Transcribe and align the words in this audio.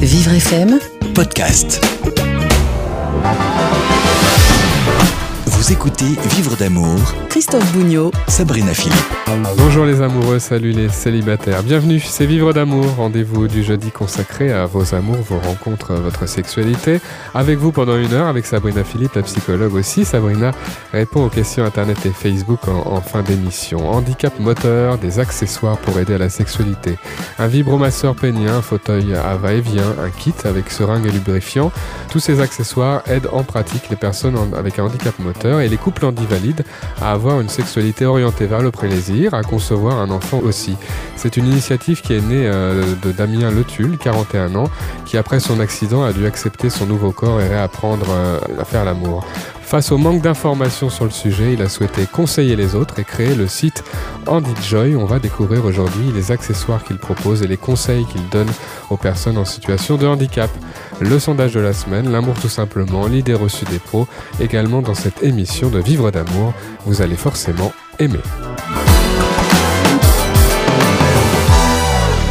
Vivre 0.00 0.40
FM 0.40 0.78
podcast. 1.14 1.78
Vous 5.70 5.76
écoutez 5.76 6.18
Vivre 6.34 6.56
d'amour, 6.56 6.98
Christophe 7.28 7.72
Bougnot 7.72 8.10
Sabrina 8.26 8.74
Philippe. 8.74 8.98
Bonjour 9.56 9.84
les 9.86 10.02
amoureux, 10.02 10.40
salut 10.40 10.72
les 10.72 10.88
célibataires. 10.88 11.62
Bienvenue, 11.62 12.00
c'est 12.00 12.26
Vivre 12.26 12.52
d'amour, 12.52 12.84
rendez-vous 12.96 13.46
du 13.46 13.62
jeudi 13.62 13.92
consacré 13.92 14.52
à 14.52 14.66
vos 14.66 14.92
amours, 14.96 15.18
vos 15.28 15.38
rencontres, 15.38 15.94
votre 15.94 16.26
sexualité. 16.28 17.00
Avec 17.34 17.58
vous 17.58 17.70
pendant 17.70 17.96
une 17.96 18.12
heure, 18.12 18.26
avec 18.26 18.46
Sabrina 18.46 18.82
Philippe, 18.82 19.14
la 19.14 19.22
psychologue 19.22 19.72
aussi. 19.74 20.04
Sabrina 20.04 20.50
répond 20.92 21.24
aux 21.26 21.28
questions 21.28 21.64
internet 21.64 22.04
et 22.04 22.10
Facebook 22.10 22.66
en, 22.66 22.90
en 22.96 23.00
fin 23.00 23.22
d'émission. 23.22 23.88
Handicap 23.88 24.40
moteur, 24.40 24.98
des 24.98 25.20
accessoires 25.20 25.78
pour 25.78 26.00
aider 26.00 26.14
à 26.14 26.18
la 26.18 26.30
sexualité. 26.30 26.98
Un 27.38 27.46
vibromasseur 27.46 28.16
pénien, 28.16 28.56
un 28.56 28.62
fauteuil 28.62 29.14
à 29.14 29.36
va-et-vient, 29.36 29.94
un 30.04 30.10
kit 30.10 30.34
avec 30.44 30.68
seringue 30.68 31.06
et 31.06 31.12
lubrifiant. 31.12 31.70
Tous 32.10 32.18
ces 32.18 32.40
accessoires 32.40 33.02
aident 33.06 33.28
en 33.32 33.44
pratique 33.44 33.88
les 33.88 33.96
personnes 33.96 34.36
en- 34.36 34.52
avec 34.58 34.80
un 34.80 34.84
handicap 34.86 35.16
moteur 35.20 35.59
et 35.60 35.68
les 35.68 35.76
couples 35.76 36.04
handivalides 36.04 36.64
à 37.00 37.12
avoir 37.12 37.40
une 37.40 37.48
sexualité 37.48 38.04
orientée 38.06 38.46
vers 38.46 38.62
le 38.62 38.70
plaisir, 38.70 39.34
à 39.34 39.42
concevoir 39.42 39.98
un 39.98 40.10
enfant 40.10 40.38
aussi. 40.38 40.76
C'est 41.16 41.36
une 41.36 41.46
initiative 41.46 42.00
qui 42.00 42.14
est 42.14 42.20
née 42.20 42.46
euh, 42.46 42.82
de 43.02 43.12
Damien 43.12 43.50
Letul, 43.50 43.98
41 43.98 44.54
ans, 44.54 44.70
qui 45.04 45.16
après 45.16 45.40
son 45.40 45.60
accident 45.60 46.02
a 46.04 46.12
dû 46.12 46.26
accepter 46.26 46.70
son 46.70 46.86
nouveau 46.86 47.12
corps 47.12 47.40
et 47.40 47.48
réapprendre 47.48 48.06
euh, 48.10 48.38
à 48.58 48.64
faire 48.64 48.84
l'amour. 48.84 49.24
Face 49.70 49.92
au 49.92 49.98
manque 49.98 50.20
d'informations 50.20 50.90
sur 50.90 51.04
le 51.04 51.12
sujet, 51.12 51.52
il 51.52 51.62
a 51.62 51.68
souhaité 51.68 52.04
conseiller 52.04 52.56
les 52.56 52.74
autres 52.74 52.98
et 52.98 53.04
créer 53.04 53.36
le 53.36 53.46
site 53.46 53.84
Andy 54.26 54.50
Joy. 54.68 54.96
On 54.96 55.04
va 55.04 55.20
découvrir 55.20 55.64
aujourd'hui 55.64 56.10
les 56.12 56.32
accessoires 56.32 56.82
qu'il 56.82 56.96
propose 56.96 57.42
et 57.42 57.46
les 57.46 57.56
conseils 57.56 58.04
qu'il 58.06 58.28
donne 58.30 58.50
aux 58.90 58.96
personnes 58.96 59.38
en 59.38 59.44
situation 59.44 59.96
de 59.96 60.08
handicap. 60.08 60.50
Le 61.00 61.18
sondage 61.18 61.54
de 61.54 61.60
la 61.60 61.72
semaine, 61.72 62.12
l'amour 62.12 62.34
tout 62.38 62.48
simplement, 62.48 63.06
l'idée 63.06 63.34
reçue 63.34 63.64
des 63.64 63.78
pros, 63.78 64.06
également 64.38 64.82
dans 64.82 64.94
cette 64.94 65.22
émission 65.22 65.70
de 65.70 65.78
Vivre 65.78 66.10
d'amour, 66.10 66.52
vous 66.84 67.00
allez 67.00 67.16
forcément 67.16 67.72
aimer. 67.98 68.20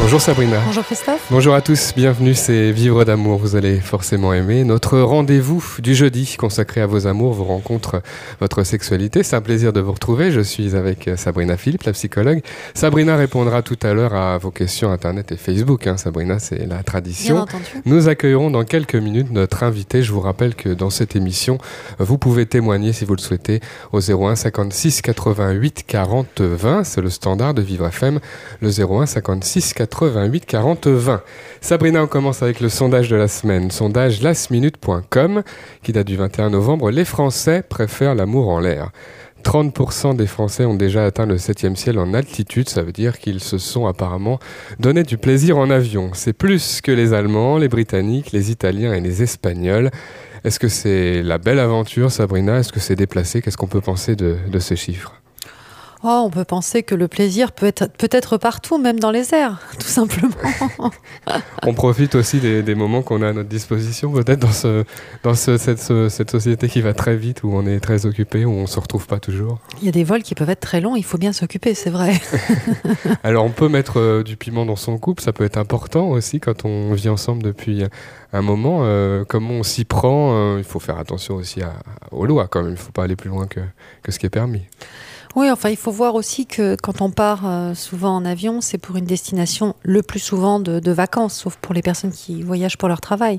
Bonjour 0.02 0.22
Sabrina. 0.22 0.60
Bonjour 0.66 0.84
Christophe. 0.86 1.28
Bonjour 1.30 1.54
à 1.54 1.62
tous, 1.62 1.94
bienvenue, 1.96 2.34
c'est 2.34 2.72
Vivre 2.72 3.04
d'amour, 3.06 3.38
vous 3.38 3.56
allez 3.56 3.80
forcément 3.80 4.34
aimer. 4.34 4.64
Notre 4.64 4.98
rendez-vous 5.00 5.64
du 5.80 5.94
jeudi 5.94 6.36
consacré 6.38 6.82
à 6.82 6.88
vos 6.88 7.06
amours, 7.06 7.34
vos 7.34 7.44
rencontres, 7.44 8.02
votre 8.40 8.64
sexualité. 8.64 9.22
C'est 9.22 9.36
un 9.36 9.42
plaisir 9.42 9.72
de 9.72 9.82
vous 9.82 9.92
retrouver. 9.92 10.32
Je 10.32 10.40
suis 10.40 10.76
avec 10.76 11.10
Sabrina 11.16 11.58
Philippe, 11.58 11.84
la 11.84 11.92
psychologue. 11.92 12.42
Sabrina 12.74 13.18
répondra 13.18 13.62
tout 13.62 13.78
à 13.84 13.94
l'heure 13.94 14.16
à 14.16 14.38
vos 14.40 14.50
questions 14.52 14.90
Internet 14.92 15.32
et 15.32 15.38
Facebook. 15.38 15.86
hein. 15.86 15.98
Sabrina, 15.98 16.40
c'est 16.40 16.60
la 16.60 16.66
Bien 16.66 16.84
tradition. 16.84 17.38
entendu. 17.42 17.66
Nous 17.86 18.08
accueillerons 18.08 18.50
dans 18.50 18.64
quelques 18.64 18.96
minutes 18.96 19.32
notre 19.32 19.62
invité. 19.64 20.02
Je 20.02 20.12
vous 20.12 20.22
rappelle 20.22 20.56
que 20.56 20.70
dans 20.70 20.90
cette 20.90 21.16
émission, 21.16 21.60
vous 22.00 22.18
pouvez 22.18 22.46
témoigner 22.48 22.94
si 22.94 23.06
vous 23.06 23.16
le 23.16 23.22
souhaitez 23.22 23.60
au 23.92 24.00
01 24.00 24.36
56 24.36 25.02
88 25.04 25.84
40 25.86 26.42
20. 26.42 26.84
C'est 26.86 27.02
le 27.02 27.10
standard 27.12 27.54
de 27.54 27.62
Vivre 27.62 27.86
FM, 27.86 28.20
le 28.62 28.70
01 28.70 29.06
56 29.06 29.74
88 29.74 29.89
40 29.90 30.88
20. 30.88 31.22
Sabrina, 31.62 32.04
on 32.04 32.08
commence 32.08 32.42
avec 32.42 32.60
le 32.60 32.70
sondage 32.70 33.10
de 33.10 33.16
la 33.16 33.28
semaine. 33.28 33.72
Sondage 33.72 34.22
lastminute.com 34.22 35.44
qui 35.84 35.92
date 35.92 36.08
du 36.08 36.16
21 36.16 36.52
novembre. 36.52 36.92
Les 36.92 37.06
Français 37.06 37.64
préfèrent 37.68 38.16
l'amour 38.16 38.50
en 38.50 38.60
l'air. 38.60 38.92
30% 39.44 40.16
des 40.16 40.28
Français 40.28 40.66
ont 40.66 40.76
déjà 40.76 41.06
atteint 41.06 41.26
le 41.26 41.38
7e 41.38 41.76
ciel 41.76 41.98
en 41.98 42.14
altitude, 42.14 42.68
ça 42.68 42.82
veut 42.82 42.92
dire 42.92 43.20
qu'ils 43.20 43.40
se 43.40 43.58
sont 43.58 43.88
apparemment 43.88 44.38
donné 44.80 45.04
du 45.04 45.18
plaisir 45.18 45.58
en 45.58 45.70
avion. 45.70 46.12
C'est 46.14 46.34
plus 46.34 46.82
que 46.82 46.92
les 46.92 47.14
Allemands, 47.14 47.58
les 47.58 47.70
Britanniques, 47.70 48.32
les 48.32 48.52
Italiens 48.52 48.94
et 48.94 49.00
les 49.00 49.24
Espagnols. 49.24 49.92
Est-ce 50.44 50.60
que 50.60 50.68
c'est 50.68 51.22
la 51.24 51.38
belle 51.38 51.60
aventure, 51.60 52.12
Sabrina? 52.12 52.60
Est-ce 52.60 52.72
que 52.72 52.80
c'est 52.80 52.96
déplacé? 52.96 53.42
Qu'est-ce 53.42 53.58
qu'on 53.58 53.68
peut 53.68 53.82
penser 53.82 54.16
de, 54.16 54.38
de 54.50 54.60
ces 54.60 54.76
chiffres 54.76 55.14
Oh, 56.02 56.24
on 56.26 56.30
peut 56.30 56.46
penser 56.46 56.82
que 56.84 56.96
le 56.96 57.10
plaisir 57.10 57.52
peut 57.52 57.66
être 57.66 57.88
peut-être 57.98 58.38
partout, 58.38 58.78
même 58.78 59.00
dans 59.02 59.12
les 59.12 59.34
airs, 59.34 59.60
tout 59.80 59.88
simplement. 59.88 60.32
On 61.64 61.74
profite 61.74 62.16
aussi 62.16 62.40
des, 62.40 62.64
des 62.64 62.74
moments 62.74 63.02
qu'on 63.02 63.22
a 63.22 63.28
à 63.30 63.34
notre 63.34 63.50
disposition, 63.50 64.12
peut-être 64.14 64.40
dans, 64.40 64.52
ce, 64.54 64.86
dans 65.24 65.34
ce- 65.36 65.58
cette, 65.58 65.80
ce- 65.82 66.08
cette 66.08 66.32
société 66.32 66.70
qui 66.70 66.80
va 66.80 66.94
très 66.94 67.18
vite, 67.18 67.44
où 67.44 67.52
on 67.54 67.66
est 67.68 67.82
très 67.82 68.06
occupé, 68.06 68.46
où 68.46 68.52
on 68.52 68.66
se 68.66 68.80
retrouve 68.80 69.08
pas 69.08 69.20
toujours. 69.20 69.60
Il 69.82 69.86
y 69.86 69.90
a 69.90 69.92
des 69.92 70.06
vols 70.06 70.24
qui 70.24 70.36
peuvent 70.36 70.50
être 70.50 70.62
très 70.62 70.80
longs, 70.80 70.96
il 70.96 71.04
faut 71.04 71.18
bien 71.18 71.34
s'occuper, 71.34 71.74
c'est 71.74 71.90
vrai. 71.90 72.14
Alors 73.24 73.44
on 73.44 73.50
peut 73.52 73.68
mettre 73.68 74.00
euh, 74.00 74.24
du 74.24 74.38
piment 74.38 74.66
dans 74.66 74.78
son 74.78 74.98
couple, 74.98 75.22
ça 75.22 75.34
peut 75.34 75.44
être 75.44 75.58
important 75.58 76.10
aussi 76.10 76.40
quand 76.40 76.64
on 76.64 76.94
vit 76.94 77.10
ensemble 77.10 77.44
depuis 77.44 77.84
un 78.32 78.42
moment. 78.42 78.80
Euh, 78.84 79.26
comment 79.28 79.56
on 79.56 79.64
s'y 79.64 79.84
prend, 79.84 80.32
euh, 80.34 80.56
il 80.60 80.64
faut 80.64 80.80
faire 80.80 80.98
attention 80.98 81.36
aussi 81.36 81.62
à- 81.62 81.74
aux 82.12 82.26
lois 82.26 82.48
quand 82.48 82.62
même, 82.64 82.72
il 82.72 82.78
faut 82.78 82.92
pas 82.94 83.04
aller 83.04 83.18
plus 83.18 83.30
loin 83.30 83.48
que, 83.48 83.60
que 84.02 84.14
ce 84.14 84.20
qui 84.20 84.26
est 84.26 84.30
permis. 84.30 84.64
Oui, 85.36 85.50
enfin, 85.52 85.70
il 85.70 85.78
faut 85.78 85.92
voir 85.92 86.16
aussi 86.16 86.48
que 86.48 86.76
quand 86.82 87.02
on 87.02 87.12
part 87.12 87.42
euh, 87.46 87.74
souvent 87.76 88.16
en 88.16 88.26
avion, 88.26 88.62
c'est 88.62 88.80
pour 88.80 88.96
une 88.98 89.06
destination 89.06 89.76
le 89.84 90.02
plus 90.02 90.20
souvent 90.20 90.60
de, 90.60 90.80
de 90.80 90.92
vacances, 90.92 91.36
sauf 91.36 91.56
pour 91.58 91.74
les 91.74 91.84
personnes 91.84 92.12
qui 92.12 92.42
voyagent 92.42 92.78
pour 92.78 92.90
leur 92.90 93.00
travail. 93.00 93.38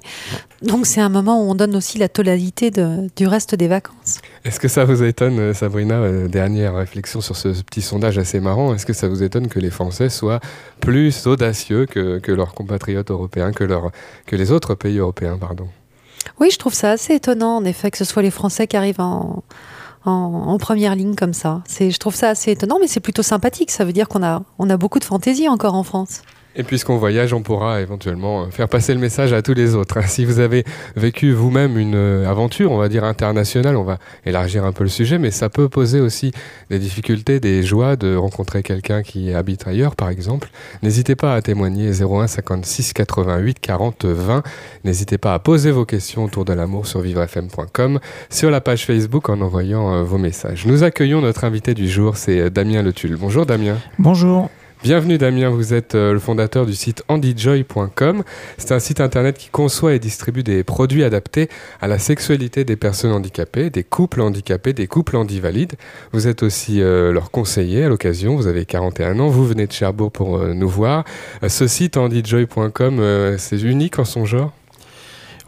Donc 0.63 0.87
c'est 0.87 1.01
un 1.01 1.09
moment 1.09 1.43
où 1.45 1.51
on 1.51 1.55
donne 1.57 1.75
aussi 1.75 1.99
la 1.99 2.09
tonalité 2.09 2.71
de- 2.71 3.09
du 3.17 3.27
reste 3.27 3.55
des 3.57 3.67
vacances. 3.67 4.21
Est-ce 4.45 4.61
que 4.61 4.69
ça 4.69 4.85
vous 4.85 5.03
étonne, 5.03 5.39
euh, 5.41 5.53
Sabrina, 5.53 5.97
euh, 5.97 6.29
dernière 6.29 6.77
réflexion 6.77 7.21
sur 7.21 7.37
ce 7.37 7.49
petit 7.49 7.83
sondage 7.83 8.19
assez 8.19 8.39
marrant, 8.39 8.73
est-ce 8.73 8.87
que 8.87 8.93
ça 8.93 9.09
vous 9.09 9.23
étonne 9.25 9.49
que 9.49 9.59
les 9.59 9.71
Français 9.71 10.09
soient 10.11 10.41
plus 10.81 11.27
audacieux 11.27 11.87
que, 11.87 12.19
que 12.21 12.31
leurs 12.33 12.55
compatriotes 12.55 13.11
européens, 13.11 13.53
que, 13.53 13.65
que 14.27 14.37
les 14.37 14.53
autres 14.53 14.77
pays 14.77 14.99
européens, 14.99 15.37
pardon? 15.39 15.67
Oui, 16.39 16.51
je 16.53 16.59
trouve 16.59 16.75
ça 16.75 16.93
assez 16.93 17.15
étonnant, 17.15 17.57
en 17.57 17.65
effet, 17.65 17.91
que 17.91 17.99
ce 17.99 18.05
soit 18.05 18.23
les 18.23 18.31
Français 18.31 18.67
qui 18.67 18.77
arrivent 18.77 19.01
en, 19.01 19.43
en, 20.05 20.57
première 20.59 20.95
ligne 20.95 21.15
comme 21.15 21.35
ça. 21.35 21.63
Je 21.69 21.97
trouve 21.99 22.15
ça 22.15 22.31
assez 22.31 22.53
étonnant, 22.53 22.79
mais 22.81 22.87
c'est 22.87 23.01
plutôt 23.01 23.23
sympathique. 23.23 23.71
Ça 23.71 23.85
veut 23.85 23.93
dire 23.93 24.09
qu'on 24.09 24.23
on 24.59 24.71
a 24.71 24.77
beaucoup 24.77 24.99
de 24.99 25.05
fantaisie 25.05 25.49
encore 25.49 25.75
en 25.75 25.83
France. 25.83 26.23
Et 26.57 26.65
puisqu'on 26.65 26.97
voyage, 26.97 27.33
on 27.33 27.43
pourra 27.43 27.81
éventuellement 27.81 28.43
euh, 28.43 28.47
faire 28.51 28.69
passer 28.69 28.93
le 28.93 28.99
message 28.99 29.33
à 29.33 29.41
tous 29.41 29.55
les 29.55 29.77
autres. 29.77 29.99
hein. 29.99 30.03
Si 30.07 30.25
vous 30.25 30.41
avez 30.41 30.65
vécu 30.97 31.33
vous-même 31.33 31.79
une 31.79 31.95
euh, 31.95 32.29
aventure, 32.29 32.73
on 32.73 32.77
va 32.79 32.89
dire 32.89 33.05
internationale, 33.05 33.77
on 33.77 33.85
va 33.85 33.99
élargir 34.27 34.65
un 34.65 34.73
peu 34.73 34.83
le 34.83 34.91
sujet, 34.91 35.19
mais 35.19 35.31
ça 35.31 35.49
peut 35.49 35.69
poser 35.69 36.01
aussi 36.01 36.33
des 36.69 36.81
difficultés, 36.81 37.39
des 37.39 37.63
joies 37.63 37.95
de 37.95 38.17
rencontrer 38.17 38.65
quelqu'un 38.65 39.03
qui 39.03 39.33
habite 39.33 39.69
ailleurs, 39.69 39.95
par 39.95 40.09
exemple. 40.11 40.51
N'hésitez 40.83 41.15
pas 41.15 41.37
à 41.37 41.41
témoigner 41.43 41.91
01 42.03 42.27
56 42.27 42.95
88 42.95 43.61
40 43.61 44.05
20. 44.07 44.43
N'hésitez 44.85 45.19
pas 45.19 45.35
à 45.35 45.39
poser 45.39 45.71
vos 45.71 45.85
questions 45.85 46.25
autour 46.25 46.45
de 46.45 46.53
l'amour 46.53 46.87
sur 46.89 47.01
vivrefm.com, 47.01 48.01
sur 48.29 48.51
la 48.51 48.61
page 48.61 48.87
Facebook 48.87 49.29
en 49.29 49.41
envoyant 49.41 49.95
euh, 49.95 50.03
vos 50.03 50.19
messages. 50.19 50.67
Nous 50.67 50.83
accueillons 50.83 51.21
notre 51.21 51.45
invité 51.45 51.75
du 51.75 51.89
jour, 51.89 52.17
c'est 52.17 52.51
Damien 52.51 52.83
Letul. 52.83 53.17
Bonjour 53.17 53.47
Damien. 53.47 53.77
Bonjour. 54.01 54.51
Bienvenue 54.83 55.19
Damien, 55.19 55.51
vous 55.51 55.75
êtes 55.75 55.95
euh, 55.95 56.15
le 56.15 56.19
fondateur 56.19 56.65
du 56.65 56.73
site 56.73 57.05
andyjoy.com. 57.09 58.25
C'est 58.57 58.73
un 58.73 58.79
site 58.79 59.03
internet 59.03 59.37
qui 59.37 59.51
conçoit 59.51 59.93
et 59.93 59.99
distribue 59.99 60.43
des 60.43 60.65
produits 60.65 61.05
adaptés 61.05 61.51
à 61.83 61.87
la 61.87 61.99
sexualité 61.99 62.65
des 62.65 62.77
personnes 62.77 63.13
handicapées, 63.13 63.69
des 63.69 63.85
couples 63.85 64.23
handicapés, 64.23 64.73
des 64.73 64.87
couples 64.87 65.17
handivalides. 65.17 65.75
Vous 66.13 66.29
êtes 66.29 66.43
aussi 66.43 66.81
euh, 66.81 67.13
leur 67.13 67.31
conseiller 67.31 67.85
à 67.85 67.91
l'occasion, 67.91 68.37
vous 68.37 68.47
avez 68.47 68.65
41 68.65 69.21
ans, 69.21 69.29
vous 69.29 69.45
venez 69.45 69.67
de 69.67 69.73
Cherbourg 69.73 70.11
pour 70.11 70.39
euh, 70.39 70.55
nous 70.55 70.69
voir. 70.69 71.05
Ce 71.47 71.67
site 71.67 71.99
andyjoy.com, 71.99 73.01
euh, 73.01 73.37
c'est 73.37 73.61
unique 73.61 73.99
en 73.99 74.07
son 74.07 74.25
genre? 74.25 74.51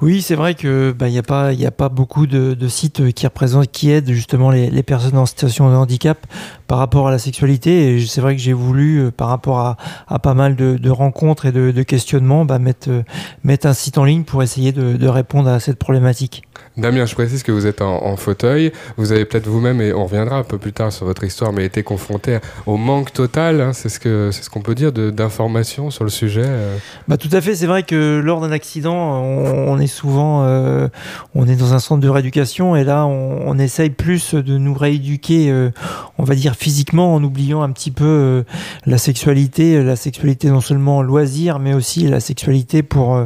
Oui, 0.03 0.21
c'est 0.21 0.35
vrai 0.35 0.55
que 0.55 0.93
bah, 0.93 1.07
il 1.09 1.13
n'y 1.13 1.19
a 1.19 1.23
pas 1.23 1.53
il 1.53 1.65
a 1.65 1.71
pas 1.71 1.89
beaucoup 1.89 2.27
de, 2.27 2.55
de 2.55 2.69
sites 2.69 3.13
qui 3.13 3.25
représentent 3.25 3.71
qui 3.71 3.93
aident 3.93 4.11
justement 4.11 4.51
les, 4.51 4.69
les 4.69 4.83
personnes 4.83 5.17
en 5.17 5.27
situation 5.27 5.71
de 5.71 5.77
handicap 5.77 6.19
par 6.67 6.79
rapport 6.79 7.07
à 7.07 7.13
la 7.13 7.19
sexualité. 7.19 7.95
Et 7.95 8.05
c'est 8.05 8.21
vrai 8.21 8.35
que 8.35 8.43
j'ai 8.43 8.53
voulu 8.53 8.99
euh, 8.99 9.11
par 9.13 9.29
rapport 9.29 9.61
à, 9.61 9.77
à 10.09 10.19
pas 10.19 10.35
mal 10.35 10.57
de, 10.57 10.77
de 10.77 10.91
rencontres 10.91 11.47
et 11.47 11.53
de, 11.53 11.71
de 11.71 11.83
questionnements 11.85 12.45
bah, 12.45 12.59
mettre 12.59 12.91
euh, 12.91 13.03
mettre 13.45 13.67
un 13.69 13.75
site 13.75 13.97
en 13.97 14.05
ligne 14.05 14.25
pour 14.25 14.43
essayer 14.43 14.73
de, 14.73 15.07
répondre 15.07 15.49
à 15.49 15.61
cette 15.61 15.79
problématique. 15.79 16.43
Damien, 16.77 17.05
je 17.05 17.15
précise 17.15 17.43
que 17.43 17.53
vous 17.53 17.67
êtes 17.67 17.83
en, 17.83 18.03
en 18.05 18.17
fauteuil. 18.17 18.73
Vous 18.97 19.13
avez 19.13 19.27
peut-être 19.27 19.47
vous-même, 19.47 19.83
et 19.83 19.93
on 19.93 20.05
reviendra 20.05 20.39
un 20.39 20.43
peu 20.43 20.57
plus 20.57 20.73
tard 20.73 20.91
sur 20.91 21.05
votre 21.05 21.23
histoire, 21.23 21.53
mais 21.53 21.67
été 21.67 21.83
confronté 21.83 22.39
au 22.65 22.79
manque 22.79 23.13
total, 23.13 23.61
hein, 23.61 23.73
c'est 23.75 23.91
ce 23.91 24.01
que 24.01 24.31
c'est 24.33 24.43
ce 24.43 24.49
qu'on 24.49 24.63
peut 24.63 24.75
dire, 24.75 24.91
d'informations 24.91 25.91
sur 25.91 26.05
le 26.05 26.11
sujet. 26.11 26.45
euh. 26.47 26.77
Bah, 27.09 27.19
tout 27.19 27.29
à 27.33 27.43
fait, 27.43 27.55
c'est 27.55 27.67
vrai 27.67 27.83
que 27.83 28.21
lors 28.25 28.41
d'un 28.41 28.53
accident, 28.53 28.95
on, 28.95 29.69
on 29.73 29.79
est 29.79 29.92
souvent, 29.93 30.43
euh, 30.43 30.89
on 31.35 31.47
est 31.47 31.57
dans 31.57 31.75
un 31.75 31.79
centre 31.79 32.01
de 32.01 32.09
rééducation 32.09 32.75
et 32.75 32.85
là, 32.85 33.07
on, 33.07 33.59
essaye 33.59 33.91
plus 33.91 34.35
de 34.35 34.59
nous 34.59 34.75
rééduquer, 34.75 35.51
euh, 35.51 35.71
on 36.19 36.25
va 36.25 36.35
dire 36.35 36.57
physiquement, 36.57 37.15
en 37.15 37.23
oubliant 37.23 37.63
un 37.63 37.71
petit 37.71 37.91
peu 37.93 38.05
euh, 38.05 38.43
la 38.87 38.99
sexualité, 38.99 39.83
la 39.85 39.95
sexualité 39.95 40.49
non 40.49 40.61
seulement 40.61 41.03
loisir, 41.03 41.59
mais 41.59 41.75
aussi 41.75 42.09
la 42.09 42.19
sexualité 42.19 42.83
pour 42.83 43.25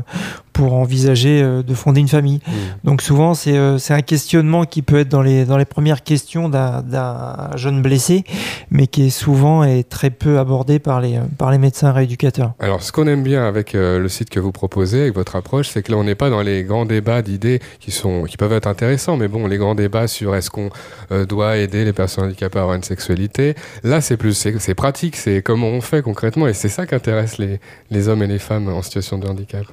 pour 0.56 0.72
envisager 0.72 1.42
euh, 1.42 1.62
de 1.62 1.74
fonder 1.74 2.00
une 2.00 2.08
famille. 2.08 2.40
Mmh. 2.46 2.52
Donc 2.84 3.02
souvent, 3.02 3.34
c'est 3.34 3.58
euh, 3.58 3.76
c'est 3.76 3.92
un 3.92 4.00
questionnement 4.00 4.64
qui 4.64 4.80
peut 4.80 5.00
être 5.00 5.10
dans 5.10 5.20
les, 5.20 5.44
dans 5.44 5.58
les 5.58 5.66
premières 5.66 6.02
questions 6.02 6.48
d'un- 6.48 7.50
jeune 7.56 7.82
blessé, 7.82 8.24
mais 8.70 8.86
qui 8.86 9.06
est 9.06 9.10
souvent 9.10 9.64
et 9.64 9.84
très 9.84 10.08
peu 10.08 10.38
abordé 10.38 10.78
par 10.78 11.02
les, 11.02 11.20
par 11.36 11.50
les 11.50 11.58
médecins 11.58 11.92
rééducateurs. 11.92 12.52
Alors, 12.58 12.82
ce 12.82 12.90
qu'on 12.90 13.06
aime 13.06 13.22
bien 13.22 13.46
avec 13.46 13.74
euh, 13.74 13.98
le 13.98 14.08
site 14.08 14.30
que 14.30 14.40
vous 14.40 14.52
proposez, 14.52 15.02
avec 15.02 15.14
votre 15.14 15.36
approche, 15.36 15.68
c'est 15.68 15.82
que 15.82 15.92
là, 15.92 15.98
on 15.98 16.04
n'est 16.04 16.14
pas 16.14 16.30
dans 16.30 16.42
les 16.42 16.64
grands 16.64 16.86
débats 16.86 17.20
d'idées 17.20 17.60
qui 17.78 17.90
sont, 17.90 18.24
qui 18.24 18.38
peuvent 18.38 18.52
être 18.54 18.66
intéressants, 18.66 19.18
mais 19.18 19.28
bon, 19.28 19.46
les 19.46 19.58
grands 19.58 19.74
débats 19.74 20.08
sur 20.08 20.34
est-ce 20.34 20.50
qu'on 20.50 20.70
euh, 21.12 21.26
doit 21.26 21.58
aider 21.58 21.84
les 21.84 21.92
personnes 21.92 22.24
handicapées 22.24 22.58
à 22.58 22.62
avoir 22.62 22.76
une 22.76 22.82
sexualité. 22.82 23.54
Là, 23.84 24.00
c'est 24.00 24.16
plus, 24.16 24.32
c'est 24.32 24.58
c'est 24.58 24.74
pratique, 24.74 25.16
c'est 25.16 25.42
comment 25.42 25.68
on 25.68 25.82
fait 25.82 26.02
concrètement, 26.02 26.46
et 26.46 26.54
c'est 26.54 26.70
ça 26.70 26.86
qui 26.86 26.94
intéresse 26.94 27.36
les, 27.36 27.60
les 27.90 28.08
hommes 28.08 28.22
et 28.22 28.26
les 28.26 28.38
femmes 28.38 28.68
en 28.68 28.82
situation 28.82 29.18
de 29.18 29.26
handicap. 29.28 29.64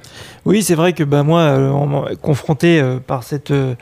Oui, 0.44 0.62
c'est 0.62 0.73
vrai 0.74 0.92
que 0.92 1.04
bah, 1.04 1.22
moi, 1.22 1.40
euh, 1.40 2.14
confronté 2.20 2.80
euh, 2.80 2.98
par 2.98 3.22
cette. 3.22 3.50
euh, 3.50 3.76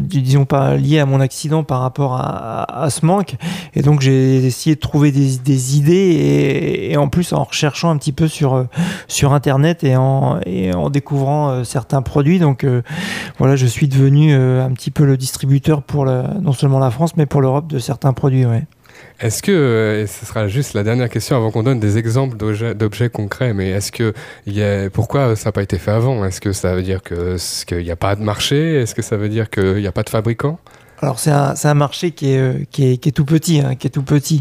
disons 0.00 0.44
pas 0.44 0.76
lié 0.76 0.98
à 0.98 1.06
mon 1.06 1.18
accident 1.20 1.64
par 1.64 1.80
rapport 1.80 2.14
à, 2.14 2.88
ce 2.90 3.06
manque 3.06 3.36
et 3.74 3.80
donc 3.80 4.02
j'ai 4.02 4.44
essayé 4.44 4.76
de 4.76 4.80
trouver 4.80 5.12
des, 5.12 5.76
idées 5.78 6.90
et, 6.90 6.96
en 6.98 7.08
plus 7.08 7.32
en 7.32 7.44
recherchant 7.44 7.88
un 7.88 7.96
petit 7.96 8.12
peu 8.12 8.28
sur 8.28 8.66
sur 9.08 9.32
internet 9.32 9.82
et 9.82 9.96
en, 9.96 10.40
et 10.44 10.74
en 10.74 10.90
découvrant 10.90 11.64
certains 11.64 12.02
produits 12.02 12.38
donc 12.38 12.66
voilà 13.38 13.56
je 13.56 13.64
suis 13.64 13.88
devenu 13.88 14.34
un 14.34 14.70
petit 14.72 14.90
peu 14.90 15.06
le 15.06 15.16
distributeur 15.16 15.80
pour 15.80 16.04
non 16.04 16.52
seulement 16.52 16.78
la 16.78 16.90
France 16.90 17.16
mais 17.16 17.24
pour 17.24 17.40
l'Europe 17.40 17.66
de 17.66 17.78
certains 17.78 18.12
produits. 18.12 18.44
Est-ce 19.20 19.42
que, 19.42 19.52
euh, 19.52 20.02
et 20.02 20.06
ce 20.06 20.26
sera 20.26 20.48
juste 20.48 20.74
la 20.74 20.82
dernière 20.82 21.08
question 21.08 21.36
avant 21.36 21.50
qu'on 21.50 21.62
donne 21.62 21.78
des 21.78 21.98
exemples 21.98 22.36
d'objets 22.36 23.08
concrets, 23.08 23.54
mais 23.54 23.70
est-ce 23.70 23.92
que, 23.92 24.12
y 24.46 24.90
pourquoi 24.90 25.36
ça 25.36 25.48
n'a 25.48 25.52
pas 25.52 25.62
été 25.62 25.78
fait 25.78 25.92
avant? 25.92 26.24
Est-ce 26.24 26.40
que 26.40 26.52
ça 26.52 26.74
veut 26.74 26.82
dire 26.82 27.00
qu'il 27.02 27.78
n'y 27.78 27.90
a 27.90 27.96
pas 27.96 28.16
de 28.16 28.22
marché? 28.22 28.74
Est-ce 28.74 28.94
que 28.94 29.02
ça 29.02 29.16
veut 29.16 29.28
dire 29.28 29.50
qu'il 29.50 29.76
n'y 29.76 29.86
a 29.86 29.92
pas 29.92 30.02
de 30.02 30.10
fabricant 30.10 30.58
Alors 31.04 31.18
c'est 31.18 31.30
un, 31.68 31.74
marché 31.74 32.12
qui 32.12 32.30
est, 32.30 32.38
euh, 32.38 33.10
tout 33.14 33.26
petit, 33.26 33.60
hein, 33.60 33.74
qui 33.74 33.88
est 33.88 33.90
tout 33.90 34.02
petit. 34.02 34.40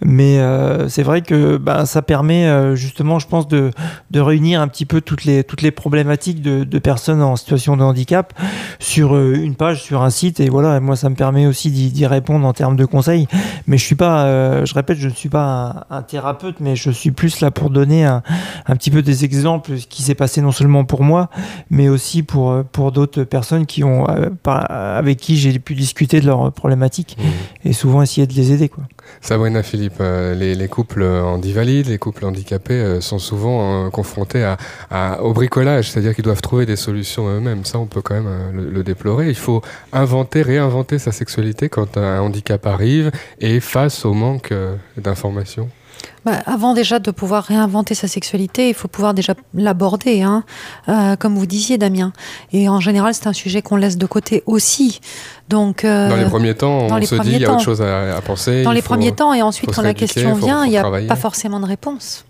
Mais 0.00 0.38
euh, 0.38 0.88
c'est 0.88 1.02
vrai 1.02 1.22
que 1.22 1.56
bah, 1.56 1.86
ça 1.86 2.02
permet 2.02 2.46
euh, 2.46 2.76
justement, 2.76 3.18
je 3.18 3.26
pense, 3.26 3.48
de, 3.48 3.72
de 4.12 4.20
réunir 4.20 4.60
un 4.60 4.68
petit 4.68 4.86
peu 4.86 5.00
toutes 5.00 5.24
les, 5.24 5.42
problématiques 5.72 6.40
de, 6.40 6.62
de 6.62 6.78
personnes 6.78 7.20
en 7.20 7.34
situation 7.34 7.76
de 7.76 7.82
handicap 7.82 8.32
sur 8.78 9.16
une 9.18 9.56
page, 9.56 9.82
sur 9.82 10.02
un 10.02 10.10
site. 10.10 10.38
Et 10.38 10.48
voilà, 10.50 10.78
moi 10.78 10.94
ça 10.94 11.08
me 11.08 11.16
permet 11.16 11.46
aussi 11.48 11.72
d'y 11.72 12.06
répondre 12.06 12.46
en 12.46 12.52
termes 12.52 12.76
de 12.76 12.84
conseils. 12.84 13.26
Mais 13.66 13.76
je 13.76 13.84
suis 13.84 13.96
pas, 13.96 14.64
je 14.64 14.72
répète, 14.72 14.98
je 14.98 15.08
ne 15.08 15.14
suis 15.14 15.28
pas 15.28 15.86
un, 15.90 16.02
thérapeute, 16.02 16.60
mais 16.60 16.76
je 16.76 16.90
suis 16.90 17.10
plus 17.10 17.40
là 17.40 17.50
pour 17.50 17.70
donner 17.70 18.04
un, 18.04 18.22
petit 18.76 18.92
peu 18.92 19.02
des 19.02 19.24
exemples, 19.24 19.78
ce 19.78 19.88
qui 19.88 20.02
s'est 20.02 20.14
passé 20.14 20.40
non 20.42 20.52
seulement 20.52 20.84
pour 20.84 21.02
moi, 21.02 21.28
mais 21.70 21.88
aussi 21.88 22.22
pour, 22.22 22.62
pour 22.70 22.92
d'autres 22.92 23.24
personnes 23.24 23.66
qui 23.66 23.82
ont, 23.82 24.06
avec 24.44 25.18
qui 25.18 25.36
j'ai 25.38 25.58
pu 25.58 25.74
discuter 25.74 26.03
de 26.06 26.26
leurs 26.26 26.52
problématiques 26.52 27.16
et 27.64 27.72
souvent 27.72 28.02
essayer 28.02 28.26
de 28.26 28.32
les 28.34 28.52
aider. 28.52 28.68
Quoi. 28.68 28.84
Sabrina 29.20 29.62
Philippe, 29.62 29.98
euh, 30.00 30.34
les, 30.34 30.54
les 30.54 30.68
couples 30.68 31.02
handivalides, 31.04 31.86
les 31.88 31.98
couples 31.98 32.24
handicapés 32.24 32.74
euh, 32.74 33.00
sont 33.00 33.18
souvent 33.18 33.86
euh, 33.86 33.90
confrontés 33.90 34.42
à, 34.44 34.56
à- 34.90 35.22
au 35.22 35.32
bricolage, 35.32 35.90
c'est-à-dire 35.90 36.14
qu'ils 36.14 36.24
doivent 36.24 36.40
trouver 36.42 36.66
des 36.66 36.76
solutions 36.76 37.28
eux-mêmes. 37.28 37.64
Ça, 37.64 37.78
on 37.78 37.86
peut 37.86 38.02
quand 38.02 38.14
même 38.14 38.26
euh, 38.26 38.52
le, 38.52 38.70
le 38.70 38.82
déplorer. 38.82 39.28
Il 39.28 39.34
faut 39.36 39.62
inventer, 39.92 40.42
réinventer 40.42 40.98
sa 40.98 41.12
sexualité 41.12 41.68
quand 41.68 41.96
un 41.96 42.20
handicap 42.20 42.66
arrive 42.66 43.10
et 43.40 43.60
face 43.60 44.04
au 44.04 44.14
manque 44.14 44.52
euh, 44.52 44.76
d'informations. 44.96 45.68
Bah, 46.24 46.38
avant 46.46 46.74
déjà 46.74 46.98
de 46.98 47.10
pouvoir 47.10 47.44
réinventer 47.44 47.94
sa 47.94 48.08
sexualité, 48.08 48.68
il 48.68 48.74
faut 48.74 48.88
pouvoir 48.88 49.12
déjà 49.14 49.34
l'aborder, 49.54 50.22
hein, 50.22 50.44
euh, 50.88 51.16
comme 51.16 51.36
vous 51.36 51.46
disiez, 51.46 51.76
Damien. 51.78 52.12
Et 52.52 52.68
en 52.68 52.80
général, 52.80 53.14
c'est 53.14 53.26
un 53.26 53.32
sujet 53.32 53.60
qu'on 53.62 53.76
laisse 53.76 53.98
de 53.98 54.06
côté 54.06 54.42
aussi. 54.46 55.00
Donc, 55.48 55.84
euh, 55.84 56.08
Dans 56.08 56.16
les 56.16 56.24
premiers 56.24 56.54
temps, 56.54 56.78
on 56.90 57.02
se 57.02 57.14
dit 57.22 57.32
il 57.32 57.38
y 57.40 57.44
a 57.44 57.52
autre 57.52 57.62
chose 57.62 57.82
à, 57.82 58.16
à 58.16 58.20
penser. 58.22 58.62
dans 58.62 58.72
les 58.72 58.80
faut- 58.80 58.88
premiers 58.94 59.12
temps, 59.12 59.34
et 59.34 59.42
ensuite, 59.42 59.70
quand 59.74 59.82
la 59.82 59.92
question 59.94 60.34
faut- 60.36 60.44
vient, 60.46 60.64
il 60.64 60.70
n'y 60.70 60.76
a 60.78 60.80
travailler. 60.80 61.06
pas 61.08 61.16
forcément 61.16 61.60
de 61.60 61.66
réponse. 61.66 62.24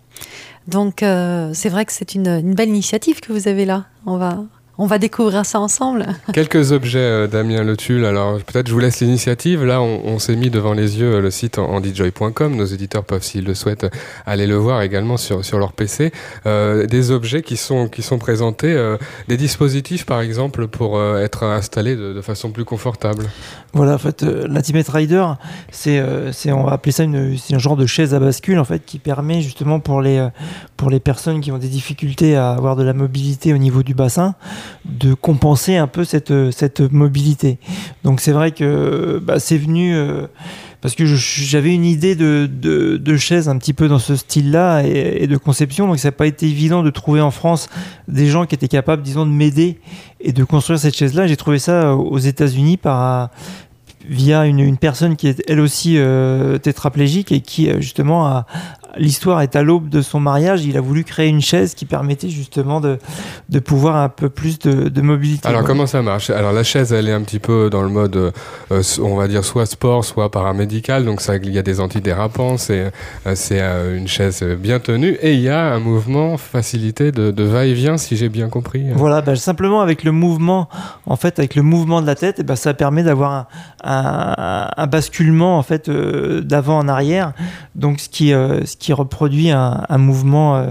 Donc, 0.66 1.02
euh, 1.02 1.50
c'est 1.52 1.68
vrai 1.68 1.84
que 1.84 1.92
c'est 1.92 2.14
une, 2.14 2.26
une 2.26 2.54
belle 2.54 2.70
initiative 2.70 3.20
que 3.20 3.32
vous 3.32 3.48
avez 3.48 3.64
là. 3.66 3.84
On 4.06 4.16
va, 4.16 4.38
on 4.78 4.86
va 4.86 4.98
découvrir 4.98 5.46
ça 5.46 5.60
ensemble. 5.60 6.06
Quelques 6.32 6.72
objets, 6.72 6.98
euh, 6.98 7.26
Damien 7.26 7.62
Le 7.62 7.76
Tulle. 7.76 8.04
Alors, 8.04 8.38
peut-être 8.42 8.66
je 8.68 8.72
vous 8.72 8.78
laisse 8.80 9.00
l'initiative. 9.00 9.64
Là, 9.64 9.80
on, 9.80 10.00
on 10.04 10.18
s'est 10.18 10.36
mis 10.36 10.50
devant 10.50 10.72
les 10.72 10.98
yeux 10.98 11.14
euh, 11.14 11.20
le 11.20 11.30
site 11.30 11.58
en- 11.58 11.70
handyjoy.com. 11.74 12.56
Nos 12.56 12.64
éditeurs 12.64 13.04
peuvent, 13.04 13.22
s'ils 13.22 13.44
le 13.44 13.54
souhaitent, 13.54 13.86
aller 14.26 14.46
le 14.46 14.56
voir 14.56 14.82
également 14.82 15.16
sur, 15.16 15.44
sur 15.44 15.58
leur 15.58 15.72
PC. 15.72 16.12
Euh, 16.46 16.86
des 16.86 17.10
objets 17.10 17.42
qui 17.42 17.56
sont, 17.56 17.88
qui 17.88 18.02
sont 18.02 18.18
présentés, 18.18 18.72
euh, 18.72 18.96
des 19.28 19.36
dispositifs, 19.36 20.06
par 20.06 20.20
exemple, 20.20 20.66
pour 20.66 20.98
euh, 20.98 21.22
être 21.22 21.44
installés 21.44 21.96
de, 21.96 22.12
de 22.12 22.20
façon 22.20 22.50
plus 22.50 22.64
confortable. 22.64 23.24
Voilà, 23.72 23.94
en 23.94 23.98
fait, 23.98 24.22
euh, 24.22 24.46
l'Ultimate 24.48 24.88
Rider, 24.88 25.24
c'est, 25.70 25.98
euh, 25.98 26.32
c'est, 26.32 26.52
on 26.52 26.64
va 26.64 26.72
appeler 26.72 26.92
ça 26.92 27.02
une, 27.04 27.36
c'est 27.38 27.54
un 27.54 27.58
genre 27.58 27.76
de 27.76 27.86
chaise 27.86 28.14
à 28.14 28.18
bascule 28.20 28.58
en 28.58 28.64
fait 28.64 28.84
qui 28.84 28.98
permet 28.98 29.40
justement 29.40 29.80
pour 29.80 30.00
les, 30.00 30.28
pour 30.76 30.90
les 30.90 31.00
personnes 31.00 31.40
qui 31.40 31.50
ont 31.52 31.58
des 31.58 31.68
difficultés 31.68 32.36
à 32.36 32.52
avoir 32.52 32.76
de 32.76 32.82
la 32.84 32.92
mobilité 32.92 33.52
au 33.52 33.58
niveau 33.58 33.82
du 33.82 33.94
bassin, 33.94 34.34
de 34.84 35.14
compenser 35.14 35.76
un 35.76 35.86
peu 35.86 36.04
cette, 36.04 36.30
euh, 36.30 36.50
cette 36.50 36.80
mobilité. 36.80 37.58
Donc 38.02 38.20
c'est 38.20 38.32
vrai 38.32 38.52
que 38.52 39.20
bah, 39.22 39.38
c'est 39.38 39.58
venu 39.58 39.94
euh, 39.94 40.26
parce 40.80 40.94
que 40.94 41.06
j'avais 41.06 41.74
une 41.74 41.84
idée 41.84 42.14
de, 42.14 42.48
de, 42.50 42.96
de 42.96 43.16
chaise 43.16 43.48
un 43.48 43.56
petit 43.56 43.72
peu 43.72 43.88
dans 43.88 43.98
ce 43.98 44.16
style-là 44.16 44.82
et, 44.82 45.22
et 45.22 45.26
de 45.26 45.36
conception, 45.36 45.86
donc 45.86 45.98
ça 45.98 46.08
n'a 46.08 46.12
pas 46.12 46.26
été 46.26 46.46
évident 46.46 46.82
de 46.82 46.90
trouver 46.90 47.20
en 47.20 47.30
France 47.30 47.68
des 48.08 48.26
gens 48.26 48.44
qui 48.44 48.54
étaient 48.54 48.68
capables, 48.68 49.02
disons, 49.02 49.24
de 49.24 49.30
m'aider 49.30 49.78
et 50.20 50.32
de 50.32 50.44
construire 50.44 50.78
cette 50.78 50.96
chaise-là. 50.96 51.26
J'ai 51.26 51.36
trouvé 51.36 51.58
ça 51.58 51.94
aux 51.94 52.18
États-Unis 52.18 52.76
par 52.76 53.30
via 54.08 54.46
une, 54.46 54.76
personne 54.76 55.16
qui 55.16 55.28
est 55.28 55.42
elle 55.48 55.60
aussi 55.60 55.96
euh, 55.96 56.58
tétraplégique 56.58 57.32
et 57.32 57.40
qui 57.40 57.68
euh, 57.70 57.80
justement 57.80 58.26
a 58.26 58.46
l'histoire 58.96 59.40
est 59.42 59.56
à 59.56 59.62
l'aube 59.62 59.88
de 59.88 60.02
son 60.02 60.20
mariage 60.20 60.64
il 60.64 60.76
a 60.76 60.80
voulu 60.80 61.04
créer 61.04 61.28
une 61.28 61.40
chaise 61.40 61.74
qui 61.74 61.84
permettait 61.84 62.28
justement 62.28 62.80
de, 62.80 62.98
de 63.48 63.58
pouvoir 63.58 63.96
un 63.96 64.08
peu 64.08 64.28
plus 64.28 64.58
de, 64.58 64.88
de 64.88 65.00
mobilité 65.00 65.48
Alors, 65.48 65.64
comment 65.64 65.86
ça 65.86 66.02
marche? 66.02 66.30
Alors, 66.30 66.52
la 66.52 66.62
chaise, 66.62 66.92
elle 66.92 67.08
est 67.08 67.12
un 67.12 67.22
petit 67.22 67.38
peu 67.38 67.70
dans 67.70 67.82
le 67.82 67.88
mode, 67.88 68.16
euh, 68.16 68.82
on 69.02 69.16
va 69.16 69.28
dire, 69.28 69.44
soit 69.44 69.66
sport, 69.66 70.04
soit 70.04 70.30
paramédical. 70.30 71.04
Donc, 71.04 71.20
ça, 71.20 71.36
il 71.36 71.50
y 71.52 71.58
a 71.58 71.62
des 71.62 71.80
antidérapants. 71.80 72.56
C'est 72.56 72.90
euh, 73.26 73.34
euh, 73.52 73.96
une 73.98 74.08
chaise 74.08 74.42
bien 74.42 74.78
tenue. 74.80 75.16
Et 75.22 75.34
il 75.34 75.40
y 75.40 75.48
a 75.48 75.72
un 75.74 75.80
mouvement 75.80 76.36
facilité 76.36 77.12
de, 77.12 77.30
de 77.30 77.42
va-et-vient, 77.44 77.96
si 77.96 78.16
j'ai 78.16 78.28
bien 78.28 78.48
compris. 78.48 78.84
Voilà, 78.94 79.20
bah, 79.22 79.36
simplement 79.36 79.80
avec 79.80 80.04
le 80.04 80.12
mouvement, 80.12 80.68
en 81.06 81.16
fait, 81.16 81.38
avec 81.38 81.54
le 81.54 81.62
mouvement 81.62 82.00
de 82.02 82.06
la 82.06 82.14
tête, 82.14 82.36
eh 82.40 82.42
ben, 82.42 82.56
ça 82.56 82.74
permet 82.74 83.02
d'avoir 83.02 83.32
un, 83.32 83.46
un- 83.84 84.68
un 84.76 84.86
basculement 84.86 85.58
en 85.58 85.62
fait 85.62 85.88
euh, 85.88 86.40
d'avant 86.40 86.78
en 86.78 86.88
arrière, 86.88 87.32
donc 87.74 88.00
ce 88.00 88.08
qui, 88.08 88.28
ce 88.30 88.76
qui 88.76 88.83
reproduit 88.92 89.50
un, 89.50 89.84
un 89.88 89.98
mouvement, 89.98 90.56
euh, 90.56 90.66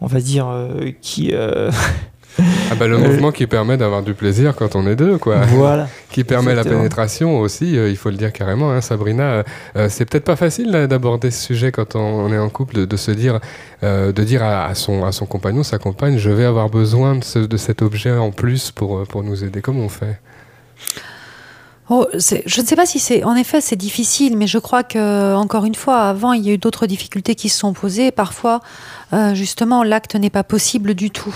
on 0.00 0.06
va 0.06 0.20
dire, 0.20 0.46
euh, 0.48 0.90
qui, 1.00 1.30
euh, 1.32 1.70
Ah 2.70 2.74
bah, 2.78 2.86
le 2.86 2.98
mouvement 3.08 3.32
qui 3.32 3.46
permet 3.46 3.76
d'avoir 3.76 4.02
du 4.02 4.14
plaisir 4.14 4.54
quand 4.54 4.76
on 4.76 4.86
est 4.86 4.94
deux, 4.96 5.18
quoi. 5.18 5.38
voilà. 5.46 5.88
qui 6.10 6.22
permet 6.24 6.54
la 6.54 6.62
pénétration 6.64 7.40
aussi, 7.40 7.72
il 7.74 7.96
faut 7.96 8.10
le 8.10 8.16
dire 8.16 8.32
carrément, 8.32 8.70
hein, 8.70 8.80
Sabrina. 8.80 9.42
c'est 9.88 10.04
peut-être 10.08 10.24
pas 10.24 10.36
facile 10.36 10.70
d'aborder 10.88 11.30
ce 11.30 11.44
sujet 11.46 11.72
quand 11.72 11.96
on, 11.96 12.32
est 12.32 12.38
en 12.38 12.48
couple, 12.48 12.74
de, 12.76 12.84
de 12.84 12.96
se 12.96 13.10
dire, 13.10 13.40
de 13.82 14.22
dire 14.24 14.42
à, 14.44 14.74
son, 14.74 15.04
à 15.04 15.12
son 15.12 15.26
compagnon, 15.26 15.62
sa 15.62 15.78
compagne, 15.78 16.18
je 16.18 16.30
vais 16.30 16.44
avoir 16.44 16.68
besoin 16.70 17.16
de, 17.16 17.24
ce- 17.24 17.38
de 17.40 17.56
cet 17.56 17.82
objet 17.82 18.12
en 18.12 18.30
plus 18.30 18.70
pour, 18.70 19.02
pour 19.06 19.22
nous 19.22 19.42
aider. 19.44 19.60
Comment 19.60 19.84
on 19.84 19.88
fait? 19.88 20.18
Oh, 21.90 22.06
je 22.12 22.60
ne 22.60 22.66
sais 22.66 22.76
pas 22.76 22.84
si 22.84 22.98
c'est. 22.98 23.24
En 23.24 23.34
effet, 23.34 23.62
c'est 23.62 23.76
difficile, 23.76 24.36
mais 24.36 24.46
je 24.46 24.58
crois 24.58 24.82
que, 24.82 25.34
encore 25.34 25.64
une 25.64 25.74
fois, 25.74 26.00
avant, 26.00 26.34
il 26.34 26.44
y 26.44 26.50
a 26.50 26.52
eu 26.52 26.58
d'autres 26.58 26.86
difficultés 26.86 27.34
qui 27.34 27.48
se 27.48 27.58
sont 27.58 27.72
posées. 27.72 28.10
Parfois, 28.10 28.60
euh, 29.14 29.34
justement, 29.34 29.82
l'acte 29.82 30.14
n'est 30.14 30.28
pas 30.28 30.44
possible 30.44 30.94
du 30.94 31.10
tout. 31.10 31.34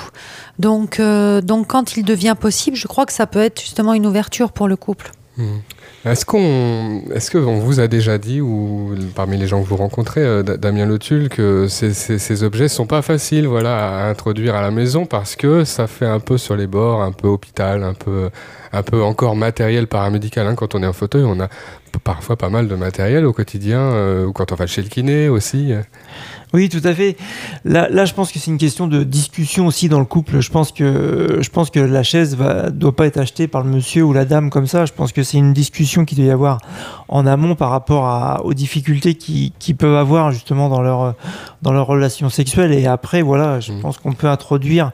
Donc, 0.58 1.00
euh, 1.00 1.40
donc, 1.40 1.68
quand 1.68 1.96
il 1.96 2.04
devient 2.04 2.36
possible, 2.38 2.76
je 2.76 2.86
crois 2.86 3.06
que 3.06 3.14
ça 3.14 3.26
peut 3.26 3.40
être 3.40 3.60
justement 3.60 3.94
une 3.94 4.06
ouverture 4.06 4.52
pour 4.52 4.68
le 4.68 4.76
couple. 4.76 5.12
Hmm. 5.38 5.60
Est-ce 6.04 6.24
qu'on, 6.26 7.02
est-ce 7.14 7.30
que 7.30 7.38
vous 7.38 7.78
a 7.78 7.86
déjà 7.86 8.18
dit 8.18 8.40
ou 8.40 8.92
parmi 9.14 9.36
les 9.36 9.46
gens 9.46 9.62
que 9.62 9.68
vous 9.68 9.76
rencontrez, 9.76 10.20
euh, 10.20 10.42
Da- 10.42 10.56
Damien 10.56 10.84
Lotul, 10.84 11.28
que 11.28 11.68
ces, 11.68 11.94
ces, 11.94 12.18
ces 12.18 12.42
objets 12.42 12.66
sont 12.66 12.86
pas 12.86 13.02
faciles, 13.02 13.46
voilà, 13.46 14.00
à 14.06 14.08
introduire 14.10 14.56
à 14.56 14.62
la 14.62 14.72
maison 14.72 15.06
parce 15.06 15.36
que 15.36 15.62
ça 15.64 15.86
fait 15.86 16.06
un 16.06 16.18
peu 16.18 16.38
sur 16.38 16.56
les 16.56 16.66
bords, 16.66 17.02
un 17.02 17.12
peu 17.12 17.28
hôpital, 17.28 17.84
un 17.84 17.94
peu, 17.94 18.30
un 18.72 18.82
peu 18.82 19.00
encore 19.00 19.36
matériel 19.36 19.86
paramédical. 19.86 20.44
hein. 20.48 20.56
Quand 20.56 20.74
on 20.74 20.82
est 20.82 20.86
en 20.88 20.92
fauteuil, 20.92 21.22
on 21.24 21.38
a 21.38 21.48
parfois 21.98 22.36
pas 22.36 22.48
mal 22.50 22.68
de 22.68 22.74
matériel 22.74 23.24
au 23.26 23.32
quotidien, 23.32 23.80
euh, 23.80 24.26
ou 24.26 24.32
quand 24.32 24.52
on 24.52 24.54
va 24.54 24.66
chez 24.66 24.82
le 24.82 24.88
kiné 24.88 25.28
aussi. 25.28 25.72
Oui, 26.54 26.68
tout 26.68 26.82
à 26.84 26.92
fait. 26.92 27.16
Là, 27.64 27.88
là, 27.90 28.04
je 28.04 28.12
pense 28.12 28.30
que 28.30 28.38
c'est 28.38 28.50
une 28.50 28.58
question 28.58 28.86
de 28.86 29.04
discussion 29.04 29.66
aussi 29.66 29.88
dans 29.88 30.00
le 30.00 30.04
couple. 30.04 30.40
Je 30.40 30.50
pense 30.50 30.70
que, 30.70 31.38
je 31.40 31.48
pense 31.48 31.70
que 31.70 31.80
la 31.80 32.02
chaise 32.02 32.36
va, 32.36 32.68
doit 32.68 32.94
pas 32.94 33.06
être 33.06 33.16
achetée 33.16 33.48
par 33.48 33.64
le 33.64 33.70
monsieur 33.70 34.02
ou 34.02 34.12
la 34.12 34.26
dame 34.26 34.50
comme 34.50 34.66
ça. 34.66 34.84
Je 34.84 34.92
pense 34.92 35.12
que 35.12 35.22
c'est 35.22 35.38
une 35.38 35.54
discussion 35.54 36.04
qu'il 36.04 36.18
doit 36.18 36.26
y 36.26 36.30
avoir 36.30 36.58
en 37.08 37.26
amont 37.26 37.54
par 37.54 37.70
rapport 37.70 38.04
à, 38.04 38.44
aux 38.44 38.52
difficultés 38.52 39.14
qu'ils 39.14 39.52
qui 39.58 39.72
peuvent 39.72 39.96
avoir 39.96 40.30
justement 40.30 40.68
dans 40.68 40.82
leur, 40.82 41.14
dans 41.62 41.72
leur 41.72 41.86
relation 41.86 42.28
sexuelle. 42.28 42.72
Et 42.74 42.86
après, 42.86 43.22
voilà, 43.22 43.58
je 43.60 43.72
Mm. 43.72 43.80
pense 43.80 43.96
qu'on 43.96 44.12
peut 44.12 44.28
introduire, 44.28 44.90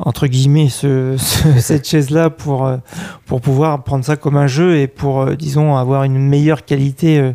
entre 0.00 0.26
guillemets, 0.26 0.68
ce, 0.68 1.14
ce- 1.18 1.60
cette 1.60 1.86
chaise-là 1.88 2.30
pour, 2.30 2.66
euh, 2.66 2.78
pour 3.26 3.40
pouvoir 3.40 3.84
prendre 3.84 4.04
ça 4.04 4.16
comme 4.16 4.36
un 4.36 4.48
jeu 4.48 4.76
et 4.78 4.88
pour, 4.88 5.20
euh, 5.22 5.36
disons, 5.36 5.76
avoir 5.76 6.02
une 6.02 6.18
meilleure 6.18 6.35
qualité, 6.64 7.18
euh, 7.18 7.32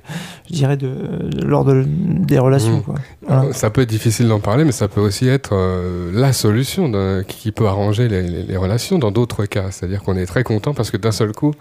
je 0.50 0.54
dirais, 0.56 0.78
de, 0.78 0.88
de- 0.88 1.46
lors 1.46 1.66
de, 1.66 1.84
des 1.88 2.40
relations. 2.40 2.78
Mm. 2.78 2.84
Quoi. 2.84 2.96
Voilà. 3.28 3.44
Euh, 3.44 3.54
Ça 3.54 3.70
peut 3.70 3.82
être 3.82 3.90
difficile 3.90 4.28
d'en 4.28 4.40
parler, 4.40 4.64
mais 4.66 4.72
ça 4.72 4.88
peut 4.88 5.02
aussi 5.02 5.28
être 5.28 5.52
euh, 5.54 6.12
la 6.14 6.34
solution 6.34 6.92
qui 7.28 7.42
qui 7.42 7.52
peut 7.52 7.68
arranger 7.68 8.08
les, 8.08 8.22
les- 8.24 8.44
les 8.44 8.58
relations 8.58 9.00
dans 9.00 9.12
d'autres 9.12 9.46
cas. 9.46 9.72
C'est-à-dire 9.72 10.04
qu'on 10.04 10.16
est 10.16 10.26
très 10.28 10.44
content 10.44 10.74
parce 10.74 10.92
que 10.92 10.98
d'un 10.98 11.12
seul 11.12 11.32
coup, 11.32 11.54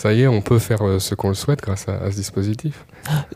ça 0.00 0.12
y 0.14 0.22
est, 0.22 0.26
on 0.26 0.40
peut 0.40 0.58
faire 0.58 0.78
euh, 0.82 0.98
ce 0.98 1.14
qu'on 1.14 1.28
le 1.28 1.34
souhaite 1.34 1.60
grâce 1.60 1.86
à, 1.88 1.96
à 2.06 2.10
ce 2.10 2.16
dispositif. 2.16 2.84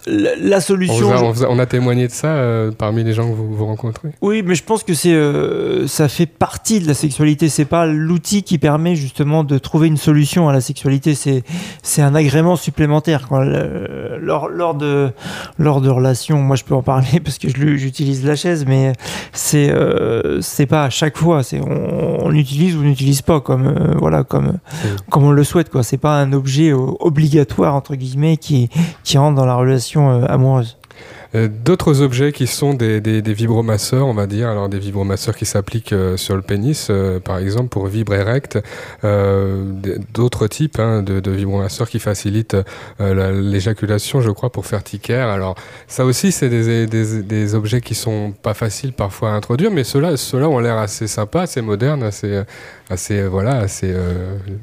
La, 0.06 0.30
la 0.36 0.56
On, 0.56 0.60
solution. 0.60 1.10
a, 1.12 1.22
on 1.22 1.32
a- 1.32 1.46
on 1.48 1.58
a 1.58 1.66
témoigné 1.66 2.06
de 2.06 2.12
ça 2.12 2.28
euh, 2.28 2.70
parmi 2.70 3.04
les 3.04 3.12
gens 3.12 3.28
que 3.28 3.34
vous, 3.34 3.54
vous 3.54 3.66
rencontrez. 3.66 4.10
Oui, 4.22 4.42
mais 4.44 4.54
je 4.54 4.64
pense 4.64 4.82
que 4.82 4.94
c'est 4.94 5.12
euh, 5.14 5.86
ça 5.86 6.08
fait 6.08 6.26
partie 6.26 6.80
de 6.80 6.86
la 6.86 6.94
sexualité. 6.94 7.48
C'est 7.48 7.64
pas 7.66 7.86
l'outil 7.86 8.42
qui 8.44 8.58
permet 8.58 8.94
justement 8.94 9.44
de 9.44 9.58
trouver 9.58 9.88
une 9.88 9.96
solution 9.96 10.48
à 10.48 10.52
la 10.52 10.60
sexualité. 10.60 11.14
C'est 11.14 11.42
c'est 11.82 12.02
un 12.02 12.14
agrément 12.14 12.56
supplémentaire. 12.56 13.28
Lors 14.20 14.48
lors 14.48 14.74
de 14.74 15.10
lors 15.58 15.80
de 15.80 15.90
relations, 15.90 16.38
moi 16.38 16.56
je 16.56 16.64
peux 16.64 16.74
en 16.74 16.82
parler 16.82 17.20
parce 17.24 17.38
que 17.38 17.48
je 17.48 17.76
j'utilise 17.76 18.24
la 18.24 18.36
chaise, 18.36 18.64
mais 18.66 18.92
c'est 19.32 19.72
c'est 20.40 20.66
pas 20.66 20.84
à 20.84 20.90
chaque 20.90 21.16
fois. 21.18 21.42
C'est 21.42 21.60
on, 21.60 22.26
on 22.26 22.32
utilise 22.34 22.76
ou 22.76 22.80
on 22.80 22.84
n'utilise 22.84 23.22
pas 23.22 23.40
comme 23.40 23.94
voilà 23.98 24.24
comme 24.24 24.58
comme 25.10 25.24
on 25.24 25.30
le 25.32 25.44
souhaite. 25.44 25.68
Quoi. 25.70 25.82
C'est 25.82 25.96
pas 25.98 26.20
un 26.20 26.32
objet 26.32 26.53
euh, 26.62 26.92
obligatoire 27.00 27.74
entre 27.74 27.94
guillemets 27.94 28.36
qui 28.36 28.68
qui 29.02 29.18
rentre 29.18 29.36
dans 29.36 29.46
la 29.46 29.56
relation 29.56 30.10
euh, 30.10 30.26
amoureuse. 30.28 30.76
Euh, 31.34 31.48
D'autres 31.48 32.00
objets 32.00 32.30
qui 32.30 32.46
sont 32.46 32.74
des, 32.74 33.00
des, 33.00 33.34
vibromasseurs, 33.34 34.06
on 34.06 34.14
va 34.14 34.28
dire, 34.28 34.48
alors 34.48 34.68
des 34.68 34.78
vibromasseurs 34.78 35.34
qui 35.34 35.46
s'appliquent 35.46 35.94
sur 36.16 36.36
le 36.36 36.42
pénis, 36.42 36.92
par 37.24 37.38
exemple 37.38 37.70
pour 37.70 37.86
vibre 37.88 38.14
erect, 38.14 38.58
euh, 39.02 39.64
d'autres 40.12 40.46
types 40.46 40.78
hein, 40.78 41.02
de, 41.02 41.30
vibromasseurs 41.30 41.88
qui 41.88 41.98
facilitent 41.98 42.56
la- 43.00 43.32
l'éjaculation, 43.32 44.20
je 44.20 44.30
crois, 44.30 44.50
pour 44.50 44.66
faire 44.66 44.84
ticaire. 44.84 45.26
Alors 45.26 45.56
ça 45.88 46.04
aussi, 46.04 46.30
c'est 46.30 46.48
des, 46.48 46.86
des, 46.86 47.54
objets 47.56 47.80
qui 47.80 47.96
sont 47.96 48.32
pas 48.42 48.54
faciles 48.54 48.92
parfois 48.92 49.30
à 49.30 49.32
introduire, 49.32 49.72
mais 49.72 49.82
ceux-là 49.82 50.16
ceux 50.16 50.44
ont 50.46 50.60
l'air 50.60 50.76
assez 50.78 51.08
sympas, 51.08 51.42
assez 51.42 51.62
modernes, 51.62 52.04
assez, 52.04 52.42
assez 52.90 53.26
voilà, 53.26 53.56
assez 53.56 53.92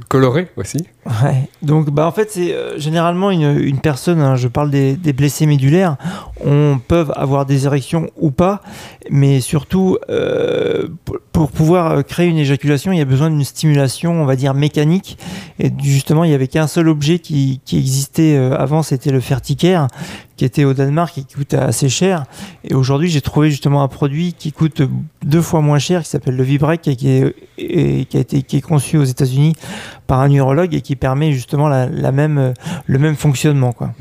colorés 0.07 0.47
aussi. 0.55 0.87
Ouais. 1.05 1.49
Donc, 1.63 1.89
bah, 1.89 2.05
en 2.05 2.11
fait, 2.11 2.29
c'est 2.31 2.53
euh, 2.53 2.77
généralement 2.77 3.31
une, 3.31 3.57
une 3.57 3.79
personne, 3.79 4.21
hein, 4.21 4.35
je 4.35 4.47
parle 4.47 4.69
des, 4.69 4.95
des 4.95 5.13
blessés 5.13 5.47
médulaires, 5.47 5.97
on 6.45 6.79
peuvent 6.79 7.11
avoir 7.15 7.47
des 7.47 7.65
érections 7.65 8.09
ou 8.17 8.29
pas, 8.29 8.61
mais 9.09 9.41
surtout, 9.41 9.97
euh, 10.09 10.87
pour, 11.05 11.17
pour 11.31 11.51
pouvoir 11.51 11.91
euh, 11.91 12.01
créer 12.03 12.27
une 12.27 12.37
éjaculation, 12.37 12.91
il 12.91 12.99
y 12.99 13.01
a 13.01 13.05
besoin 13.05 13.31
d'une 13.31 13.43
stimulation, 13.43 14.21
on 14.21 14.25
va 14.25 14.35
dire, 14.35 14.53
mécanique. 14.53 15.17
Et 15.59 15.71
justement, 15.81 16.23
il 16.23 16.29
n'y 16.29 16.35
avait 16.35 16.47
qu'un 16.47 16.67
seul 16.67 16.87
objet 16.87 17.17
qui, 17.17 17.61
qui 17.65 17.79
existait 17.79 18.35
euh, 18.35 18.55
avant, 18.55 18.83
c'était 18.83 19.11
le 19.11 19.21
ferticaire, 19.21 19.87
qui 20.41 20.45
était 20.45 20.63
au 20.63 20.73
Danemark 20.73 21.15
et 21.19 21.21
qui 21.21 21.35
coûte 21.35 21.53
assez 21.53 21.87
cher. 21.87 22.23
Et 22.63 22.73
aujourd'hui, 22.73 23.11
j'ai 23.11 23.21
trouvé 23.21 23.51
justement 23.51 23.83
un 23.83 23.87
produit 23.87 24.33
qui 24.33 24.51
coûte 24.51 24.81
deux 25.23 25.41
fois 25.43 25.61
moins 25.61 25.77
cher, 25.77 26.01
qui 26.01 26.09
s'appelle 26.09 26.35
le 26.35 26.41
Vibrec, 26.41 26.87
et 26.87 26.95
qui, 26.95 27.09
est, 27.09 28.15
a 28.15 28.17
été 28.17 28.41
qui 28.41 28.57
est 28.57 28.61
conçu 28.61 28.97
aux 28.97 29.03
États-Unis 29.03 29.53
par 30.07 30.19
un 30.19 30.31
urologue 30.31 30.73
et 30.73 30.81
qui 30.81 30.95
permet 30.95 31.31
justement 31.31 31.69
la, 31.69 32.11
même, 32.11 32.55
le 32.87 32.99
même 32.99 33.15
fonctionnement. 33.15 33.71
Quoi. 33.71 33.91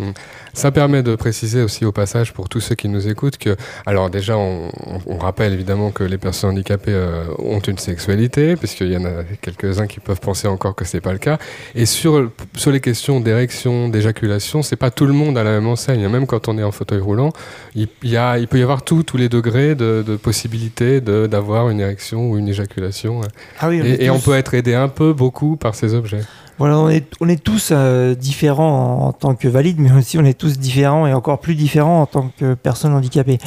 Ça 0.55 0.73
permet 0.73 1.03
de 1.03 1.15
préciser 1.15 1.63
aussi 1.63 1.85
au 1.85 1.93
passage 1.93 2.33
pour 2.33 2.49
tous 2.49 2.61
ceux 2.61 2.75
qui 2.75 2.89
nous 2.89 3.07
écoutent 3.07 3.37
que, 3.37 3.55
alors 3.85 4.09
déjà, 4.09 4.37
on, 4.39 4.71
on 5.07 5.19
rappelle 5.19 5.53
évidemment 5.53 5.91
que 5.91 6.03
les 6.03 6.19
personnes 6.19 6.51
handicapées 6.51 6.95
euh, 6.95 7.27
ont 7.39 7.61
une 7.61 7.79
sexualité, 7.79 8.57
puisqu'il 8.57 8.91
y 8.91 8.97
en 8.97 9.05
a 9.05 9.25
quelques-uns 9.43 9.87
qui 9.87 10.01
peuvent 10.01 10.21
penser 10.21 10.49
encore 10.49 10.75
que 10.75 10.85
c'est 10.85 11.03
pas 11.03 11.13
le 11.13 11.19
cas. 11.19 11.39
Et 11.75 11.87
sur, 11.87 12.31
sur 12.57 12.73
les 12.73 12.81
questions 12.81 13.21
d'érection, 13.21 13.89
d'éjaculation, 13.89 14.63
c'est 14.63 14.77
pas 14.77 14.91
tout 14.91 15.07
le 15.07 15.13
monde 15.13 15.37
à 15.37 15.45
la 15.45 15.51
même 15.51 15.69
enseigne. 15.69 16.09
Même 16.09 16.27
quand 16.31 16.49
on 16.49 16.57
est 16.59 16.63
en 16.63 16.71
fauteuil 16.73 17.01
roulant, 17.01 17.31
il, 17.75 17.89
il 18.03 18.11
y 18.11 18.17
a, 18.17 18.39
il 18.39 18.47
peut 18.49 18.59
y 18.59 18.63
avoir 18.63 18.83
tout, 18.83 19.03
tous 19.03 19.17
les 19.17 19.29
degrés 19.29 19.75
de, 19.75 20.05
de 20.07 20.17
possibilité 20.17 21.01
de- 21.01 21.27
d'avoir 21.27 21.69
une 21.71 21.81
érection 21.81 22.31
ou 22.31 22.39
une 22.39 22.49
éjaculation. 22.49 23.21
Ah 23.59 23.69
oui, 23.69 23.81
Et, 23.85 24.05
et 24.05 24.11
on 24.11 24.21
peut 24.21 24.37
être 24.43 24.55
aidé 24.55 24.75
un 24.75 24.89
peu, 24.89 25.13
beaucoup 25.13 25.57
par 25.57 25.75
ces 25.75 25.95
objets. 25.95 26.23
Voilà, 26.61 26.79
on 26.79 26.91
est, 26.91 27.43
tous 27.43 27.71
euh, 27.73 28.15
différents 28.15 29.07
en, 29.07 29.13
tant 29.15 29.35
que 29.35 29.49
valides, 29.49 29.81
mais 29.81 29.93
aussi 29.93 30.19
on 30.19 30.27
est 30.27 30.39
tous 30.39 30.59
différents 30.59 31.07
et 31.07 31.15
encore 31.15 31.41
plus 31.41 31.55
différents 31.55 32.03
en 32.03 32.07
tant 32.07 32.31
que 32.39 32.53
personnes 32.53 32.93
handicapées. 32.93 33.39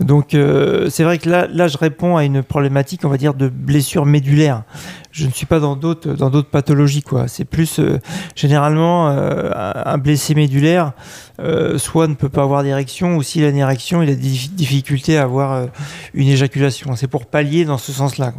Donc 0.00 0.34
euh, 0.34 0.90
c'est 0.90 1.02
vrai 1.02 1.16
que 1.16 1.30
là, 1.30 1.48
là, 1.50 1.66
je 1.66 1.78
réponds 1.78 2.18
à 2.18 2.24
une 2.24 2.42
problématique, 2.42 3.06
on 3.06 3.08
va 3.08 3.16
dire, 3.16 3.32
de 3.32 3.48
blessure 3.48 4.04
médulaire. 4.04 4.64
Je 5.12 5.24
ne 5.24 5.32
suis 5.32 5.46
pas 5.46 5.60
dans 5.60 5.76
d'autres 5.76 6.12
dans 6.12 6.28
d'autres 6.28 6.50
pathologies, 6.50 7.00
quoi. 7.00 7.26
C'est 7.26 7.46
plus 7.46 7.80
euh, 7.80 7.98
généralement 8.36 9.08
un 9.08 9.98
blessé 9.98 10.34
médulaire, 10.34 10.92
soit 11.76 12.06
ne 12.06 12.14
peut 12.14 12.28
pas 12.28 12.42
avoir 12.42 12.62
d'érection, 12.62 13.16
ou 13.16 13.22
s'il 13.22 13.44
a 13.44 13.48
une 13.48 13.56
érection, 13.56 14.02
il 14.02 14.10
a 14.10 14.14
des 14.14 14.28
dif- 14.28 14.54
difficultés 14.54 15.16
à 15.16 15.22
avoir 15.22 15.68
une 16.12 16.28
éjaculation. 16.28 16.94
C'est 16.94 17.08
pour 17.08 17.24
pallier 17.24 17.64
dans 17.64 17.78
ce 17.78 17.92
sens-là. 17.92 18.34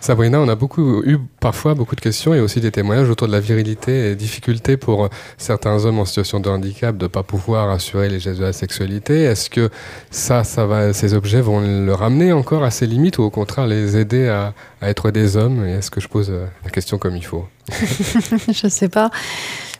Sabrina, 0.00 0.40
on 0.40 0.48
a 0.48 0.54
beaucoup 0.54 1.02
eu 1.02 1.18
parfois 1.40 1.74
beaucoup 1.74 1.96
de 1.96 2.00
questions 2.00 2.32
et 2.32 2.40
aussi 2.40 2.60
des 2.60 2.70
témoignages 2.70 3.10
autour 3.10 3.26
de 3.26 3.32
la 3.32 3.40
virilité 3.40 3.71
et 4.10 4.14
difficultés 4.16 4.76
pour 4.76 5.08
certains 5.38 5.84
hommes 5.84 5.98
en 5.98 6.04
situation 6.04 6.40
de 6.40 6.48
handicap 6.48 6.96
de 6.96 7.06
pas 7.06 7.22
pouvoir 7.22 7.70
assurer 7.70 8.08
les 8.08 8.20
gestes 8.20 8.40
de 8.40 8.44
la 8.44 8.52
sexualité. 8.52 9.22
Est-ce 9.22 9.50
que 9.50 9.70
ça, 10.10 10.44
ça 10.44 10.66
va, 10.66 10.92
ces 10.92 11.14
objets 11.14 11.40
vont 11.40 11.60
le 11.60 11.94
ramener 11.94 12.32
encore 12.32 12.64
à 12.64 12.70
ses 12.70 12.86
limites 12.86 13.18
ou 13.18 13.22
au 13.22 13.30
contraire 13.30 13.66
les 13.66 13.96
aider 13.96 14.28
à, 14.28 14.54
à 14.80 14.88
être 14.88 15.10
des 15.10 15.36
hommes? 15.36 15.64
Est-ce 15.64 15.90
que 15.90 16.00
je 16.00 16.08
pose 16.08 16.30
euh, 16.30 16.46
la 16.64 16.70
question 16.70 16.98
comme 16.98 17.16
il 17.16 17.24
faut? 17.24 17.46
Je 18.52 18.68
sais 18.68 18.88
pas. 18.88 19.10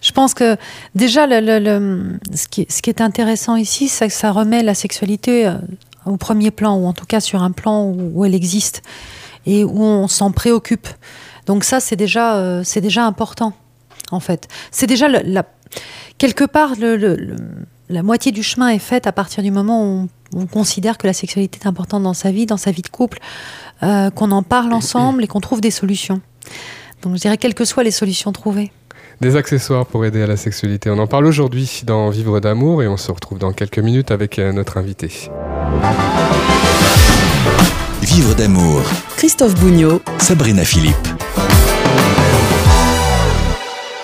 Je 0.01 0.13
pense 0.13 0.35
que 0.35 0.57
déjà, 0.95 1.27
le, 1.29 2.19
ce, 2.35 2.49
qui, 2.49 2.67
ce 2.69 2.83
qui 2.83 2.91
est 2.91 3.01
intéressant 3.01 3.57
ici, 3.57 3.89
c'est 3.89 4.09
que 4.09 4.15
ça 4.15 4.33
remet 4.33 4.63
la 4.63 4.75
sexualité 4.75 5.47
euh, 5.47 5.55
au 6.07 6.17
premier 6.17 6.51
plan, 6.51 6.77
ou 6.77 6.87
en 6.87 6.93
tout 6.93 7.07
cas 7.07 7.21
sur 7.21 7.43
un 7.43 7.53
plan 7.53 7.85
où, 7.85 8.13
où 8.15 8.25
elle 8.25 8.35
existe 8.35 8.83
et 9.47 9.65
où 9.65 9.83
on 9.83 10.09
s'en 10.09 10.33
préoccupe. 10.33 10.89
Donc 11.47 11.65
ça, 11.65 11.81
c'est 11.81 11.97
déjà, 11.97 12.37
euh, 12.37 12.63
c'est 12.65 12.81
déjà 12.81 13.05
important, 13.05 13.53
en 14.13 14.21
fait. 14.21 14.49
C'est 14.71 14.87
déjà 14.87 15.09
le- 15.09 15.23
la, 15.25 15.45
quelque 16.19 16.45
part 16.45 16.73
le, 16.79 16.97
le- 16.97 17.17
le- 17.17 17.37
la 17.89 18.03
moitié 18.03 18.33
du 18.33 18.43
chemin 18.43 18.69
est 18.69 18.79
faite 18.79 19.07
à 19.07 19.13
partir 19.13 19.43
du 19.43 19.51
moment 19.51 19.83
où 19.85 20.09
on, 20.35 20.41
on 20.43 20.47
considère 20.47 20.97
que 20.99 21.07
la 21.07 21.13
sexualité 21.13 21.59
est 21.63 21.67
importante 21.67 22.03
dans 22.05 22.15
sa 22.15 22.31
vie, 22.31 22.47
dans 22.47 22.57
sa 22.57 22.71
vie 22.71 22.83
de 22.83 22.89
couple, 22.89 23.19
euh, 23.83 24.11
qu'on 24.11 24.31
en 24.31 24.43
parle 24.43 24.73
ensemble 24.73 25.25
et 25.25 25.27
qu'on 25.27 25.41
trouve 25.41 25.61
des 25.61 25.71
solutions. 25.71 26.21
Donc 27.03 27.17
je 27.17 27.21
dirais 27.21 27.37
quelles 27.37 27.55
que 27.55 27.65
soient 27.65 27.83
les 27.83 27.91
solutions 27.91 28.33
trouvées. 28.33 28.73
Des 29.21 29.37
accessoires 29.37 29.87
pour 29.87 30.05
aider 30.05 30.23
à 30.23 30.27
la 30.27 30.37
sexualité. 30.37 30.91
On 30.91 30.99
en 30.99 31.07
parle 31.07 31.27
aujourd'hui 31.27 31.83
dans 31.85 32.09
Vivre 32.11 32.41
d'amour 32.41 32.83
et 32.83 32.89
on 32.89 32.97
se 32.97 33.13
retrouve 33.13 33.39
dans 33.39 33.53
quelques 33.53 33.79
minutes 33.79 34.11
avec 34.11 34.39
euh, 34.39 34.53
notre 34.53 34.79
invité. 34.79 35.11
Vivre 38.03 38.35
d'amour, 38.35 38.83
Christophe 39.17 39.55
Bougnot, 39.61 40.01
Sabrina 40.19 40.65
Philippe. 40.65 40.97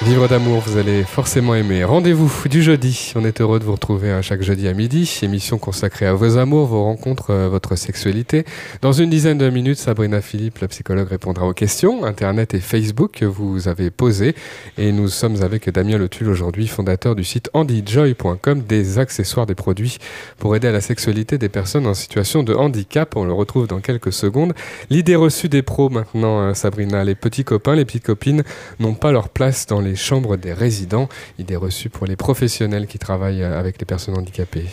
Vivre 0.08 0.26
d'amour, 0.26 0.62
vous 0.66 0.78
allez 0.78 1.04
forcément 1.04 1.54
aimer. 1.54 1.84
Rendez-vous 1.84 2.32
du 2.48 2.62
jeudi. 2.62 3.12
On 3.14 3.26
est 3.26 3.42
heureux 3.42 3.58
de 3.58 3.64
vous 3.64 3.72
retrouver 3.72 4.10
à 4.10 4.22
chaque 4.22 4.40
jeudi 4.40 4.66
à 4.66 4.72
midi. 4.72 5.18
Émission 5.20 5.58
consacrée 5.58 6.06
à 6.06 6.14
vos 6.14 6.38
amours, 6.38 6.66
vos 6.66 6.82
rencontres, 6.82 7.28
euh, 7.28 7.48
votre 7.50 7.76
sexualité. 7.76 8.46
Dans 8.80 8.92
une 8.92 9.10
dizaine 9.10 9.36
de 9.36 9.50
minutes, 9.50 9.76
Sabrina 9.76 10.22
Philippe, 10.22 10.60
la 10.60 10.68
psychologue, 10.68 11.08
répondra 11.08 11.46
aux 11.46 11.52
questions 11.52 12.06
Internet 12.06 12.54
et 12.54 12.60
Facebook 12.60 13.18
que 13.18 13.26
vous 13.26 13.68
avez 13.68 13.90
posées. 13.90 14.34
Et 14.78 14.92
nous 14.92 15.08
sommes 15.08 15.42
avec 15.42 15.68
Damien 15.68 15.98
Letul 15.98 16.30
aujourd'hui, 16.30 16.68
fondateur 16.68 17.14
du 17.14 17.22
site 17.22 17.50
handyjoy.com, 17.52 18.62
des 18.62 18.98
accessoires, 18.98 19.44
des 19.44 19.54
produits 19.54 19.98
pour 20.38 20.56
aider 20.56 20.68
à 20.68 20.72
la 20.72 20.80
sexualité 20.80 21.36
des 21.36 21.50
personnes 21.50 21.86
en 21.86 21.92
situation 21.92 22.42
de 22.42 22.54
handicap. 22.54 23.14
On 23.14 23.24
le 23.24 23.34
retrouve 23.34 23.66
dans 23.66 23.80
quelques 23.80 24.14
secondes. 24.14 24.54
L'idée 24.88 25.16
reçue 25.16 25.50
des 25.50 25.60
pros 25.60 25.90
maintenant, 25.90 26.40
euh, 26.40 26.54
Sabrina. 26.54 27.04
Les 27.04 27.14
petits 27.14 27.44
copains, 27.44 27.74
les 27.74 27.84
petites 27.84 28.06
copines 28.06 28.42
n'ont 28.80 28.94
pas 28.94 29.12
leur 29.12 29.28
place 29.28 29.66
dans 29.66 29.82
les 29.82 29.97
chambres 29.98 30.36
des 30.36 30.52
résidents. 30.52 31.08
Idée 31.38 31.56
reçue 31.56 31.90
pour 31.90 32.06
les 32.06 32.16
professionnels 32.16 32.86
qui 32.86 32.98
travaillent 32.98 33.42
euh, 33.42 33.58
avec 33.58 33.78
les 33.78 33.84
personnes 33.84 34.16
handicapées. 34.16 34.66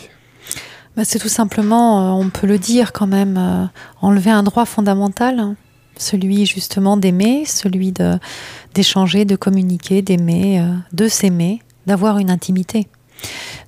Bah, 0.96 1.04
c'est 1.04 1.18
tout 1.18 1.28
simplement, 1.28 2.00
euh, 2.00 2.24
on 2.24 2.30
peut 2.30 2.46
le 2.46 2.58
dire 2.58 2.92
quand 2.92 3.06
même, 3.06 3.36
euh, 3.36 3.66
enlever 4.00 4.30
un 4.30 4.42
droit 4.42 4.64
fondamental, 4.64 5.38
hein. 5.40 5.56
celui 5.98 6.46
justement 6.46 6.96
d'aimer, 6.96 7.44
celui 7.44 7.92
de 7.92 8.18
d'échanger, 8.74 9.24
de 9.24 9.36
communiquer, 9.36 10.02
d'aimer, 10.02 10.62
de 10.92 11.08
s'aimer, 11.08 11.62
d'avoir 11.86 12.18
une 12.18 12.30
intimité. 12.30 12.88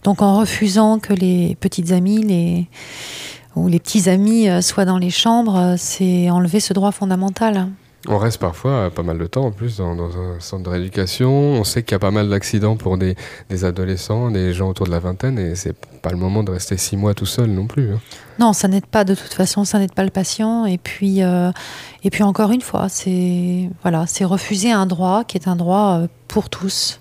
Donc 0.05 0.21
en 0.21 0.39
refusant 0.39 0.99
que 0.99 1.15
les 1.15 1.57
petites 1.61 1.93
amies, 1.93 2.23
les 2.23 2.69
ou 3.57 3.69
les 3.69 3.81
petits 3.81 4.11
amis 4.11 4.47
soient 4.61 4.85
dans 4.85 4.99
les 4.99 5.09
chambres, 5.09 5.77
c'est 5.79 6.29
enlever 6.29 6.61
ce 6.61 6.75
droit 6.75 6.93
fondamental. 6.93 7.69
On 8.07 8.19
reste 8.19 8.39
parfois 8.39 8.91
pas 8.91 9.03
mal 9.03 9.19
de 9.19 9.27
temps 9.27 9.47
en 9.47 9.51
plus 9.51 9.79
dans, 9.79 9.97
dans 9.97 10.17
un 10.17 10.39
centre 10.39 10.63
de 10.63 10.69
rééducation. 10.69 11.31
On 11.31 11.65
sait 11.65 11.83
qu'il 11.83 11.93
y 11.93 11.97
a 11.97 11.99
pas 11.99 12.13
mal 12.13 12.29
d'accidents 12.29 12.77
pour 12.77 12.97
des, 12.97 13.17
des, 13.51 13.65
adolescents, 13.65 14.31
des 14.31 14.53
gens 14.53 14.69
autour 14.69 14.87
de 14.87 14.93
la 14.93 15.01
vingtaine, 15.01 15.39
et 15.39 15.57
c'est 15.57 15.75
pas 16.01 16.11
le 16.11 16.17
moment 16.17 16.45
de 16.45 16.53
rester 16.53 16.77
six 16.77 16.97
mois 16.97 17.15
tout 17.15 17.27
seul 17.27 17.51
non 17.51 17.67
plus. 17.67 17.93
Hein. 17.93 18.01
Non, 18.39 18.53
ça 18.53 18.69
n'aide 18.69 18.87
pas 18.87 19.05
de 19.05 19.15
toute 19.15 19.35
façon, 19.35 19.65
ça 19.65 19.81
n'aide 19.81 19.93
pas 19.93 20.05
le 20.05 20.11
patient. 20.11 20.65
Et 20.65 20.79
puis, 20.79 21.23
euh, 21.23 21.51
et 22.05 22.11
puis 22.11 22.23
encore 22.23 22.53
une 22.53 22.61
fois, 22.61 22.89
c'est 22.89 23.69
voilà, 23.83 24.07
c'est 24.07 24.25
refuser 24.25 24.71
un 24.71 24.87
droit 24.87 25.25
qui 25.25 25.37
est 25.37 25.49
un 25.49 25.57
droit 25.57 25.99
euh, 26.03 26.07
pour 26.29 26.51
tous. 26.51 26.99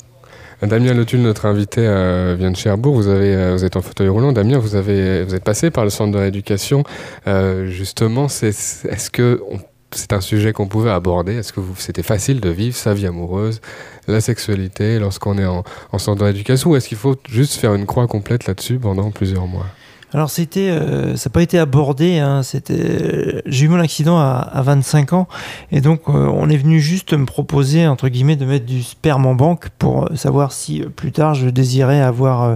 Damien 0.63 0.95
Letul, 0.95 1.21
notre 1.21 1.45
invité, 1.45 1.81
euh, 1.85 2.35
vient 2.37 2.49
de 2.49 2.55
Cherbourg. 2.55 2.95
Vous, 2.95 3.07
avez, 3.09 3.35
euh, 3.35 3.53
vous 3.53 3.63
êtes 3.63 3.75
en 3.75 3.81
fauteuil 3.81 4.07
roulant. 4.07 4.31
Damien, 4.31 4.57
vous, 4.57 4.75
avez, 4.75 5.23
vous 5.23 5.35
êtes 5.35 5.43
passé 5.43 5.69
par 5.69 5.83
le 5.83 5.91
centre 5.91 6.11
de 6.11 6.17
rééducation. 6.17 6.83
Euh, 7.27 7.67
justement, 7.67 8.25
est-ce 8.25 9.09
que 9.11 9.39
on, 9.51 9.59
c'est 9.91 10.13
un 10.13 10.21
sujet 10.21 10.53
qu'on 10.53 10.67
pouvait 10.67 10.91
aborder. 10.91 11.35
Est-ce 11.35 11.53
que 11.53 11.61
c'était 11.77 12.03
facile 12.03 12.41
de 12.41 12.49
vivre 12.49 12.75
sa 12.75 12.93
vie 12.93 13.07
amoureuse, 13.07 13.61
la 14.07 14.21
sexualité, 14.21 14.99
lorsqu'on 14.99 15.37
est 15.37 15.45
en, 15.45 15.63
en 15.91 15.97
centre 15.97 16.19
de 16.19 16.25
rééducation 16.25 16.71
Ou 16.71 16.75
est-ce 16.75 16.87
qu'il 16.87 16.97
faut 16.97 17.15
juste 17.29 17.53
faire 17.55 17.73
une 17.73 17.85
croix 17.85 18.07
complète 18.07 18.47
là-dessus 18.47 18.79
pendant 18.79 19.11
plusieurs 19.11 19.47
mois? 19.47 19.67
Alors 20.13 20.29
euh, 20.39 21.15
ça 21.17 21.29
n'a 21.29 21.33
pas 21.33 21.41
été 21.41 21.59
abordé. 21.59 22.19
Hein, 22.19 22.41
c'était, 22.41 23.41
j'ai 23.45 23.65
eu 23.65 23.67
mon 23.67 23.79
accident 23.79 24.17
à, 24.17 24.37
à 24.53 24.61
25 24.61 25.13
ans 25.13 25.27
et 25.71 25.81
donc 25.81 26.03
euh, 26.07 26.11
on 26.11 26.49
est 26.49 26.57
venu 26.57 26.79
juste 26.79 27.13
me 27.13 27.25
proposer 27.25 27.87
entre 27.87 28.07
guillemets 28.07 28.37
de 28.37 28.45
mettre 28.45 28.65
du 28.65 28.83
sperme 28.83 29.25
en 29.25 29.35
banque 29.35 29.69
pour 29.77 30.09
savoir 30.15 30.53
si 30.53 30.81
euh, 30.81 30.89
plus 30.89 31.11
tard 31.11 31.33
je 31.33 31.49
désirais 31.49 32.01
avoir 32.01 32.43
euh, 32.43 32.55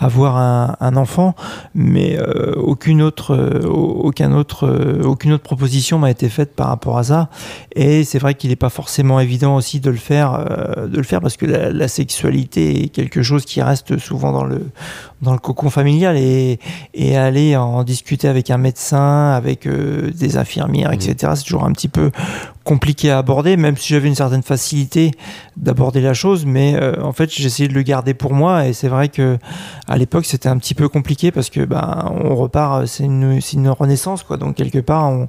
un, 0.00 0.96
enfant, 0.96 1.34
mais 1.74 2.18
euh, 2.18 2.54
aucune 2.56 3.00
autre 3.02 3.62
aucun 3.64 4.32
autre 4.32 5.00
aucune 5.04 5.32
autre 5.32 5.44
proposition 5.44 5.98
m'a 5.98 6.10
été 6.10 6.28
faite 6.28 6.56
par 6.56 6.68
rapport 6.68 6.98
à 6.98 7.04
ça. 7.04 7.30
Et 7.76 8.02
c'est 8.02 8.18
vrai 8.18 8.34
qu'il 8.34 8.50
n'est 8.50 8.56
pas 8.56 8.68
forcément 8.68 9.20
évident 9.20 9.54
aussi 9.54 9.78
de 9.78 9.90
le 9.90 9.96
faire 9.96 10.44
de 10.88 10.96
le 10.96 11.02
faire 11.04 11.20
parce 11.20 11.36
que 11.36 11.46
la 11.46 11.88
sexualité 11.88 12.84
est 12.84 12.88
quelque 12.88 13.22
chose 13.22 13.44
qui 13.44 13.62
reste 13.62 13.96
souvent 13.98 14.32
dans 14.32 14.44
le 14.44 14.66
dans 15.22 15.32
le 15.32 15.38
cocon 15.38 15.70
familial 15.70 16.16
et, 16.16 16.58
et 16.94 17.16
aller 17.16 17.56
en 17.56 17.84
discuter 17.84 18.28
avec 18.28 18.50
un 18.50 18.58
médecin, 18.58 19.30
avec 19.30 19.66
euh, 19.66 20.10
des 20.12 20.36
infirmières, 20.36 20.92
etc. 20.92 21.14
Mmh. 21.22 21.36
C'est 21.36 21.44
toujours 21.44 21.64
un 21.64 21.72
petit 21.72 21.88
peu 21.88 22.10
compliqué 22.64 23.10
à 23.10 23.18
aborder, 23.18 23.56
même 23.56 23.76
si 23.76 23.92
j'avais 23.92 24.08
une 24.08 24.14
certaine 24.14 24.42
facilité 24.42 25.12
d'aborder 25.56 26.00
la 26.00 26.14
chose, 26.14 26.46
mais 26.46 26.74
euh, 26.74 27.02
en 27.02 27.12
fait 27.12 27.30
essayé 27.38 27.68
de 27.68 27.74
le 27.74 27.82
garder 27.82 28.14
pour 28.14 28.32
moi 28.32 28.66
et 28.66 28.72
c'est 28.72 28.88
vrai 28.88 29.08
que 29.08 29.38
à 29.88 29.98
l'époque 29.98 30.24
c'était 30.24 30.48
un 30.48 30.56
petit 30.56 30.74
peu 30.74 30.88
compliqué 30.88 31.30
parce 31.30 31.50
que 31.50 31.64
ben 31.64 32.10
on 32.24 32.34
repart, 32.34 32.86
c'est 32.86 33.04
une, 33.04 33.40
une 33.52 33.68
renaissance 33.68 34.22
quoi, 34.22 34.36
donc 34.36 34.56
quelque 34.56 34.78
part 34.78 35.10
on, 35.10 35.28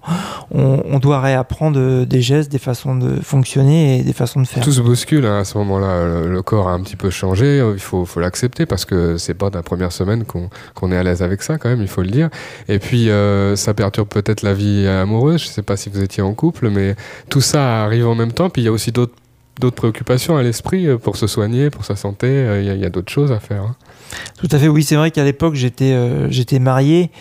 on, 0.52 1.00
doit 1.00 1.20
réapprendre 1.20 2.06
des 2.06 2.22
gestes, 2.22 2.52
des 2.52 2.60
façons 2.60 2.96
de 2.96 3.20
fonctionner 3.22 4.00
et 4.00 4.04
des 4.04 4.14
façons 4.14 4.42
de 4.42 4.48
faire. 4.48 4.64
Tout 4.64 4.72
se 4.72 4.82
bouscule 4.82 5.26
hein, 5.26 5.40
à 5.40 5.44
ce 5.44 5.58
moment-là, 5.58 6.26
le, 6.26 6.42
corps 6.42 6.70
a 6.70 6.72
un 6.72 6.82
petit 6.82 6.96
peu 6.96 7.10
changé, 7.10 7.62
il 7.74 7.80
faut, 7.80 8.06
faut 8.06 8.20
l'accepter 8.20 8.66
parce 8.66 8.86
que 8.86 9.18
c'est 9.18 9.34
pas 9.34 9.50
la 9.54 9.64
première 9.64 9.92
semaine 9.92 10.24
qu'on 10.24 10.50
qu 10.50 10.94
est 10.94 10.98
à 10.98 11.04
l'aise 11.04 11.22
avec 11.22 11.42
ça 11.42 11.58
quand 11.58 11.70
même, 11.70 11.82
il 11.82 11.88
faut 11.88 12.02
le 12.02 12.10
dire. 12.10 12.30
Et 12.70 12.80
puis 12.80 13.10
euh, 13.10 13.56
ça 13.56 13.74
perturbe 13.74 14.08
peut-être 14.08 14.44
la 14.44 14.54
vie 14.54 14.88
amoureuse, 14.88 15.42
je 15.42 15.48
sais 15.48 15.64
pas 15.64 15.76
si 15.76 15.90
vous 15.90 16.02
étiez 16.02 16.24
en 16.24 16.34
couple, 16.34 16.70
mais 16.70 16.96
tout 17.30 17.42
ça 17.42 17.84
arrive 17.84 18.08
en 18.08 18.16
même 18.16 18.32
temps. 18.32 18.50
Puis 18.50 18.62
il 18.62 18.66
y 18.66 18.68
a 18.68 18.72
aussi 18.72 18.92
d'autres 18.92 19.76
préoccupations 19.76 20.38
à 20.38 20.44
l'esprit 20.44 20.88
euh, 20.88 20.98
pour 20.98 21.18
se 21.18 21.28
soigner, 21.28 21.70
pour 21.70 21.86
sa 21.86 21.96
santé. 21.96 22.28
Euh, 22.28 22.62
il 22.62 22.82
y 22.82 22.86
a, 22.86 22.90
d'autres 22.90 23.12
choses 23.12 23.32
à 23.32 23.40
faire. 23.40 23.64
Hein. 23.64 23.76
Tout 24.38 24.48
à 24.52 24.58
fait, 24.58 24.68
oui. 24.68 24.84
C'est 24.84 24.96
vrai 24.96 25.12
qu'à 25.12 25.24
l'époque, 25.24 25.56
j'étais 25.56 25.94
euh, 25.94 26.60
marié. 26.60 27.12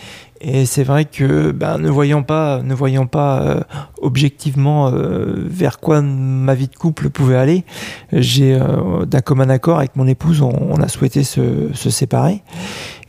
Et 0.45 0.65
c'est 0.65 0.83
vrai 0.83 1.05
que 1.05 1.51
ben, 1.51 1.77
ne 1.77 1.89
voyant 1.89 2.21
pas, 2.21 2.61
ne 2.63 2.73
voyant 2.73 3.05
pas 3.05 3.65
objectivement 4.01 4.91
vers 4.93 5.79
quoi 5.79 6.01
ma 6.01 6.53
vie 6.53 6.67
de 6.67 6.75
couple 6.75 7.09
pouvait 7.09 7.37
aller, 7.37 7.63
j'ai 8.11 8.59
d'un 9.07 9.21
commun 9.21 9.47
accord 9.47 9.77
avec 9.77 9.95
mon 9.95 10.05
épouse, 10.05 10.41
on, 10.41 10.81
a 10.81 10.89
souhaité 10.89 11.23
se, 11.23 11.71
séparer. 11.73 12.43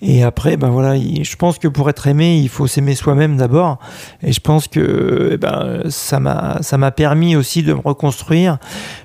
Et 0.07 0.23
après, 0.23 0.59
ben 0.59 0.69
voilà, 0.69 0.97
je 0.97 1.37
pense 1.37 1.59
que 1.59 1.67
pour 1.67 1.89
être 1.89 2.07
aimé, 2.07 2.37
il 2.37 2.51
faut 2.51 2.67
s'aimer 2.67 2.95
soi-même 2.95 3.39
d'abord. 3.39 3.79
Et 4.23 4.33
je 4.33 4.41
pense 4.41 4.69
que 4.69 5.31
eh 5.33 5.37
ben, 5.39 5.81
ça 5.89 6.21
m'a 6.21 6.91
permis 6.91 7.37
aussi 7.37 7.63
de 7.63 7.73
me 7.73 7.81
reconstruire, 7.81 8.59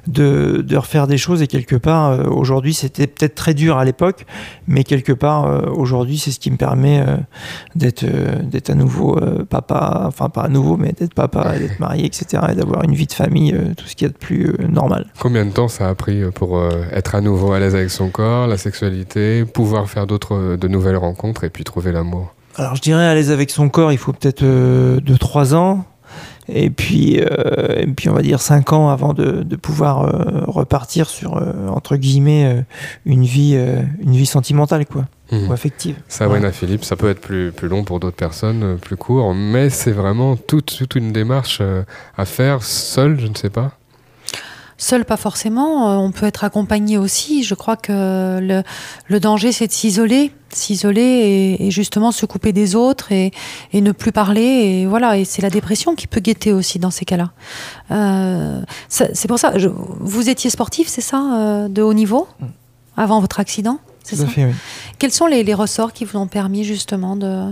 de, 0.08 0.62
de 0.62 0.76
refaire 0.76 1.08
des 1.08 1.18
choses. 1.18 1.42
Et 1.42 1.48
quelque 1.48 1.78
part, 1.78 2.12
euh, 2.12 2.24
aujourd'hui, 2.26 2.74
c'était 2.74 3.08
peut-être 3.08 3.36
très 3.36 3.54
dur 3.54 3.78
à 3.78 3.86
l'époque, 3.86 4.26
mais 4.68 4.84
quelque 4.84 5.14
part, 5.14 5.46
euh, 5.46 5.62
aujourd'hui, 5.74 6.18
c'est 6.18 6.32
ce 6.32 6.40
qui 6.40 6.52
me 6.52 6.58
permet 6.58 7.00
euh, 7.00 7.16
d'être 7.76 8.06
d'être 8.44 8.70
à 8.70 8.76
nouveau 8.76 9.18
papa, 9.50 10.04
enfin 10.08 10.28
pas 10.28 10.44
à 10.44 10.50
nouveau, 10.50 10.76
mais 10.76 10.92
d'être 10.92 11.14
papa, 11.14 11.58
d'être 11.58 11.80
marié, 11.80 12.06
etc. 12.06 12.44
Et 12.52 12.56
d'avoir 12.56 12.84
une 12.84 12.94
vie 12.94 13.08
de 13.08 13.14
famille, 13.14 13.56
tout 13.78 13.86
ce 13.86 13.96
qu'il 13.96 14.08
y 14.08 14.10
a 14.10 14.14
de 14.14 14.18
plus 14.18 14.54
normal. 14.68 15.06
Combien 15.20 15.46
de 15.46 15.52
temps 15.52 15.70
ça 15.70 15.88
a 15.88 15.96
pris 15.96 16.24
pour 16.34 16.62
être 16.92 17.16
à 17.16 17.22
nouveau 17.22 17.54
à 17.54 17.60
l'aise 17.60 17.76
avec 17.76 17.90
son 17.90 18.10
corps, 18.10 18.48
la 18.48 18.58
sexualité, 18.58 19.46
pouvoir 19.46 19.90
faire 19.90 20.08
d'autres 20.08 20.58
de 20.58 20.68
nouvelles 20.68 20.89
rencontres 20.98 21.44
et 21.44 21.50
puis 21.50 21.64
trouver 21.64 21.92
l'amour 21.92 22.34
Alors 22.56 22.76
je 22.76 22.82
dirais 22.82 23.06
à 23.06 23.14
l'aise 23.14 23.32
avec 23.32 23.50
son 23.50 23.70
corps, 23.70 23.92
il 23.92 23.98
faut 23.98 24.14
peut-être 24.14 24.44
2-3 24.44 25.54
euh, 25.54 25.56
ans. 25.56 25.86
Et 26.52 26.70
puis, 26.70 27.20
euh, 27.20 27.76
et 27.78 27.88
puis 27.88 28.10
on 28.10 28.14
va 28.14 28.22
dire 28.22 28.42
5 28.42 28.74
ans 28.74 28.90
avant 28.90 29.14
de, 29.14 29.44
de 29.44 29.56
pouvoir 29.56 30.04
euh, 30.04 30.44
repartir 30.48 31.10
sur, 31.10 31.38
euh, 31.38 31.68
entre 31.68 31.96
guillemets, 31.96 32.66
une 33.06 33.24
vie, 33.24 33.54
une 34.02 34.14
vie 34.14 34.26
sentimentale, 34.26 34.86
quoi. 34.86 35.06
Mmh. 35.32 35.48
Ou 35.48 35.54
affective. 35.54 35.96
Sabrina 36.08 36.48
ouais. 36.48 36.54
Philippe, 36.54 36.84
ça 36.84 36.96
peut 36.96 37.08
être 37.08 37.22
plus, 37.22 37.52
plus 37.52 37.68
long 37.68 37.84
pour 37.84 38.00
d'autres 38.00 38.16
personnes, 38.16 38.80
plus 38.80 38.98
court, 38.98 39.36
mais 39.36 39.70
c'est 39.70 39.92
vraiment 39.92 40.36
toute, 40.36 40.76
toute 40.76 40.96
une 40.96 41.12
démarche 41.12 41.62
à 42.18 42.26
faire 42.26 42.64
seul, 42.64 43.20
je 43.20 43.28
ne 43.28 43.36
sais 43.36 43.52
pas. 43.52 43.74
Seul, 44.82 45.04
pas 45.04 45.18
forcément. 45.18 46.02
On 46.02 46.12
peut 46.12 46.26
être 46.26 46.46
accompagné 46.46 46.98
aussi. 46.98 47.44
Je 47.44 47.54
crois 47.54 47.76
que 47.76 48.40
le, 48.42 48.64
le 49.08 49.20
danger, 49.20 49.52
c'est 49.52 49.68
de 49.68 49.74
s'isoler, 49.74 50.32
s'isoler 50.54 51.02
et, 51.02 51.68
et, 51.68 51.70
justement 51.72 52.14
se 52.14 52.26
couper 52.26 52.54
des 52.54 52.76
autres 52.76 53.12
et, 53.12 53.32
et, 53.74 53.82
ne 53.82 53.92
plus 53.92 54.14
parler. 54.14 54.42
Et 54.42 54.86
voilà. 54.86 55.18
Et 55.18 55.26
c'est 55.26 55.42
la 55.42 55.50
dépression 55.50 55.96
qui 55.96 56.08
peut 56.08 56.22
guetter 56.22 56.54
aussi 56.54 56.80
dans 56.80 56.92
ces 56.92 57.04
cas-là. 57.04 57.32
Euh, 57.92 58.62
c'est 58.88 59.28
pour 59.28 59.38
ça. 59.38 59.58
Je, 59.58 59.68
vous 59.68 60.30
étiez 60.30 60.50
sportif, 60.50 60.88
c'est 60.88 61.02
ça, 61.02 61.22
euh, 61.36 61.68
de 61.68 61.82
haut 61.82 61.94
niveau, 61.94 62.30
avant 62.96 63.20
votre 63.20 63.42
accident, 63.42 63.80
c'est 64.06 64.16
ça? 64.16 64.28
fait, 64.28 64.46
oui. 64.46 64.54
Quels 64.98 65.12
sont 65.12 65.28
les, 65.28 65.44
les, 65.44 65.54
ressorts 65.54 65.92
qui 65.92 66.06
vous 66.06 66.18
ont 66.18 66.28
permis 66.28 66.64
justement 66.64 67.18
de 67.18 67.52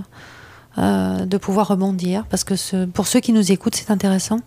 euh, 0.78 1.26
de 1.26 1.38
pouvoir 1.38 1.68
rebondir? 1.68 2.26
Parce 2.30 2.46
que 2.46 2.56
ce, 2.56 2.86
pour 2.86 3.08
ceux 3.08 3.20
qui 3.20 3.34
nous 3.34 3.52
écoutent, 3.52 3.76
c'est 3.76 3.92
intéressant. 3.92 4.40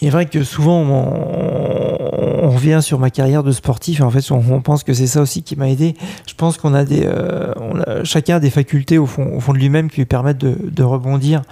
Il 0.00 0.08
est 0.08 0.10
vrai 0.10 0.26
que 0.26 0.42
souvent 0.44 0.82
on, 0.82 2.35
on, 2.46 2.50
revient 2.50 2.80
sur 2.82 2.98
ma 2.98 3.10
carrière 3.10 3.42
de 3.42 3.52
sportif 3.52 4.00
et 4.00 4.02
en 4.02 4.10
fait 4.10 4.30
on, 4.30 4.42
on 4.50 4.60
pense 4.60 4.84
que 4.84 4.92
c'est 4.92 5.06
ça 5.06 5.20
aussi 5.20 5.42
qui 5.42 5.56
m'a 5.56 5.68
aidé. 5.68 5.94
Je 6.26 6.34
pense 6.34 6.56
qu'on 6.58 6.74
a 6.74 6.84
des, 6.84 7.02
euh, 7.04 7.52
on 7.60 7.80
a, 7.80 8.04
chacun 8.04 8.36
a 8.36 8.40
des 8.40 8.50
facultés 8.50 8.98
au 8.98 9.06
fond, 9.06 9.30
au 9.34 9.40
fond 9.40 9.52
de 9.52 9.58
lui-même 9.58 9.90
qui 9.90 9.98
lui 9.98 10.06
permettent 10.06 10.38
de, 10.38 10.56
de, 10.62 10.82
rebondir 10.82 11.42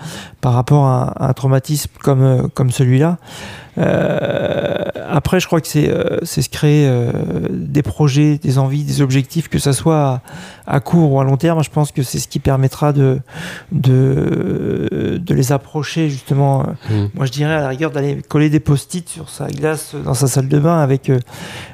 par 0.40 0.52
rapport 0.52 0.86
à, 0.86 1.24
à 1.24 1.28
un 1.28 1.32
traumatisme 1.32 1.90
comme, 2.02 2.48
comme 2.54 2.70
celui-là. 2.70 3.18
Euh, 3.78 4.84
après, 5.08 5.40
je 5.40 5.46
crois 5.46 5.60
que 5.60 5.66
c'est 5.66 5.88
euh, 5.88 6.24
se 6.24 6.48
créer 6.48 6.86
euh, 6.88 7.10
des 7.50 7.82
projets, 7.82 8.38
des 8.38 8.58
envies, 8.58 8.84
des 8.84 9.00
objectifs, 9.00 9.48
que 9.48 9.58
ça 9.58 9.72
soit 9.72 10.22
à, 10.66 10.76
à 10.76 10.80
court 10.80 11.12
ou 11.12 11.20
à 11.20 11.24
long 11.24 11.36
terme. 11.36 11.62
Je 11.62 11.70
pense 11.70 11.92
que 11.92 12.02
c'est 12.02 12.18
ce 12.18 12.28
qui 12.28 12.38
permettra 12.38 12.92
de, 12.92 13.20
de, 13.72 15.20
de 15.20 15.34
les 15.34 15.52
approcher 15.52 16.08
justement. 16.08 16.66
Mmh. 16.88 16.94
Moi, 17.14 17.26
je 17.26 17.32
dirais 17.32 17.54
à 17.54 17.60
la 17.60 17.68
rigueur 17.68 17.90
d'aller 17.90 18.22
coller 18.22 18.50
des 18.50 18.60
post-it 18.60 19.08
sur 19.08 19.28
sa 19.28 19.48
glace 19.48 19.94
dans 20.04 20.14
sa 20.14 20.28
salle 20.28 20.48
de 20.48 20.58
bain 20.58 20.78
avec 20.84 21.10
euh, 21.10 21.18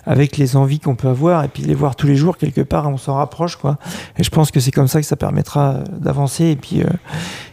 avec 0.06 0.38
les 0.38 0.56
envies 0.56 0.80
qu'on 0.80 0.94
peut 0.94 1.08
avoir 1.08 1.44
et 1.44 1.48
puis 1.48 1.62
les 1.62 1.74
voir 1.74 1.96
tous 1.96 2.06
les 2.06 2.16
jours 2.16 2.38
quelque 2.38 2.62
part. 2.62 2.88
On 2.88 2.96
s'en 2.96 3.16
rapproche 3.16 3.56
quoi. 3.56 3.78
Et 4.18 4.24
je 4.24 4.30
pense 4.30 4.50
que 4.50 4.60
c'est 4.60 4.70
comme 4.70 4.88
ça 4.88 5.00
que 5.00 5.06
ça 5.06 5.16
permettra 5.16 5.80
d'avancer 6.00 6.46
et 6.46 6.56
puis 6.56 6.82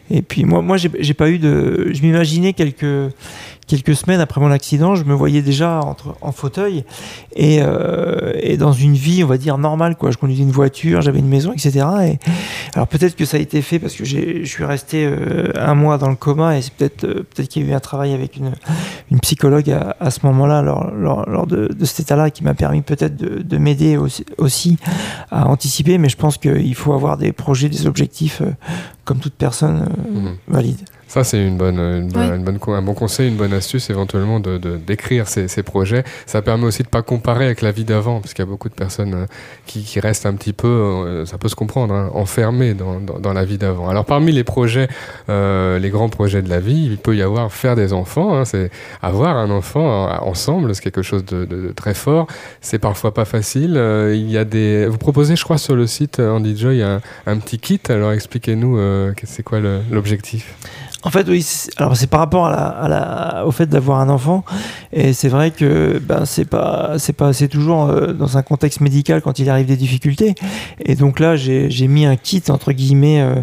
et 0.10 0.22
puis 0.22 0.46
moi, 0.46 0.62
moi 0.62 0.78
j'ai 0.78 1.14
pas 1.14 1.30
eu 1.30 1.38
de. 1.38 1.90
Je 1.92 2.02
m'imaginais 2.02 2.54
quelques 2.54 3.14
quelques 3.68 3.96
semaines 3.96 4.22
après 4.22 4.42
mon 4.42 4.50
accident, 4.50 4.96
je 4.96 5.04
me 5.04 5.14
voyais 5.14 5.42
déjà 5.42 5.82
entre, 5.82 6.16
en 6.22 6.32
fauteuil 6.32 6.86
et, 7.36 7.60
euh, 7.62 8.32
et 8.40 8.58
dans 8.58 8.72
une 8.72 8.94
vie, 8.94 9.24
on 9.24 9.28
va 9.28 9.38
dire 9.38 9.58
normale 9.58 9.96
quoi. 9.96 10.10
Je 10.12 10.18
conduisais 10.18 10.44
une 10.44 10.52
voiture, 10.52 11.02
j'avais 11.02 11.20
une 11.20 11.28
maison, 11.28 11.52
etc. 11.52 11.86
Et 12.06 12.20
alors 12.74 12.88
peut-être 12.88 13.16
que 13.16 13.26
ça 13.26 13.38
a 13.38 13.40
été 13.40 13.62
fait 13.62 13.78
parce 13.78 13.94
que 13.94 14.06
je 14.06 14.44
suis 14.46 14.64
resté 14.64 15.06
euh, 15.06 15.52
un 15.56 15.76
mois 15.76 15.98
dans 15.98 16.10
le 16.10 16.16
coma 16.16 16.58
et 16.58 16.62
c'est 16.62 16.74
peut-être 16.74 17.04
euh, 17.04 17.26
peut-être 17.36 17.50
qu'il 17.50 17.64
y 17.64 17.70
a 17.70 17.72
eu 17.72 17.74
un 17.74 17.80
travail 17.80 18.14
avec 18.14 18.38
une 18.38 18.54
une 19.12 19.20
psychologue 19.20 19.70
à, 19.70 19.96
à 20.00 20.12
ce 20.12 20.26
moment-là 20.26 20.62
lors, 20.62 20.92
lors, 20.92 21.30
lors, 21.30 21.48
de, 21.48 21.68
de 21.68 21.86
cet 21.86 22.02
état-là 22.02 22.30
qui 22.30 22.44
m'a 22.44 22.54
permis 22.54 22.82
peut-être 22.82 23.16
de, 23.16 23.42
de 23.42 23.58
m'aider 23.58 23.98
aussi, 23.98 24.26
aussi, 24.38 24.78
à 25.32 25.48
anticiper. 25.48 25.98
Mais 25.98 26.10
je 26.10 26.18
pense 26.18 26.38
qu'il 26.38 26.76
faut 26.76 26.94
avoir 26.94 27.18
des 27.18 27.32
projets, 27.32 27.70
des 27.70 27.88
objectifs 27.88 28.42
comme 29.06 29.20
toute 29.20 29.36
personne 29.36 29.90
mmh. 30.10 30.30
valide. 30.50 30.80
Ça, 31.08 31.24
c'est 31.24 31.42
une 31.42 31.56
bonne, 31.58 31.80
une 31.80 32.10
bonne- 32.10 32.30
Oui. 32.32 32.36
une 32.38 32.44
bonne 32.44 32.60
un 32.68 32.82
bon 32.82 32.94
conseil, 32.94 33.30
une 33.30 33.38
bonne 33.38 33.54
astuce 33.54 33.90
éventuellement 33.90 34.40
de 34.42 34.58
d'écrire 34.58 35.28
ces, 35.28 35.48
ces 35.48 35.64
projets. 35.64 36.04
Ça 36.26 36.42
permet 36.42 36.66
aussi 36.66 36.84
de 36.84 36.90
pas 36.90 37.02
comparer 37.02 37.46
avec 37.46 37.62
la 37.62 37.72
vie 37.72 37.86
d'avant, 37.86 38.20
parce 38.20 38.34
qu'il 38.34 38.44
y 38.44 38.48
a 38.48 38.50
beaucoup 38.52 38.68
de 38.68 38.74
personnes 38.74 39.14
euh, 39.14 39.26
qui, 39.66 39.84
qui 39.84 40.00
restent 40.02 40.26
un 40.26 40.34
petit 40.34 40.52
peu, 40.54 40.68
euh, 40.68 41.26
ça 41.26 41.38
peut 41.38 41.48
se 41.48 41.56
comprendre, 41.56 41.94
hein, 41.94 42.10
enfermées 42.14 42.74
dans, 42.74 43.00
dans, 43.00 43.20
dans 43.20 43.32
la 43.34 43.46
vie 43.46 43.58
d'avant. 43.58 43.88
Alors 43.88 44.04
parmi 44.06 44.32
les 44.34 44.44
projets, 44.44 44.90
euh, 45.30 45.80
les 45.80 45.90
grands 45.90 46.10
projets 46.10 46.42
de 46.42 46.50
la 46.50 46.60
vie, 46.60 46.86
il 46.92 46.98
peut 46.98 47.16
y 47.16 47.22
avoir 47.22 47.52
faire 47.54 47.76
des 47.78 47.94
enfants. 47.94 48.36
hein, 48.36 48.44
c'est 48.46 48.70
avoir 49.02 49.38
un 49.38 49.50
enfant 49.50 50.10
euh, 50.10 50.16
ensemble, 50.22 50.76
c'est 50.76 50.82
quelque 50.84 51.02
chose 51.04 51.24
de, 51.24 51.46
de- 51.46 51.68
de 51.68 51.72
très 51.72 51.94
fort. 51.94 52.28
C'est 52.60 52.80
parfois 52.80 53.14
pas 53.14 53.26
facile. 53.26 53.76
Euh, 53.78 54.14
il 54.14 54.30
y 54.30 54.38
a 54.38 54.44
des, 54.44 54.86
vous 54.88 54.98
proposez, 54.98 55.36
je 55.38 55.44
crois, 55.46 55.58
sur 55.58 55.76
le 55.76 55.88
site 55.88 56.20
euh, 56.20 56.32
Andy 56.32 56.58
Joy 56.58 56.82
un, 56.84 57.00
un 57.26 57.38
petit 57.38 57.60
kit. 57.60 57.80
Alors 57.88 58.12
expliquez-nous, 58.12 58.78
euh, 58.78 59.14
que- 59.14 59.26
c'est 59.26 59.44
quoi 59.44 59.60
l'objectif? 59.92 60.54
En 61.08 61.10
fait, 61.10 61.26
oui. 61.30 61.46
Alors, 61.78 61.96
c'est 61.96 62.08
par 62.08 62.20
rapport 62.20 62.48
à 62.48 62.52
la, 62.52 62.58
à 62.66 62.88
la- 62.90 63.46
au 63.48 63.52
fait 63.52 63.66
d'avoir 63.66 64.02
un 64.02 64.10
enfant, 64.10 64.44
et 64.92 65.14
c'est 65.14 65.30
vrai 65.30 65.52
que 65.52 66.02
ben 66.06 66.26
c'est 66.26 66.44
pas, 66.44 66.96
c'est 66.98 67.14
pas, 67.14 67.32
c'est 67.32 67.48
toujours 67.48 67.86
euh, 67.86 68.12
dans 68.12 68.38
un 68.38 68.42
contexte 68.42 68.82
médical 68.82 69.22
quand 69.22 69.40
il 69.40 69.50
arrive 69.50 69.68
des 69.68 69.78
difficultés. 69.78 70.36
Et 70.84 70.96
donc 70.96 71.22
là, 71.22 71.38
j'ai 71.38 71.88
mis 71.88 72.06
un 72.06 72.18
kit 72.18 72.44
entre 72.50 72.74
guillemets, 72.74 73.22
euh, 73.22 73.36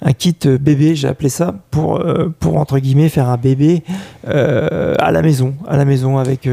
un 0.00 0.12
kit 0.14 0.34
euh, 0.46 0.56
bébé, 0.56 0.94
j'ai 0.96 1.08
appelé 1.08 1.28
ça 1.28 1.54
pour 1.70 2.02
pour 2.38 2.56
entre 2.56 2.78
guillemets 2.78 3.10
faire 3.10 3.28
un 3.28 3.36
bébé 3.36 3.82
à 4.26 5.10
la 5.12 5.20
maison, 5.22 5.54
à 5.68 5.76
la 5.76 5.84
maison 5.84 6.16
avec 6.16 6.48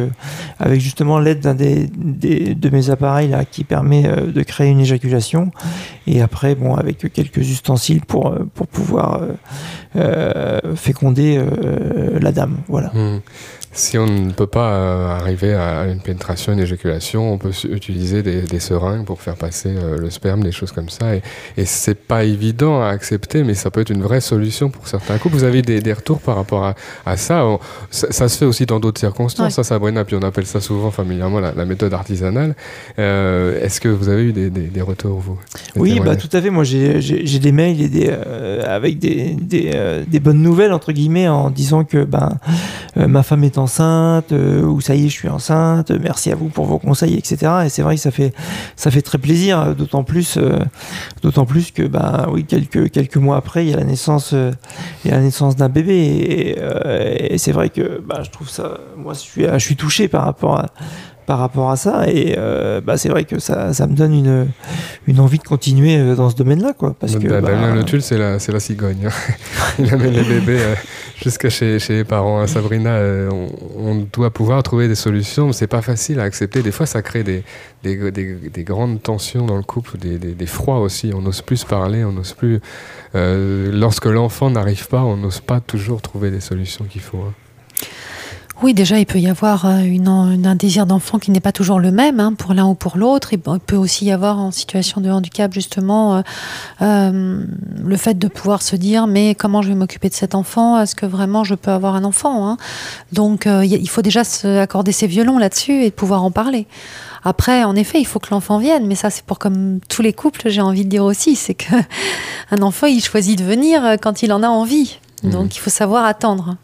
avec 0.60 0.82
justement 0.82 1.17
l'aide 1.19 1.39
d'un 1.39 1.53
des, 1.56 1.88
des- 1.95 2.56
de 2.56 2.69
mes 2.69 2.89
appareils 2.89 3.30
là 3.30 3.45
qui 3.45 3.63
permet 3.63 4.03
de 4.03 4.43
créer 4.43 4.69
une 4.69 4.82
éjaculation. 4.82 5.51
Et 6.08 6.21
après, 6.21 6.56
bon, 6.56 6.75
avec 6.75 7.12
quelques 7.13 7.38
ustensiles 7.49 8.01
pour 8.01 8.36
pour 8.53 8.67
pouvoir 8.67 9.21
euh, 9.95 10.57
féconder 10.76 11.38
euh, 11.38 12.20
la 12.20 12.32
dame. 12.32 12.58
Voilà. 12.67 12.89
Hmm. 12.93 13.20
Si 13.80 13.96
on 14.00 14.08
ne 14.08 14.32
peut 14.32 14.48
pas 14.48 14.72
euh, 14.74 15.08
arriver 15.20 15.54
à 15.54 15.86
une 15.86 16.00
pénétration, 16.00 16.52
une 16.52 16.60
éjaculation, 16.60 17.32
on 17.34 17.38
peut 17.38 17.52
utiliser 17.70 18.24
des, 18.24 18.42
des 18.42 18.60
seringues 18.60 19.06
pour 19.06 19.22
faire 19.22 19.36
passer 19.36 19.70
euh, 19.70 20.00
le 20.00 20.10
sperme, 20.10 20.44
des 20.44 20.52
choses 20.52 20.72
comme 20.72 20.90
ça. 20.90 21.13
Et, 21.16 21.22
et 21.58 21.66
c'est 21.66 21.94
pas 21.94 22.24
évident 22.24 22.82
à 22.82 22.88
accepter, 22.88 23.44
mais 23.44 23.54
ça 23.54 23.70
peut 23.70 23.82
être 23.82 23.92
une 23.92 24.02
vraie 24.02 24.20
solution 24.20 24.72
pour 24.72 24.88
certains 24.88 25.20
couples. 25.20 25.36
Vous 25.36 25.44
avez 25.44 25.62
des, 25.62 25.80
des 25.80 25.94
retours 25.94 26.20
par 26.22 26.38
rapport 26.38 26.66
à, 26.66 26.74
à 27.06 27.18
ça, 27.18 27.46
On- 27.46 27.60
ça 27.92 28.08
ça 28.12 28.28
se 28.30 28.38
fait 28.40 28.46
aussi 28.46 28.66
dans 28.66 28.80
d'autres 28.80 29.00
circonstances, 29.00 29.46
Ouais. 29.46 29.52
ça, 29.52 29.63
Sabrina, 29.63 30.04
puis 30.06 30.16
on 30.16 30.24
appelle 30.24 30.48
ça 30.48 30.60
souvent 30.60 30.90
familièrement 30.90 31.40
la, 31.40 31.52
la 31.54 31.66
méthode 31.66 31.94
artisanale. 31.94 32.56
Euh, 32.98 33.62
Est-ce 33.63 33.80
que 33.80 33.90
vous 33.90 34.10
avez 34.10 34.24
eu 34.24 34.34
des, 34.34 34.50
des, 34.50 34.62
des 34.62 34.82
retours, 34.82 35.20
vous? 35.20 35.38
Des 35.76 35.80
Oui, 35.82 36.00
bah, 36.04 36.16
tout 36.16 36.30
à 36.36 36.42
fait. 36.42 36.50
Moi, 36.50 36.63
j'ai 36.63 37.40
des 37.40 37.52
mails 37.52 37.80
et 37.80 37.90
des, 37.90 38.10
euh, 38.10 38.63
avec 38.66 38.98
des, 38.98 39.36
des, 39.40 39.70
euh, 39.76 40.04
des 40.08 40.20
bonnes 40.20 40.42
nouvelles, 40.42 40.74
entre 40.74 40.92
guillemets, 40.94 41.28
en 41.28 41.52
disant 41.52 41.84
que 41.84 42.04
ben, 42.06 42.40
euh, 42.98 43.08
ma 43.08 43.22
femme 43.22 43.44
est 43.44 43.60
enceinte, 43.67 44.32
euh, 44.32 44.63
ou 44.63 44.80
ça 44.80 44.95
y 44.95 45.06
est, 45.06 45.10
je 45.10 45.13
suis 45.13 45.27
enceinte, 45.27 45.91
merci 45.91 46.32
à 46.32 46.36
vous 46.36 46.47
pour 46.47 46.65
vos 46.65 46.80
conseils, 46.80 47.15
etc. 47.15 47.51
Et 47.65 47.69
c'est 47.69 47.82
vrai 47.82 47.95
que 47.95 48.01
ça 48.01 48.12
fait, 48.12 48.34
ça 48.77 48.91
fait 48.91 49.01
très 49.01 49.17
plaisir, 49.17 49.75
d'autant 49.75 50.06
plus, 50.06 50.38
euh, 50.38 50.60
d'autant 51.21 51.45
plus 51.45 51.71
que, 51.71 51.84
ben, 51.84 52.27
oui, 52.32 52.45
quelques, 52.45 52.89
quelques 52.91 53.17
mois 53.17 53.36
après, 53.36 53.65
il 53.65 53.71
y 53.71 53.73
a 53.73 53.77
la 53.77 53.84
naissance, 53.84 54.32
euh, 54.34 54.53
il 55.03 55.12
y 55.12 55.13
a 55.13 55.17
la 55.17 55.23
naissance 55.23 55.58
d'un 55.58 55.67
bébé. 55.67 55.97
Et, 57.30 57.38
c'est 57.38 57.51
vrai 57.51 57.69
que 57.69 58.01
ben, 58.08 58.23
je 58.23 58.30
trouve 58.32 58.49
ça, 58.49 58.80
moi, 58.95 59.13
je 59.13 59.19
suis, 59.19 59.43
je 59.43 59.58
suis 59.58 59.75
touché 59.75 60.08
par 60.08 60.23
rapport 60.23 60.58
à 60.60 60.67
par 61.28 61.38
rapport 61.40 61.70
à 61.70 61.76
ça 61.76 62.06
et 62.10 62.34
euh, 62.38 62.82
bah, 62.82 62.98
c'est 62.98 63.10
vrai 63.10 63.26
que 63.26 63.38
ça, 63.38 63.72
ça 63.74 63.86
me 63.86 63.94
donne 63.96 64.13
une, 64.13 64.48
une 65.08 65.20
envie 65.20 65.38
de 65.38 65.44
continuer 65.44 65.98
euh, 65.98 66.16
dans 66.16 66.30
ce 66.32 66.36
domaine-là 66.36 66.74
quoi 66.74 66.96
parce 67.00 67.16
que 67.18 67.28
bah, 67.28 67.42
Damien 67.42 67.76
Le 67.76 67.84
Tulle, 67.84 68.02
c'est 68.02 68.18
la, 68.18 68.40
c'est 68.40 68.52
la 68.54 68.60
cigogne. 68.62 69.06
hein. 69.08 69.34
Il 69.80 69.94
amène 69.94 70.13
les 70.13 70.24
bébés 70.24 70.58
euh, 70.62 70.74
jusqu'à 71.22 71.50
chez, 71.52 71.78
chez 71.80 71.98
les 71.98 72.04
parents. 72.06 72.40
hein. 72.40 72.48
Sabrina, 72.48 72.92
euh, 72.92 73.30
on, 73.32 73.48
on 73.78 74.08
doit 74.12 74.32
pouvoir 74.32 74.63
trouver 74.63 74.88
des 74.88 74.96
solutions, 74.96 75.48
mais 75.48 75.54
c'est 75.54 75.68
pas 75.68 75.82
facile 75.84 76.20
à 76.20 76.24
accepter. 76.24 76.63
Des 76.63 76.72
fois, 76.72 76.86
ça 76.86 77.02
crée 77.04 77.24
des, 77.24 77.44
des, 77.84 78.10
des- 78.12 78.50
des 78.50 78.63
grandes 78.63 79.04
tensions 79.04 79.46
dans 79.46 79.58
le 79.58 79.63
couple, 79.63 79.98
des, 79.98 80.18
des, 80.18 80.46
froids 80.48 80.80
aussi. 80.80 81.12
On 81.13 81.22
n'ose 81.22 81.42
plus 81.42 81.58
se 81.58 81.66
parler, 81.66 82.04
on 82.06 82.13
n'ose 82.13 82.34
plus. 82.34 82.60
lorsque 83.13 84.06
l'enfant 84.06 84.50
n'arrive 84.50 84.88
pas, 84.88 85.02
on 85.04 85.18
n'ose 85.18 85.42
pas 85.42 85.60
toujours 85.60 86.02
trouver 86.02 86.32
des 86.32 86.40
solutions 86.40 86.86
qu'il 86.86 87.02
faut. 87.02 87.20
hein. 87.20 87.34
Oui, 88.63 88.74
déjà, 88.74 88.98
il 88.98 89.06
peut 89.06 89.20
y 89.20 89.28
avoir 89.28 89.65
euh, 89.65 89.84
un 90.08 90.56
désir 90.56 90.88
d'enfant 90.88 91.20
qui 91.20 91.30
n'est 91.30 91.39
pas 91.39 91.52
toujours 91.52 91.80
le 91.80 91.91
même 91.91 92.20
hein, 92.20 92.34
pour 92.34 92.56
l'un 92.56 92.65
ou 92.65 92.74
pour 92.74 92.98
l'autre. 92.98 93.32
Il 93.32 93.39
peut 93.39 93.76
aussi 93.76 94.06
y 94.06 94.12
avoir 94.12 94.39
en 94.39 94.50
situation 94.50 95.00
de 95.00 95.12
handicap, 95.12 95.54
justement, 95.54 96.15
euh, 96.15 96.22
euh, 96.82 97.43
le 97.86 97.98
fait 97.98 98.17
de 98.17 98.28
pouvoir 98.28 98.63
se 98.63 98.76
dire 98.76 99.06
mais 99.06 99.36
comment 99.36 99.62
je 99.62 99.67
vais 99.67 99.76
m'occuper 99.76 100.10
de 100.10 100.15
cet 100.15 100.34
enfant? 100.34 100.82
Est-ce 100.82 100.96
que 100.96 101.06
vraiment 101.06 101.43
je 101.43 101.54
peux 101.54 101.70
avoir 101.70 101.93
un 101.93 102.04
enfant 102.04 102.50
hein? 102.50 102.58
Donc, 103.12 103.48
il 103.48 103.89
faut 103.89 104.02
déjà 104.02 104.24
se 104.24 104.58
accorder 104.58 104.91
ses 104.91 105.06
violons 105.06 105.38
là-dessus 105.38 105.84
et 105.84 105.91
pouvoir 105.91 106.24
en 106.24 106.32
parler. 106.32 106.65
Après, 107.24 107.63
en 107.63 107.76
effet, 107.76 108.00
il 108.00 108.06
faut 108.06 108.20
que 108.20 108.30
l'enfant 108.32 108.58
vienne, 108.58 108.88
mais 108.88 108.96
ça, 108.96 109.12
c'est 109.12 109.24
pour 109.24 109.38
comme 109.38 109.80
tous 109.88 110.02
les 110.02 110.13
couples, 110.13 110.50
j'ai 110.50 110.62
envie 110.62 110.84
de 110.84 110.89
dire 110.89 111.04
aussi, 111.04 111.36
c'est 111.36 111.54
que 111.54 111.76
un 112.52 112.63
enfant, 112.63 112.88
il 112.88 113.04
choisit 113.04 113.38
de 113.38 113.43
venir 113.43 113.98
quand 114.02 114.24
il 114.24 114.34
en 114.34 114.41
a 114.41 114.48
envie. 114.48 114.98
Donc, 115.23 115.56
il 115.56 115.60
faut 115.60 115.69
savoir 115.71 116.06
attendre. 116.06 116.58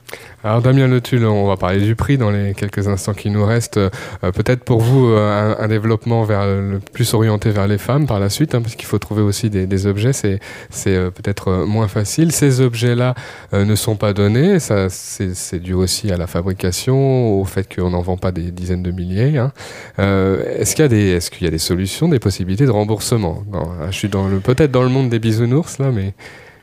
Alors 0.43 0.61
Damien 0.61 0.87
Le 0.87 1.01
Tulle, 1.01 1.25
on 1.25 1.47
va 1.47 1.57
parler 1.57 1.79
du 1.81 1.95
prix 1.95 2.17
dans 2.19 2.29
les 2.29 2.53
quelques 2.53 2.87
instants 2.87 3.13
qui 3.13 3.29
nous 3.31 3.43
restent. 3.45 3.77
Euh, 3.77 3.89
Peut-être 4.21 4.63
pour 4.63 4.79
vous 4.79 5.07
euh, 5.07 5.55
un, 5.57 5.63
un 5.63 5.67
développement 5.67 6.23
vers 6.23 6.45
le 6.45 6.79
plus 6.91 7.13
orienté 7.15 7.49
vers 7.49 7.65
les 7.65 7.77
femmes 7.79 8.05
par 8.05 8.19
la 8.19 8.29
suite, 8.29 8.53
hein, 8.53 8.61
parce 8.61 8.75
qu'il 8.75 8.85
faut 8.85 8.99
trouver 8.99 9.21
aussi 9.23 9.49
des, 9.49 9.65
des 9.65 9.87
objets. 9.87 10.13
C'est 10.13 10.39
euh, 10.87 11.09
peut-être 11.09 11.65
moins 11.65 11.87
facile. 11.87 12.31
Ces 12.31 12.61
objets-là 12.61 13.15
ne 13.53 13.73
sont 13.75 13.95
pas 13.95 14.13
donnés. 14.13 14.59
Ça 14.59 14.87
c'est 14.89 15.59
dû 15.59 15.73
aussi 15.73 16.11
à 16.11 16.17
la 16.17 16.27
fabrication, 16.27 17.39
au 17.39 17.45
fait 17.45 17.73
qu'on 17.73 17.89
n'en 17.89 18.01
vend 18.01 18.17
pas 18.17 18.31
des 18.31 18.51
dizaines 18.51 18.83
de 18.83 18.91
milliers. 18.91 19.37
hein. 19.37 19.51
Est-ce 19.97 20.75
qu'il 20.75 20.83
y 20.83 20.85
a 20.85 20.89
des 20.89 21.07
est-ce 21.09 21.31
qu'il 21.31 21.45
y 21.45 21.47
a 21.47 21.51
des 21.51 21.57
solutions, 21.57 22.07
des 22.09 22.19
possibilités 22.19 22.65
de 22.65 22.71
remboursement? 22.71 23.43
Non, 23.51 23.63
Je 23.89 23.97
suis 23.97 24.09
peut-être 24.09 24.71
dans 24.71 24.83
le 24.83 24.89
monde 24.89 25.09
des 25.09 25.19
bisounours 25.19 25.79
là, 25.79 25.89
mais 25.91 26.13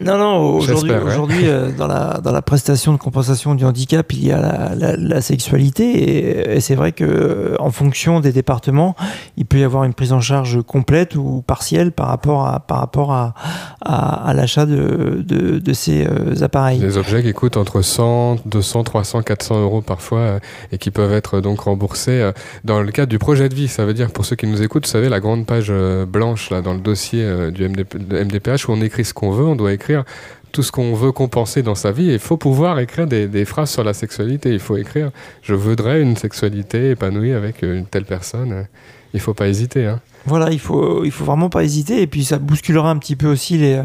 non 0.00 0.18
non 0.18 0.38
aujourd'hui 0.56 0.92
aujourd'hui 0.92 1.48
euh, 1.48 1.70
dans 1.76 1.86
la 1.86 2.20
dans 2.22 2.32
la 2.32 2.42
prestation 2.42 2.92
de 2.92 2.98
compensation 2.98 3.54
du 3.54 3.64
handicap 3.64 4.12
il 4.12 4.26
y 4.26 4.32
a 4.32 4.40
la, 4.40 4.74
la, 4.74 4.96
la 4.96 5.20
sexualité 5.20 5.84
et, 5.84 6.56
et 6.56 6.60
c'est 6.60 6.74
vrai 6.74 6.92
que 6.92 7.04
euh, 7.04 7.56
en 7.58 7.70
fonction 7.70 8.20
des 8.20 8.32
départements 8.32 8.96
il 9.36 9.46
peut 9.46 9.58
y 9.58 9.64
avoir 9.64 9.84
une 9.84 9.94
prise 9.94 10.12
en 10.12 10.20
charge 10.20 10.62
complète 10.62 11.16
ou 11.16 11.42
partielle 11.46 11.92
par 11.92 12.08
rapport 12.08 12.46
à 12.46 12.60
par 12.60 12.78
rapport 12.78 13.12
à 13.12 13.34
à, 13.82 14.28
à 14.28 14.34
l'achat 14.34 14.66
de, 14.66 15.22
de 15.26 15.58
de 15.58 15.72
ces 15.72 16.06
euh, 16.06 16.42
appareils 16.42 16.78
Des 16.78 16.96
objets 16.96 17.22
qui 17.22 17.32
coûtent 17.32 17.56
entre 17.56 17.82
100, 17.82 18.36
200, 18.46 18.84
300, 18.84 19.22
400 19.22 19.60
euros 19.62 19.80
parfois 19.80 20.18
euh, 20.18 20.38
et 20.72 20.78
qui 20.78 20.90
peuvent 20.90 21.12
être 21.12 21.40
donc 21.40 21.60
remboursés 21.60 22.20
euh, 22.20 22.32
dans 22.64 22.80
le 22.80 22.90
cadre 22.92 23.08
du 23.08 23.18
projet 23.18 23.48
de 23.48 23.54
vie. 23.54 23.68
Ça 23.68 23.84
veut 23.84 23.94
dire, 23.94 24.10
pour 24.10 24.24
ceux 24.24 24.36
qui 24.36 24.46
nous 24.46 24.62
écoutent, 24.62 24.86
vous 24.86 24.90
savez, 24.90 25.08
la 25.08 25.20
grande 25.20 25.46
page 25.46 25.68
euh, 25.70 26.06
blanche 26.06 26.50
là 26.50 26.62
dans 26.62 26.74
le 26.74 26.80
dossier 26.80 27.22
euh, 27.22 27.50
du 27.50 27.68
MDP 27.68 27.96
MDPH 28.10 28.68
où 28.68 28.72
on 28.72 28.80
écrit 28.80 29.04
ce 29.04 29.14
qu'on 29.14 29.30
veut, 29.30 29.44
on 29.44 29.56
doit 29.56 29.72
écrire 29.72 29.89
tout 30.52 30.62
ce 30.62 30.72
qu'on 30.72 30.94
veut 30.94 31.12
compenser 31.12 31.62
dans 31.62 31.74
sa 31.74 31.92
vie. 31.92 32.06
Il 32.06 32.18
faut 32.18 32.36
pouvoir 32.36 32.78
écrire 32.80 33.06
des, 33.06 33.28
des 33.28 33.44
phrases 33.44 33.70
sur 33.70 33.84
la 33.84 33.94
sexualité. 33.94 34.50
Il 34.50 34.60
faut 34.60 34.76
écrire 34.76 35.10
«Je 35.42 35.54
voudrais 35.54 36.02
une 36.02 36.16
sexualité 36.16 36.90
épanouie 36.90 37.32
avec 37.32 37.62
une 37.62 37.86
telle 37.86 38.04
personne». 38.04 38.66
Il 39.14 39.20
faut 39.20 39.34
pas 39.34 39.48
hésiter. 39.48 39.86
Hein. 39.86 40.00
Voilà, 40.26 40.50
il 40.50 40.58
faut, 40.58 41.04
il 41.04 41.10
faut 41.10 41.24
vraiment 41.24 41.48
pas 41.48 41.64
hésiter. 41.64 42.02
Et 42.02 42.06
puis 42.06 42.24
ça 42.24 42.38
bousculera 42.38 42.90
un 42.90 42.98
petit 42.98 43.16
peu 43.16 43.30
aussi 43.30 43.56
les, 43.56 43.80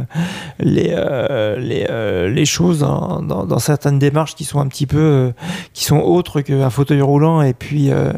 les, 0.59 0.93
euh, 0.95 1.57
les, 1.57 1.87
euh, 1.89 2.29
les 2.29 2.45
choses 2.45 2.79
dans, 2.79 3.21
dans, 3.21 3.45
dans 3.45 3.59
certaines 3.59 3.99
démarches 3.99 4.35
qui 4.35 4.43
sont 4.43 4.59
un 4.59 4.67
petit 4.67 4.85
peu, 4.85 4.97
euh, 4.97 5.31
qui 5.73 5.85
sont 5.85 5.99
autres 5.99 6.41
qu'un 6.41 6.69
fauteuil 6.69 7.01
roulant 7.01 7.41
et 7.41 7.53
puis, 7.53 7.91
euh, 7.91 8.11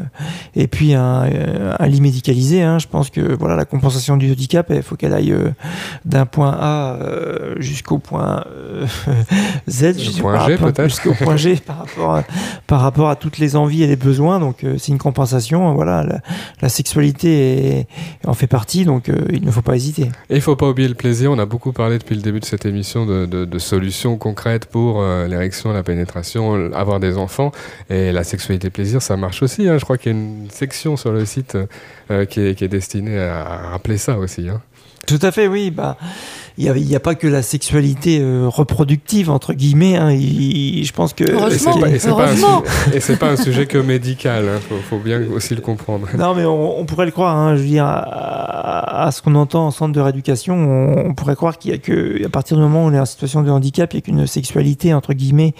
et 0.56 0.66
puis 0.66 0.94
un, 0.94 1.24
euh, 1.24 1.74
un 1.78 1.86
lit 1.86 2.00
médicalisé. 2.00 2.62
Hein. 2.62 2.78
Je 2.78 2.86
pense 2.88 3.10
que 3.10 3.36
voilà, 3.38 3.56
la 3.56 3.64
compensation 3.64 4.16
du 4.16 4.30
handicap, 4.32 4.66
il 4.70 4.82
faut 4.82 4.96
qu'elle 4.96 5.14
aille 5.14 5.32
euh, 5.32 5.50
d'un 6.04 6.26
point 6.26 6.56
A 6.60 6.98
jusqu'au 7.58 7.98
point 7.98 8.44
Z, 9.68 9.98
jusqu'au 9.98 11.14
point 11.14 11.36
G 11.36 11.56
par 11.66 11.78
rapport 11.78 12.14
à, 12.16 12.24
par 12.66 12.80
rapport 12.80 13.08
à 13.08 13.16
toutes 13.16 13.38
les 13.38 13.56
envies 13.56 13.82
et 13.82 13.86
les 13.86 13.96
besoins. 13.96 14.40
Donc 14.40 14.64
euh, 14.64 14.76
c'est 14.78 14.92
une 14.92 14.98
compensation. 14.98 15.74
Voilà, 15.74 16.02
la, 16.02 16.20
la 16.60 16.68
sexualité 16.68 17.78
est, 17.78 17.86
en 18.26 18.34
fait 18.34 18.46
partie, 18.46 18.84
donc 18.84 19.08
euh, 19.08 19.14
il 19.32 19.44
ne 19.44 19.50
faut 19.50 19.62
pas 19.62 19.76
hésiter. 19.76 20.04
Et 20.30 20.36
il 20.36 20.40
faut 20.40 20.56
pas 20.56 20.68
oublier 20.68 20.88
le 20.88 20.94
plaisir. 20.94 21.30
On 21.32 21.38
a 21.38 21.46
beaucoup 21.46 21.72
parlé 21.72 21.98
depuis 21.98 22.14
le 22.14 22.22
début 22.22 22.40
de 22.40 22.44
cette 22.44 22.66
émission 22.66 23.06
de, 23.06 23.26
de- 23.26 23.44
de 23.44 23.58
solutions 23.58 24.16
concrètes 24.16 24.66
pour 24.66 25.00
euh, 25.00 25.26
l'érection, 25.28 25.72
la 25.72 25.82
pénétration, 25.82 26.72
avoir 26.74 27.00
des 27.00 27.16
enfants. 27.16 27.52
Et 27.90 28.12
la 28.12 28.24
sexualité 28.24 28.70
plaisir, 28.70 29.02
ça 29.02 29.16
marche 29.16 29.42
aussi. 29.42 29.68
hein. 29.68 29.78
Je 29.78 29.84
crois 29.84 29.98
qu'il 29.98 30.12
y 30.12 30.14
a 30.14 30.18
une 30.18 30.50
section 30.50 30.96
sur 30.96 31.12
le 31.12 31.24
site 31.24 31.56
euh, 32.10 32.24
qui, 32.24 32.40
est, 32.40 32.54
qui 32.54 32.64
est 32.64 32.68
destinée 32.68 33.18
à, 33.18 33.40
à 33.44 33.56
rappeler 33.70 33.98
ça 33.98 34.18
aussi. 34.18 34.48
hein. 34.48 34.60
Tout 35.06 35.18
à 35.22 35.30
fait, 35.32 35.46
oui. 35.48 35.70
Bah, 35.70 35.96
il 36.58 36.86
n'y 36.86 36.96
a, 36.96 37.00
pas 37.00 37.14
que 37.14 37.28
la 37.28 37.42
sexualité 37.42 38.18
euh, 38.20 38.48
reproductive, 38.48 39.30
entre 39.30 39.52
guillemets. 39.52 39.96
Hein. 39.96 40.10
je 40.10 40.92
pense 40.92 41.12
que. 41.12 41.22
Et 41.22 42.00
c'est 43.00 43.16
pas, 43.16 43.26
pas, 43.26 43.32
un 43.32 43.36
sujet 43.36 43.66
que 43.66 43.78
médical. 43.78 44.44
Il 44.44 44.48
hein. 44.48 44.80
faut, 44.90 44.98
bien 44.98 45.22
aussi 45.32 45.54
le 45.54 45.60
comprendre. 45.60 46.08
Non, 46.18 46.34
mais 46.34 46.44
on, 46.44 46.84
pourrait 46.84 47.06
le 47.06 47.12
croire. 47.12 47.36
Hein. 47.36 47.54
je 47.54 47.60
veux 47.60 47.68
dire, 47.68 47.86
à, 47.86 49.08
ce 49.12 49.22
qu'on 49.22 49.36
entend 49.36 49.68
en 49.68 49.70
centre 49.70 49.92
de 49.92 50.00
rééducation, 50.00 50.56
on, 50.56 51.14
pourrait 51.14 51.36
croire 51.36 51.58
qu'il 51.58 51.70
y 51.70 51.74
a 51.74 51.78
que, 51.78 52.24
à 52.26 52.28
partir 52.28 52.56
du 52.56 52.62
moment 52.64 52.84
où 52.84 52.88
on 52.88 52.92
est 52.92 52.98
en 52.98 53.06
situation 53.06 53.42
de 53.42 53.50
handicap, 53.50 53.92
il 53.94 53.96
n'y 53.96 54.00
a 54.00 54.02
qu'une 54.02 54.26
sexualité, 54.26 54.92
entre 54.94 55.12
guillemets, 55.12 55.54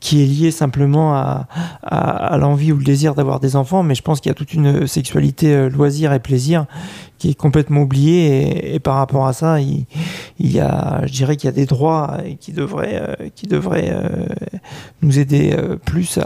qui 0.00 0.22
est 0.22 0.26
liée 0.26 0.50
simplement 0.50 1.14
à, 1.14 1.48
à, 1.82 2.36
l'envie 2.36 2.72
ou 2.72 2.76
le 2.76 2.84
désir 2.84 3.14
d'avoir 3.14 3.40
des 3.40 3.56
enfants. 3.56 3.82
Mais 3.82 3.94
je 3.94 4.02
pense 4.02 4.20
qu'il 4.20 4.28
y 4.28 4.32
a 4.32 4.34
toute 4.34 4.52
une 4.52 4.86
sexualité 4.86 5.54
euh, 5.54 5.70
loisir 5.70 6.12
et 6.12 6.20
plaisir 6.20 6.66
qui 7.22 7.30
est 7.30 7.34
complètement 7.34 7.82
oublié 7.82 8.74
et, 8.74 8.80
par 8.80 8.96
rapport 8.96 9.28
à 9.28 9.32
ça, 9.32 9.60
il, 9.60 9.86
y 10.50 10.60
a, 10.60 11.02
je 11.06 11.12
dirais 11.12 11.36
qu'il 11.36 11.46
y 11.46 11.52
a 11.52 11.54
des 11.54 11.66
droits 11.66 12.18
qui 12.40 12.52
devraient, 12.52 13.00
euh, 13.00 13.28
qui 13.34 13.46
devraient 13.46 13.92
euh, 13.92 14.26
nous 15.00 15.18
aider 15.18 15.54
euh, 15.56 15.76
plus 15.76 16.18
à, 16.18 16.24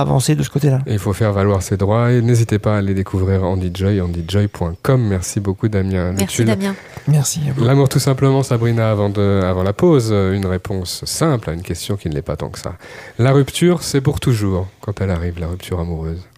avancer 0.00 0.34
de 0.34 0.42
ce 0.42 0.50
côté-là. 0.50 0.80
il 0.86 0.98
faut 0.98 1.12
faire 1.12 1.32
valoir 1.32 1.62
ces 1.62 1.76
droits 1.76 2.12
et 2.12 2.20
n'hésitez 2.20 2.58
pas 2.58 2.78
à 2.78 2.82
les 2.82 2.92
découvrir 2.92 3.44
en 3.44 3.56
DJ, 3.56 4.00
andyjoy.com. 4.02 5.08
Merci 5.08 5.40
beaucoup 5.40 5.68
Damien. 5.68 6.12
Merci 6.12 6.44
Damien. 6.44 6.74
Merci. 7.08 7.40
L'amour 7.58 7.88
tout 7.88 7.98
simplement, 7.98 8.42
Sabrina, 8.42 8.90
avant, 8.90 9.08
de, 9.08 9.40
avant 9.42 9.62
la 9.62 9.72
pause, 9.72 10.10
une 10.10 10.46
réponse 10.46 11.04
simple 11.06 11.50
à 11.50 11.52
une 11.54 11.62
question 11.62 11.96
qui 11.96 12.08
ne 12.08 12.14
l'est 12.14 12.22
pas 12.22 12.36
tant 12.36 12.50
que 12.50 12.58
ça. 12.58 12.74
La 13.18 13.32
rupture, 13.32 13.82
c'est 13.82 14.00
pour 14.00 14.20
toujours 14.20 14.68
quand 14.80 15.00
elle 15.00 15.10
arrive, 15.10 15.40
la 15.40 15.46
rupture 15.46 15.80
amoureuse. 15.80 16.29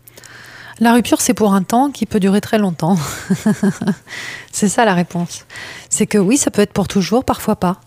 La 0.82 0.94
rupture, 0.94 1.20
c'est 1.20 1.32
pour 1.32 1.54
un 1.54 1.62
temps 1.62 1.92
qui 1.92 2.06
peut 2.06 2.18
durer 2.18 2.40
très 2.40 2.58
longtemps. 2.58 2.98
c'est 4.50 4.68
ça 4.68 4.84
la 4.84 4.94
réponse. 4.94 5.46
C'est 5.88 6.08
que 6.08 6.18
oui, 6.18 6.36
ça 6.36 6.50
peut 6.50 6.60
être 6.60 6.72
pour 6.72 6.88
toujours, 6.88 7.22
parfois 7.22 7.54
pas. 7.54 7.80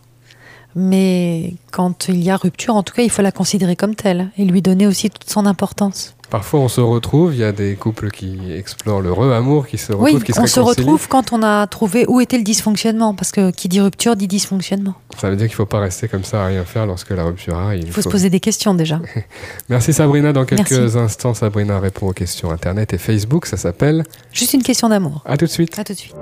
Mais 0.75 1.55
quand 1.73 2.08
il 2.08 2.23
y 2.23 2.29
a 2.29 2.38
rupture, 2.38 2.73
en 2.73 2.84
tout 2.84 2.93
cas, 2.93 3.03
il 3.03 3.10
faut 3.10 3.21
la 3.21 3.34
considérer 3.34 3.75
comme 3.75 3.95
telle 3.95 4.29
et 4.38 4.45
lui 4.45 4.62
donner 4.62 4.88
aussi 4.88 5.10
toute 5.10 5.29
son 5.29 5.45
importance. 5.45 6.14
Parfois, 6.29 6.59
on 6.59 6.67
se 6.67 6.81
retrouve. 6.81 7.33
Il 7.33 7.39
y 7.39 7.43
a 7.43 7.51
des 7.51 7.75
couples 7.75 8.09
qui 8.09 8.38
explorent 8.53 9.01
l'heureux 9.01 9.31
amour, 9.31 9.67
qui 9.67 9.77
se 9.77 9.91
retrouvent, 9.91 10.21
oui, 10.21 10.33
on 10.38 10.47
se 10.47 10.59
retrouve 10.59 11.07
quand 11.07 11.33
on 11.33 11.43
a 11.43 11.67
trouvé 11.67 12.05
où 12.07 12.19
était 12.19 12.38
le 12.38 12.43
dysfonctionnement, 12.43 13.13
parce 13.13 13.31
que 13.31 13.51
qui 13.51 13.67
dit 13.69 13.79
rupture 13.79 14.15
dit 14.15 14.27
dysfonctionnement. 14.27 14.95
Ça 15.19 15.29
veut 15.29 15.35
dire 15.35 15.47
qu'il 15.47 15.53
ne 15.53 15.57
faut 15.57 15.65
pas 15.65 15.79
rester 15.79 16.07
comme 16.07 16.23
ça 16.23 16.43
à 16.43 16.47
rien 16.47 16.63
faire 16.65 16.85
lorsque 16.85 17.11
la 17.11 17.23
rupture 17.23 17.55
arrive. 17.55 17.83
Il 17.85 17.91
faut, 17.91 18.01
se 18.01 18.09
poser 18.09 18.29
des 18.29 18.39
questions 18.39 18.73
déjà. 18.73 18.99
Merci 19.69 19.93
Sabrina. 19.93 20.33
Dans 20.33 20.45
quelques 20.45 20.97
instants, 20.97 21.33
Sabrina 21.33 21.79
répond 21.79 22.07
aux 22.07 22.13
questions 22.13 22.51
Internet 22.51 22.93
et 22.93 22.97
Facebook. 22.97 23.45
Ça 23.45 23.57
s'appelle 23.57 24.03
Juste 24.33 24.53
une 24.53 24.63
question 24.63 24.89
d'amour. 24.89 25.21
À 25.25 25.38
tout 25.38 25.45
de 25.45 25.51
suite. 25.51 25.77
À 25.79 25.83
tout 25.83 25.93
de 25.93 25.97
suite. 25.97 26.15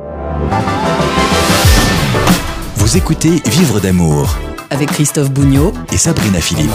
Vous 2.75 2.97
écoutez 2.97 3.41
Vivre 3.45 3.79
d'amour 3.79 4.37
avec 4.69 4.89
Christophe 4.89 5.31
Bougnot 5.31 5.71
et 5.91 5.97
Sabrina 5.97 6.41
Philippe. 6.41 6.71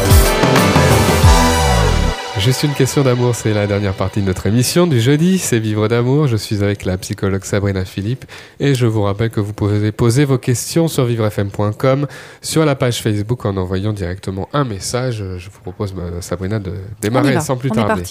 Juste 2.39 2.63
une 2.63 2.73
question 2.73 3.03
d'amour, 3.03 3.35
c'est 3.35 3.53
la 3.53 3.67
dernière 3.67 3.95
partie 3.95 4.23
de 4.23 4.27
notre 4.27 4.47
émission 4.47 4.87
du 4.87 5.01
jeudi, 5.01 5.39
c'est 5.39 5.59
Vivre 5.59 5.89
d'amour. 5.89 6.29
Je 6.29 6.37
suis 6.37 6.63
avec 6.63 6.85
la 6.85 6.97
psychologue 6.97 7.43
Sabrina 7.43 7.85
Philippe 7.85 8.25
et 8.61 8.75
je 8.75 8.87
vous 8.87 9.03
rappelle 9.03 9.31
que 9.31 9.41
vous 9.41 9.53
pouvez 9.53 9.91
poser 9.91 10.25
vos 10.25 10.39
questions 10.39 10.87
sur 10.87 11.05
vivrefm.com, 11.05 12.07
sur 12.41 12.65
la 12.65 12.77
page 12.77 13.03
Facebook 13.03 13.45
en 13.45 13.57
envoyant 13.57 13.93
directement 13.93 14.49
un 14.53 14.65
message. 14.65 15.25
Je 15.37 15.51
vous 15.51 15.61
propose, 15.61 15.93
bah, 15.93 16.05
Sabrina, 16.21 16.61
de 16.61 16.75
démarrer 17.01 17.41
sans 17.41 17.57
plus 17.57 17.71
tarder. 17.71 18.05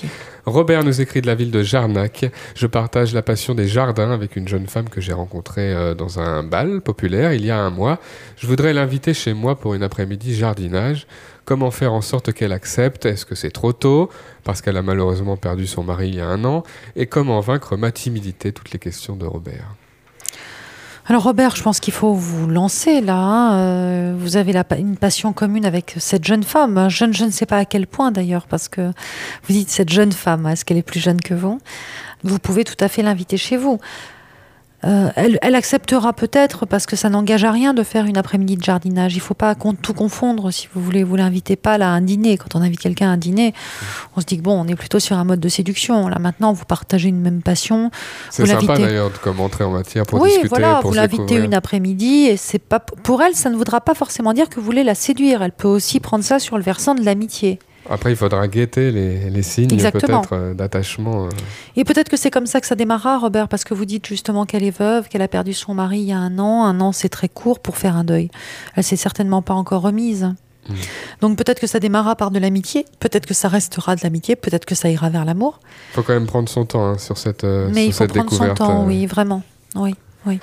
Robert 0.46 0.84
nous 0.84 1.00
écrit 1.02 1.22
de 1.22 1.28
la 1.28 1.36
ville 1.36 1.52
de 1.52 1.64
Jarnac. 1.64 2.30
Je 2.54 2.68
partage 2.68 3.14
la 3.14 3.22
passion 3.22 3.56
des 3.56 3.68
jardins 3.68 4.12
avec 4.12 4.36
une 4.36 4.48
jeune 4.48 4.68
femme 4.68 4.90
que 4.90 5.00
j'ai 5.00 5.14
rencontrée 5.14 5.74
euh, 5.74 5.96
dans 5.96 6.20
un 6.20 6.44
bal 6.44 6.82
populaire 6.82 7.34
il 7.34 7.46
y 7.46 7.52
a 7.52 7.58
un 7.58 7.70
mois. 7.70 8.00
Je 8.36 8.46
voudrais 8.46 8.74
l'inviter 8.74 9.14
chez 9.14 9.34
moi 9.34 9.58
pour 9.58 9.74
une 9.74 9.84
après-midi 9.84 10.36
jardinage. 10.36 11.08
Comment 11.48 11.72
faire 11.72 11.94
en 11.94 12.02
sorte 12.02 12.34
qu'elle 12.34 12.52
accepte? 12.52 13.06
Est-ce 13.06 13.26
que 13.26 13.34
c'est 13.34 13.52
trop 13.52 13.72
tôt? 13.72 14.10
Parce 14.44 14.62
qu'elle 14.62 14.76
a 14.76 14.82
malheureusement 14.82 15.38
perdu 15.38 15.66
son 15.66 15.82
mari 15.82 16.10
il 16.10 16.16
y 16.16 16.20
a 16.20 16.28
un 16.28 16.44
an. 16.44 16.64
Et 16.98 17.06
comment 17.06 17.40
vaincre 17.40 17.78
ma 17.78 17.94
timidité? 17.94 18.52
Toutes 18.52 18.72
les 18.72 18.80
questions 18.80 19.16
de 19.16 19.26
Robert. 19.26 19.76
Alors 21.06 21.24
Robert, 21.24 21.56
je 21.56 21.64
pense 21.64 21.80
qu'il 21.80 21.94
faut 21.94 22.14
vous 22.14 22.50
lancer 22.50 23.00
là. 23.00 23.16
Hein. 23.16 23.54
Euh, 23.60 24.16
vous 24.20 24.36
avez 24.36 24.62
une 24.78 24.98
passion 24.98 25.32
commune 25.32 25.66
avec 25.66 25.96
cette 26.00 26.26
jeune 26.26 26.44
femme. 26.44 26.90
Je, 26.90 27.06
je 27.14 27.24
ne 27.24 27.32
sais 27.32 27.46
pas 27.46 27.60
à 27.60 27.64
quel 27.64 27.88
point 27.88 28.12
d'ailleurs, 28.12 28.46
parce 28.48 28.68
que 28.68 28.82
vous 28.82 29.54
dites 29.54 29.70
cette 29.70 29.90
jeune 29.90 30.12
femme, 30.12 30.48
est-ce 30.48 30.66
qu'elle 30.66 30.76
est 30.76 30.84
plus 30.84 31.00
jeune 31.00 31.22
que 31.22 31.34
vous? 31.34 31.62
Vous 32.26 32.40
pouvez 32.40 32.66
tout 32.66 32.76
à 32.82 32.90
fait 32.90 33.04
l'inviter 33.04 33.38
chez 33.38 33.56
vous. 33.56 33.80
Euh, 34.88 35.10
elle, 35.16 35.56
acceptera 35.56 36.14
peut-être 36.14 36.66
parce 36.66 36.86
que 36.86 36.96
ça 36.96 37.10
n'engage 37.10 37.44
à 37.44 37.52
rien 37.52 37.74
de 37.74 37.84
faire 37.84 38.06
une 38.06 38.18
après-midi 38.18 38.56
de 38.56 38.64
jardinage. 38.64 39.14
Il 39.16 39.18
ne 39.18 39.22
faut 39.22 39.34
pas 39.34 39.54
tout 39.82 39.94
confondre. 39.94 40.50
Si 40.52 40.70
vous 40.74 40.82
voulez, 40.82 41.04
vous 41.04 41.18
l'invitez 41.18 41.58
pas 41.58 41.74
à 41.74 41.86
un 41.86 42.02
dîner. 42.02 42.38
Quand 42.38 42.56
on 42.56 42.62
invite 42.62 42.80
quelqu'un 42.80 43.10
à 43.10 43.14
un 43.14 43.18
dîner, 43.18 43.54
on 44.16 44.22
se 44.22 44.26
dit 44.26 44.38
que 44.38 44.44
bon, 44.44 44.54
on 44.54 44.68
est 44.68 44.76
plutôt 44.76 45.00
sur 45.00 45.18
un 45.18 45.26
mode 45.26 45.42
de 45.42 45.50
séduction. 45.50 46.08
Là 46.08 46.20
maintenant, 46.20 46.54
vous 46.54 46.64
partagez 46.64 47.10
une 47.10 47.20
même 47.20 47.42
passion. 47.42 47.92
C'est 48.30 48.46
sympa 48.46 48.78
d'ailleurs 48.78 49.12
comme 49.22 49.42
entrer 49.42 49.66
en 49.66 49.72
matière 49.72 50.06
pour 50.06 50.22
oui, 50.22 50.30
discuter. 50.30 50.48
voilà, 50.50 50.80
vous 50.82 50.94
l'invitez 50.94 51.36
une 51.36 51.54
après-midi 51.54 52.28
et 52.28 52.38
c'est 52.38 52.60
pas 52.60 52.80
pour 52.80 53.22
elle, 53.22 53.36
ça 53.36 53.50
ne 53.50 53.58
voudra 53.58 53.82
pas 53.82 53.94
forcément 53.94 54.34
dire 54.34 54.48
que 54.48 54.56
vous 54.56 54.66
voulez 54.66 54.84
la 54.84 54.96
séduire. 54.96 55.42
Elle 55.42 55.52
peut 55.52 55.68
aussi 55.68 56.00
prendre 56.00 56.24
ça 56.24 56.40
sur 56.40 56.58
le 56.58 56.64
versant 56.64 56.96
de 56.96 57.04
l'amitié. 57.04 57.60
Après, 57.90 58.12
il 58.12 58.16
faudra 58.16 58.48
guetter 58.48 58.92
les, 58.92 59.42
signes 59.42 59.70
peut-être 59.70 60.34
euh, 60.34 60.54
d'attachement. 60.54 61.26
Euh. 61.26 61.30
Et 61.76 61.84
peut-être 61.84 62.10
que 62.10 62.18
c'est 62.18 62.32
comme 62.32 62.46
ça 62.46 62.60
que 62.60 62.68
ça 62.68 62.76
démarrera, 62.76 63.18
Robert, 63.18 63.48
parce 63.48 63.64
que 63.64 63.74
vous 63.74 63.86
dites 63.86 64.06
justement 64.06 64.46
qu'elle 64.46 64.64
est 64.64 64.78
veuve, 64.78 65.08
qu'elle 65.08 65.22
a 65.22 65.28
perdu 65.28 65.54
son 65.54 65.74
mari 65.74 66.00
il 66.00 66.06
y 66.06 66.12
a 66.12 66.18
un 66.18 66.38
an. 66.40 66.66
Un 66.66 66.80
an, 66.82 66.92
c'est 66.92 67.10
très 67.10 67.30
court 67.30 67.60
pour 67.60 67.78
faire 67.78 67.96
un 67.96 68.04
deuil. 68.04 68.30
Elle 68.76 68.84
s'est 68.84 68.96
certainement 68.96 69.42
pas 69.42 69.54
encore 69.54 69.82
remise. 69.82 70.34
Hmm. 70.68 70.74
Donc 71.22 71.38
peut-être 71.38 71.60
que 71.60 71.68
ça 71.68 71.80
démarrera 71.80 72.16
par 72.16 72.32
de 72.32 72.40
l'amitié, 72.40 72.86
peut-être 73.00 73.26
que 73.26 73.34
ça 73.34 73.48
restera 73.48 73.96
de 73.96 74.02
l'amitié, 74.04 74.36
peut-être 74.36 74.66
que 74.66 74.76
ça 74.76 74.90
ira 74.90 75.10
vers 75.10 75.24
l'amour. 75.24 75.60
Il 75.92 75.96
faut 75.96 76.04
quand 76.04 76.14
même 76.14 76.28
prendre 76.28 76.50
son 76.50 76.66
temps 76.66 76.86
hein, 76.86 76.98
sur 76.98 77.18
cette, 77.18 77.46
euh, 77.46 77.70
Mais 77.74 77.86
il 77.86 77.94
faut 77.94 78.06
prendre 78.08 78.32
son 78.32 78.54
temps, 78.54 78.86
oui, 78.86 79.06
vraiment. 79.06 79.44
Oui, 79.76 79.96
oui. 80.26 80.40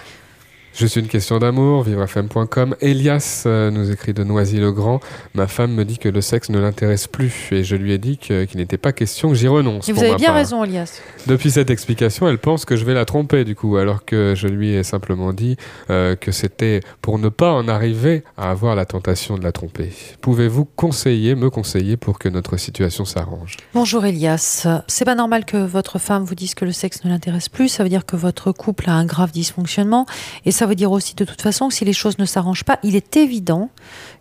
Juste 0.76 0.96
une 0.96 1.06
question 1.06 1.38
d'amour, 1.38 1.84
vivrefm.com. 1.84 2.74
Elias 2.80 3.44
euh, 3.46 3.70
nous 3.70 3.92
écrit 3.92 4.12
de 4.12 4.24
Noisy-le-Grand. 4.24 4.98
Ma 5.34 5.46
femme 5.46 5.72
me 5.72 5.84
dit 5.84 5.98
que 5.98 6.08
le 6.08 6.20
sexe 6.20 6.48
ne 6.50 6.58
l'intéresse 6.58 7.06
plus 7.06 7.50
et 7.52 7.62
je 7.62 7.76
lui 7.76 7.92
ai 7.92 7.98
dit 7.98 8.18
qu'il 8.18 8.48
n'était 8.56 8.76
pas 8.76 8.92
question 8.92 9.28
que 9.28 9.36
j'y 9.36 9.46
renonce. 9.46 9.88
Et 9.88 9.92
vous 9.92 10.02
avez 10.02 10.16
bien 10.16 10.32
raison, 10.32 10.64
Elias. 10.64 11.00
Depuis 11.28 11.52
cette 11.52 11.70
explication, 11.70 12.28
elle 12.28 12.38
pense 12.38 12.64
que 12.64 12.74
je 12.74 12.84
vais 12.84 12.92
la 12.92 13.04
tromper 13.04 13.44
du 13.44 13.54
coup, 13.54 13.76
alors 13.76 14.04
que 14.04 14.34
je 14.36 14.48
lui 14.48 14.70
ai 14.70 14.82
simplement 14.82 15.32
dit 15.32 15.56
euh, 15.90 16.16
que 16.16 16.32
c'était 16.32 16.80
pour 17.02 17.20
ne 17.20 17.28
pas 17.28 17.52
en 17.52 17.68
arriver 17.68 18.24
à 18.36 18.50
avoir 18.50 18.74
la 18.74 18.84
tentation 18.84 19.38
de 19.38 19.44
la 19.44 19.52
tromper. 19.52 19.92
Pouvez-vous 20.22 20.64
conseiller, 20.64 21.36
me 21.36 21.50
conseiller 21.50 21.96
pour 21.96 22.18
que 22.18 22.28
notre 22.28 22.56
situation 22.56 23.04
s'arrange? 23.04 23.58
Bonjour 23.74 24.04
Elias. 24.04 24.66
C'est 24.88 25.04
pas 25.04 25.14
normal 25.14 25.44
que 25.44 25.56
votre 25.56 26.00
femme 26.00 26.24
vous 26.24 26.34
dise 26.34 26.56
que 26.56 26.64
le 26.64 26.72
sexe 26.72 27.04
ne 27.04 27.10
l'intéresse 27.10 27.48
plus. 27.48 27.68
Ça 27.68 27.84
veut 27.84 27.88
dire 27.88 28.04
que 28.04 28.16
votre 28.16 28.50
couple 28.50 28.90
a 28.90 28.94
un 28.94 29.06
grave 29.06 29.30
dysfonctionnement 29.30 30.06
et 30.44 30.50
ça 30.50 30.63
ça 30.64 30.68
veut 30.68 30.76
dire 30.76 30.92
aussi 30.92 31.14
de 31.14 31.26
toute 31.26 31.42
façon 31.42 31.68
que 31.68 31.74
si 31.74 31.84
les 31.84 31.92
choses 31.92 32.16
ne 32.18 32.24
s'arrangent 32.24 32.64
pas, 32.64 32.78
il 32.82 32.96
est 32.96 33.18
évident 33.18 33.68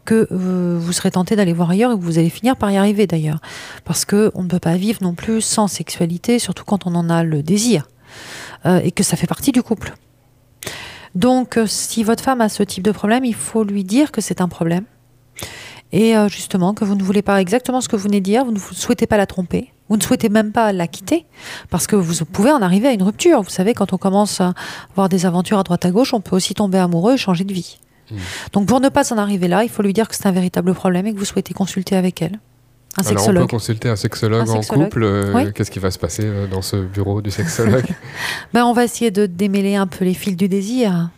que 0.03 0.27
euh, 0.29 0.77
vous 0.77 0.91
serez 0.91 1.09
tenté 1.09 1.37
d'aller 1.37 1.53
voir 1.53 1.69
ailleurs 1.69 1.93
et 1.93 1.95
que 1.95 2.01
vous 2.01 2.19
allez 2.19 2.29
finir 2.29 2.57
par 2.57 2.69
y 2.69 2.75
arriver 2.75 3.07
d'ailleurs. 3.07 3.39
Parce 3.85 4.03
qu'on 4.03 4.43
ne 4.43 4.47
peut 4.49 4.59
pas 4.59 4.75
vivre 4.75 4.99
non 5.01 5.13
plus 5.13 5.39
sans 5.39 5.69
sexualité, 5.69 6.39
surtout 6.39 6.65
quand 6.65 6.85
on 6.85 6.95
en 6.95 7.09
a 7.09 7.23
le 7.23 7.43
désir. 7.43 7.87
Euh, 8.65 8.81
et 8.83 8.91
que 8.91 9.03
ça 9.03 9.15
fait 9.15 9.25
partie 9.25 9.53
du 9.53 9.63
couple. 9.63 9.93
Donc 11.15 11.55
euh, 11.55 11.65
si 11.65 12.03
votre 12.03 12.21
femme 12.21 12.41
a 12.41 12.49
ce 12.49 12.61
type 12.61 12.83
de 12.83 12.91
problème, 12.91 13.23
il 13.23 13.35
faut 13.35 13.63
lui 13.63 13.85
dire 13.85 14.11
que 14.11 14.19
c'est 14.19 14.41
un 14.41 14.49
problème. 14.49 14.83
Et 15.93 16.15
justement, 16.27 16.73
que 16.73 16.83
vous 16.83 16.95
ne 16.95 17.03
voulez 17.03 17.21
pas 17.21 17.39
exactement 17.39 17.79
ce 17.79 17.87
que 17.87 17.95
vous 17.95 18.03
venez 18.03 18.19
de 18.19 18.25
dire, 18.25 18.43
vous 18.43 18.51
ne 18.51 18.59
souhaitez 18.59 19.05
pas 19.05 19.15
la 19.15 19.27
tromper, 19.27 19.71
vous 19.89 19.97
ne 19.97 20.01
souhaitez 20.01 20.29
même 20.29 20.51
pas 20.51 20.73
la 20.73 20.87
quitter 20.87 21.25
parce 21.69 21.85
que 21.85 21.95
vous 21.95 22.25
pouvez 22.25 22.51
en 22.51 22.61
arriver 22.63 22.87
à 22.87 22.93
une 22.93 23.03
rupture. 23.03 23.41
Vous 23.41 23.51
savez, 23.51 23.75
quand 23.75 23.93
on 23.93 23.97
commence 23.97 24.41
à 24.41 24.53
avoir 24.91 25.07
des 25.07 25.25
aventures 25.27 25.59
à 25.59 25.63
droite 25.63 25.85
à 25.85 25.91
gauche, 25.91 26.15
on 26.15 26.19
peut 26.21 26.35
aussi 26.35 26.55
tomber 26.55 26.79
amoureux 26.79 27.13
et 27.13 27.17
changer 27.17 27.43
de 27.43 27.53
vie. 27.53 27.77
Hmm. 28.09 28.15
Donc 28.53 28.67
pour 28.67 28.79
ne 28.79 28.89
pas 28.89 29.13
en 29.13 29.17
arriver 29.17 29.47
là, 29.47 29.63
il 29.63 29.69
faut 29.69 29.83
lui 29.83 29.93
dire 29.93 30.07
que 30.07 30.15
c'est 30.15 30.25
un 30.25 30.31
véritable 30.31 30.73
problème 30.73 31.05
et 31.05 31.13
que 31.13 31.19
vous 31.19 31.25
souhaitez 31.25 31.53
consulter 31.53 31.95
avec 31.95 32.21
elle. 32.21 32.39
Un 32.97 33.03
sexologue. 33.03 33.43
on 33.43 33.47
peut 33.47 33.51
consulter 33.51 33.89
un 33.89 33.95
sexologue, 33.95 34.49
en 34.49 34.61
couple. 34.61 35.03
Euh, 35.03 35.51
qu'est-ce 35.51 35.71
qui 35.71 35.79
va 35.79 35.89
se 35.89 35.97
passer 35.97 36.23
euh, 36.25 36.47
dans 36.47 36.61
ce 36.61 36.77
bureau 36.77 37.21
du 37.21 37.31
sexologue? 37.31 37.85
Ben, 38.53 38.65
On 38.65 38.73
va 38.73 38.83
essayer 38.83 39.09
de 39.09 39.25
démêler 39.25 39.75
un 39.75 39.87
peu 39.87 40.05
les 40.05 40.13
fils 40.13 40.35
du 40.35 40.47
désir. 40.47 41.09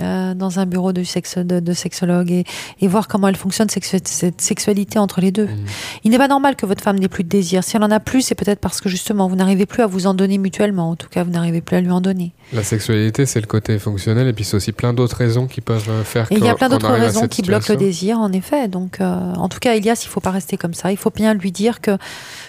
Euh, 0.00 0.34
dans 0.34 0.58
un 0.58 0.66
bureau 0.66 0.92
de, 0.92 1.04
sexe, 1.04 1.38
de, 1.38 1.72
sexologue 1.72 2.32
et, 2.32 2.44
et, 2.80 2.88
voir 2.88 3.06
comment 3.06 3.28
elle 3.28 3.36
fonctionne, 3.36 3.68
cette 3.70 4.40
sexualité 4.40 4.98
entre 4.98 5.20
les 5.20 5.30
deux. 5.30 5.46
Mmh. 5.46 5.66
Il 6.02 6.10
n'est 6.10 6.18
pas 6.18 6.26
normal 6.26 6.56
que 6.56 6.66
votre 6.66 6.82
femme 6.82 6.98
n'ait 6.98 7.08
plus 7.08 7.22
de 7.22 7.28
désir. 7.28 7.62
Si 7.62 7.76
elle 7.76 7.84
en 7.84 7.90
a 7.92 8.00
plus, 8.00 8.22
c'est 8.22 8.34
peut-être 8.34 8.58
parce 8.58 8.80
que 8.80 8.88
justement, 8.88 9.28
vous 9.28 9.36
n'arrivez 9.36 9.66
plus 9.66 9.82
à 9.84 9.86
vous 9.86 10.06
en 10.06 10.14
donner 10.14 10.36
mutuellement. 10.36 10.90
En 10.90 10.96
tout 10.96 11.08
cas, 11.08 11.22
vous 11.22 11.30
n'arrivez 11.30 11.60
plus 11.60 11.76
à 11.76 11.80
lui 11.80 11.92
en 11.92 12.00
donner. 12.00 12.32
La 12.52 12.64
sexualité, 12.64 13.24
c'est 13.24 13.40
le 13.40 13.46
côté 13.46 13.78
fonctionnel 13.78 14.26
et 14.26 14.32
puis 14.32 14.44
c'est 14.44 14.56
aussi 14.56 14.72
plein 14.72 14.92
d'autres 14.92 15.16
raisons 15.16 15.46
qui 15.46 15.60
peuvent 15.60 15.88
euh, 15.88 16.02
faire 16.02 16.26
et 16.30 16.34
Il 16.34 16.44
y 16.44 16.48
a 16.48 16.54
plein 16.54 16.68
d'autres 16.68 16.92
raisons 16.92 17.28
qui 17.28 17.42
bloquent 17.42 17.72
le 17.72 17.76
désir, 17.76 18.18
en 18.18 18.32
effet. 18.32 18.66
Donc, 18.66 19.00
euh, 19.00 19.04
en 19.34 19.48
tout 19.48 19.60
cas, 19.60 19.74
Elias, 19.74 20.00
il 20.02 20.08
ne 20.08 20.10
faut 20.10 20.20
pas 20.20 20.32
rester 20.32 20.56
comme 20.56 20.74
ça. 20.74 20.90
Il 20.90 20.98
faut 20.98 21.10
bien 21.10 21.34
lui 21.34 21.52
dire 21.52 21.80
que 21.80 21.96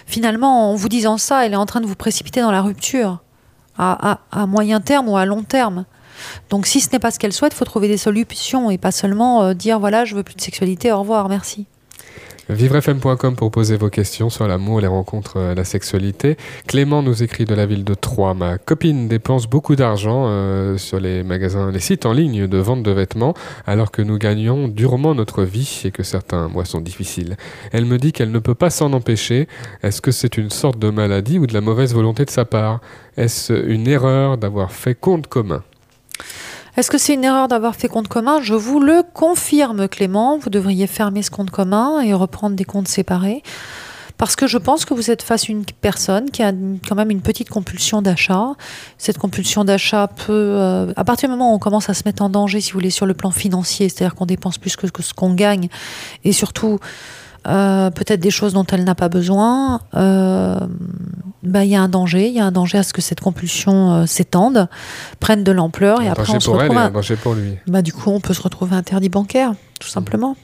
finalement, 0.04 0.72
en 0.72 0.74
vous 0.74 0.88
disant 0.88 1.16
ça, 1.16 1.46
elle 1.46 1.52
est 1.52 1.56
en 1.56 1.66
train 1.66 1.80
de 1.80 1.86
vous 1.86 1.94
précipiter 1.94 2.40
dans 2.40 2.52
la 2.52 2.60
rupture 2.60 3.20
à, 3.78 4.10
à, 4.10 4.42
à 4.42 4.46
moyen 4.46 4.80
terme 4.80 5.08
ou 5.08 5.16
à 5.16 5.24
long 5.24 5.44
terme. 5.44 5.86
Donc 6.48 6.66
si 6.66 6.80
ce 6.80 6.90
n'est 6.92 6.98
pas 6.98 7.10
ce 7.10 7.18
qu'elle 7.18 7.32
souhaite, 7.32 7.52
il 7.54 7.56
faut 7.56 7.64
trouver 7.64 7.88
des 7.88 7.96
solutions 7.96 8.70
et 8.70 8.78
pas 8.78 8.92
seulement 8.92 9.42
euh, 9.42 9.54
dire 9.54 9.78
voilà, 9.78 10.04
je 10.04 10.14
veux 10.14 10.22
plus 10.22 10.34
de 10.34 10.40
sexualité, 10.40 10.92
au 10.92 11.00
revoir, 11.00 11.28
merci. 11.28 11.66
Vivrefm.com 12.52 13.36
pour 13.36 13.52
poser 13.52 13.76
vos 13.76 13.90
questions 13.90 14.28
sur 14.28 14.48
l'amour, 14.48 14.80
les 14.80 14.88
rencontres, 14.88 15.36
euh, 15.36 15.54
la 15.54 15.62
sexualité. 15.62 16.36
Clément 16.66 17.00
nous 17.00 17.22
écrit 17.22 17.44
de 17.44 17.54
la 17.54 17.64
ville 17.64 17.84
de 17.84 17.94
Troyes. 17.94 18.34
Ma 18.34 18.58
copine 18.58 19.06
dépense 19.06 19.46
beaucoup 19.46 19.76
d'argent 19.76 20.24
euh, 20.26 20.76
sur 20.76 20.98
les 20.98 21.22
magasins, 21.22 21.70
les 21.70 21.78
sites 21.78 22.06
en 22.06 22.12
ligne 22.12 22.48
de 22.48 22.58
vente 22.58 22.82
de 22.82 22.90
vêtements, 22.90 23.34
alors 23.68 23.92
que 23.92 24.02
nous 24.02 24.18
gagnons 24.18 24.66
durement 24.66 25.14
notre 25.14 25.44
vie 25.44 25.82
et 25.84 25.92
que 25.92 26.02
certains 26.02 26.48
mois 26.48 26.64
sont 26.64 26.80
difficiles. 26.80 27.36
Elle 27.70 27.84
me 27.84 27.98
dit 27.98 28.10
qu'elle 28.10 28.32
ne 28.32 28.40
peut 28.40 28.56
pas 28.56 28.70
s'en 28.70 28.92
empêcher. 28.94 29.46
Est-ce 29.84 30.00
que 30.00 30.10
c'est 30.10 30.36
une 30.36 30.50
sorte 30.50 30.78
de 30.78 30.90
maladie 30.90 31.38
ou 31.38 31.46
de 31.46 31.54
la 31.54 31.60
mauvaise 31.60 31.94
volonté 31.94 32.24
de 32.24 32.30
sa 32.30 32.44
part? 32.44 32.80
Est-ce 33.16 33.52
une 33.52 33.86
erreur 33.86 34.38
d'avoir 34.38 34.72
fait 34.72 34.96
compte 34.96 35.28
commun? 35.28 35.62
Est-ce 36.80 36.90
que 36.90 36.96
c'est 36.96 37.12
une 37.12 37.24
erreur 37.24 37.46
d'avoir 37.46 37.76
fait 37.76 37.88
compte 37.88 38.08
commun? 38.08 38.40
Je 38.40 38.54
vous 38.54 38.80
le 38.80 39.02
confirme, 39.12 39.86
Clément. 39.86 40.38
Vous 40.38 40.48
devriez 40.48 40.86
fermer 40.86 41.22
ce 41.22 41.30
compte 41.30 41.50
commun 41.50 42.00
et 42.00 42.14
reprendre 42.14 42.56
des 42.56 42.64
comptes 42.64 42.88
séparés. 42.88 43.42
Parce 44.16 44.34
que 44.34 44.46
je 44.46 44.56
pense 44.56 44.86
que 44.86 44.94
vous 44.94 45.10
êtes 45.10 45.20
face 45.20 45.50
à 45.50 45.52
une 45.52 45.66
personne 45.82 46.30
qui 46.30 46.42
a 46.42 46.52
quand 46.88 46.94
même 46.94 47.10
une 47.10 47.20
petite 47.20 47.50
compulsion 47.50 48.00
d'achat. 48.00 48.52
Cette 48.96 49.18
compulsion 49.18 49.62
d'achat 49.62 50.08
peut, 50.08 50.32
euh, 50.32 50.90
à 50.96 51.04
partir 51.04 51.28
du 51.28 51.34
moment 51.34 51.52
où 51.52 51.56
on 51.56 51.58
commence 51.58 51.90
à 51.90 51.94
se 51.94 52.02
mettre 52.06 52.22
en 52.22 52.30
danger, 52.30 52.62
si 52.62 52.72
vous 52.72 52.78
voulez, 52.78 52.88
sur 52.88 53.04
le 53.04 53.12
plan 53.12 53.30
financier, 53.30 53.90
c'est-à-dire 53.90 54.14
qu'on 54.14 54.24
dépense 54.24 54.56
plus 54.56 54.74
que 54.76 55.02
ce 55.02 55.12
qu'on 55.12 55.34
gagne, 55.34 55.68
et 56.24 56.32
surtout 56.32 56.78
euh, 57.46 57.90
peut-être 57.90 58.20
des 58.20 58.30
choses 58.30 58.52
dont 58.52 58.66
elle 58.70 58.84
n'a 58.84 58.94
pas 58.94 59.08
besoin, 59.08 59.80
euh, 59.94 60.60
bah, 61.42 61.64
il 61.64 61.70
y 61.70 61.76
a 61.76 61.80
un 61.80 61.88
danger, 61.88 62.28
il 62.28 62.34
y 62.34 62.40
a 62.40 62.44
un 62.44 62.52
danger 62.52 62.78
à 62.78 62.82
ce 62.82 62.92
que 62.92 63.00
cette 63.00 63.20
compulsion 63.20 63.92
euh, 63.92 64.06
s'étende, 64.06 64.68
prenne 65.20 65.42
de 65.42 65.52
l'ampleur 65.52 66.02
et 66.02 66.08
après 66.08 66.30
on 66.34 66.40
se 66.40 66.50
retrouve. 66.50 66.76
un 66.76 66.90
danger 66.90 67.16
pour 67.16 67.34
lui. 67.34 67.56
Bah, 67.66 67.80
du 67.80 67.94
coup, 67.94 68.10
on 68.10 68.20
peut 68.20 68.34
se 68.34 68.42
retrouver 68.42 68.76
interdit 68.76 69.08
bancaire, 69.08 69.54
tout 69.78 69.88
simplement. 69.88 70.36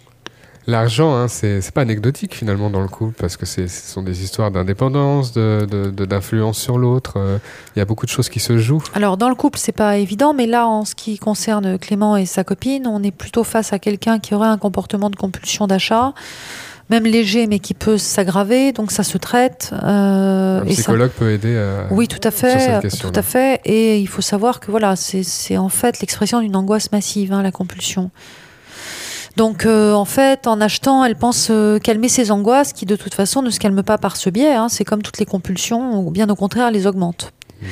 L'argent, 0.69 1.15
hein, 1.15 1.29
c'est 1.29 1.71
pas 1.71 1.83
anecdotique 1.83 2.35
finalement 2.35 2.71
dans 2.71 2.81
le 2.81 2.89
couple 2.89 3.15
parce 3.17 3.37
que 3.37 3.47
ce 3.47 3.69
sont 3.69 4.03
des 4.03 4.25
histoires 4.25 4.51
d'indépendance, 4.51 5.33
d'influence 5.33 6.57
de, 6.57 6.61
sur 6.61 6.77
l'autre. 6.77 7.39
Il 7.77 7.79
y 7.79 7.83
a 7.83 7.85
beaucoup 7.85 8.05
de 8.05 8.11
choses 8.11 8.29
qui 8.29 8.41
se 8.41 8.59
jouent. 8.59 8.83
Alors 8.95 9.17
dans 9.17 9.29
le 9.29 9.37
couple, 9.37 9.61
c'est 9.61 9.71
pas 9.71 9.99
évident, 9.99 10.35
mais 10.35 10.47
là, 10.47 10.67
en 10.67 10.85
ce 10.85 10.97
qui 10.97 11.21
concerne 11.21 11.79
Clément 11.79 12.17
et 12.17 12.27
sa 12.27 12.43
copine, 12.43 12.89
on 12.89 13.05
est 13.05 13.13
plutôt 13.13 13.45
face 13.45 13.73
à 13.73 13.79
quelqu'un 13.79 14.19
qui 14.19 14.35
aurait 14.35 14.49
un 14.49 14.59
comportement 14.59 15.09
de 15.09 15.15
compulsion 15.15 15.69
d'achat 15.69 16.15
même 16.89 17.05
léger, 17.05 17.47
mais 17.47 17.59
qui 17.59 17.75
peut 17.75 17.99
s'aggraver. 17.99 18.73
Donc 18.73 18.93
ça 18.93 19.03
se 19.03 19.19
traite. 19.19 19.71
Euh, 19.73 20.61
un 20.61 20.65
psychologue 20.67 21.11
peut 21.11 21.33
aider. 21.33 21.57
À, 21.57 21.93
oui, 21.93 22.09
tout 22.09 22.21
à 22.23 22.31
fait, 22.31 22.81
tout 23.01 23.13
à 23.15 23.23
fait. 23.23 23.61
Et 23.65 23.99
il 23.99 24.09
faut 24.09 24.23
savoir 24.23 24.61
que 24.61 24.71
voilà, 24.71 24.95
c'est 24.97 25.57
en 25.57 25.69
fait 25.69 26.01
l'expression 26.01 26.41
d'une 26.41 26.57
angoisse 26.57 26.93
massive, 26.93 27.33
hein, 27.33 27.43
la 27.43 27.53
compulsion. 27.53 28.11
Donc 29.37 29.67
euh, 29.67 29.93
en 29.93 30.07
fait, 30.07 30.47
en 30.47 30.61
achetant, 30.61 31.05
elle 31.05 31.17
pense 31.17 31.49
euh, 31.51 31.79
calmer 31.79 32.09
ses 32.09 32.31
angoisses, 32.31 32.73
qui 32.73 32.87
de 32.87 32.97
toute 32.97 33.15
façon 33.15 33.43
ne 33.43 33.51
se 33.51 33.61
calment 33.61 33.83
pas 33.83 33.99
par 33.99 34.17
ce 34.17 34.31
biais. 34.31 34.55
Hein. 34.55 34.69
C'est 34.69 34.85
comme 34.85 35.03
toutes 35.03 35.19
les 35.19 35.27
compulsions, 35.27 36.01
ou 36.01 36.11
bien 36.11 36.29
au 36.31 36.37
contraire, 36.37 36.71
les 36.71 36.87
augmentent. 36.87 37.33
Mmh. 37.61 37.67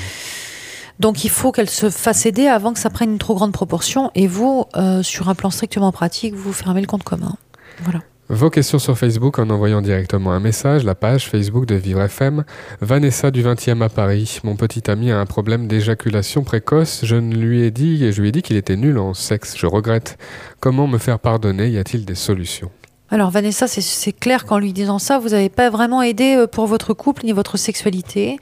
Donc 1.00 1.24
il 1.24 1.30
faut 1.30 1.52
qu'elle 1.52 1.70
se 1.70 1.90
fasse 1.90 2.26
aider 2.26 2.46
avant 2.46 2.72
que 2.72 2.78
ça 2.78 2.90
prenne 2.90 3.12
une 3.12 3.18
trop 3.18 3.34
grande 3.34 3.52
proportion. 3.52 4.10
Et 4.14 4.28
vous, 4.28 4.66
sur 5.02 5.28
un 5.28 5.34
plan 5.34 5.50
strictement 5.50 5.90
pratique, 5.90 6.34
vous 6.34 6.52
fermez 6.52 6.80
le 6.80 6.86
compte 6.86 7.02
commun. 7.02 7.36
Voilà. 7.82 8.00
Vos 8.30 8.48
questions 8.48 8.78
sur 8.78 8.96
Facebook 8.96 9.38
en 9.38 9.50
envoyant 9.50 9.82
directement 9.82 10.32
un 10.32 10.40
message, 10.40 10.82
la 10.82 10.94
page 10.94 11.28
Facebook 11.28 11.66
de 11.66 11.74
Vivre 11.74 12.00
FM. 12.00 12.44
Vanessa 12.80 13.30
du 13.30 13.42
20e 13.42 13.82
à 13.82 13.90
Paris. 13.90 14.40
Mon 14.44 14.56
petit 14.56 14.90
ami 14.90 15.12
a 15.12 15.20
un 15.20 15.26
problème 15.26 15.68
d'éjaculation 15.68 16.42
précoce. 16.42 17.00
Je 17.04 17.16
ne 17.16 17.34
lui 17.34 17.64
ai 17.64 17.70
dit 17.70 18.02
et 18.02 18.12
je 18.12 18.22
lui 18.22 18.30
ai 18.30 18.32
dit 18.32 18.40
qu'il 18.40 18.56
était 18.56 18.76
nul 18.76 18.96
en 18.96 19.12
sexe. 19.12 19.54
Je 19.58 19.66
regrette. 19.66 20.16
Comment 20.58 20.86
me 20.86 20.96
faire 20.96 21.18
pardonner? 21.18 21.68
Y 21.68 21.76
a-t-il 21.76 22.06
des 22.06 22.14
solutions? 22.14 22.70
Alors 23.10 23.30
Vanessa, 23.30 23.68
c'est 23.68 24.12
clair 24.12 24.46
qu'en 24.46 24.58
lui 24.58 24.72
disant 24.72 24.98
ça, 24.98 25.18
vous 25.18 25.28
n'avez 25.28 25.50
pas 25.50 25.68
vraiment 25.68 26.00
aidé 26.00 26.34
euh, 26.34 26.46
pour 26.46 26.66
votre 26.66 26.94
couple 26.94 27.26
ni 27.26 27.32
votre 27.32 27.58
sexualité. 27.58 28.38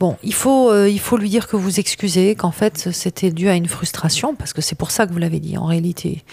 Bon, 0.00 0.16
il 0.22 0.34
faut, 0.34 0.70
euh, 0.70 0.88
il 0.88 0.98
faut 0.98 1.16
lui 1.16 1.30
dire 1.30 1.46
que 1.46 1.56
vous 1.56 1.78
excusez, 1.78 2.34
qu'en 2.34 2.50
fait 2.50 2.90
c'était 2.92 3.30
dû 3.30 3.48
à 3.48 3.54
une 3.54 3.68
frustration, 3.68 4.34
parce 4.34 4.52
que 4.52 4.60
c'est 4.60 4.74
pour 4.74 4.90
ça 4.90 5.06
que 5.06 5.12
vous 5.12 5.18
l'avez 5.18 5.40
dit 5.40 5.56
en 5.56 5.66
réalité. 5.66 6.24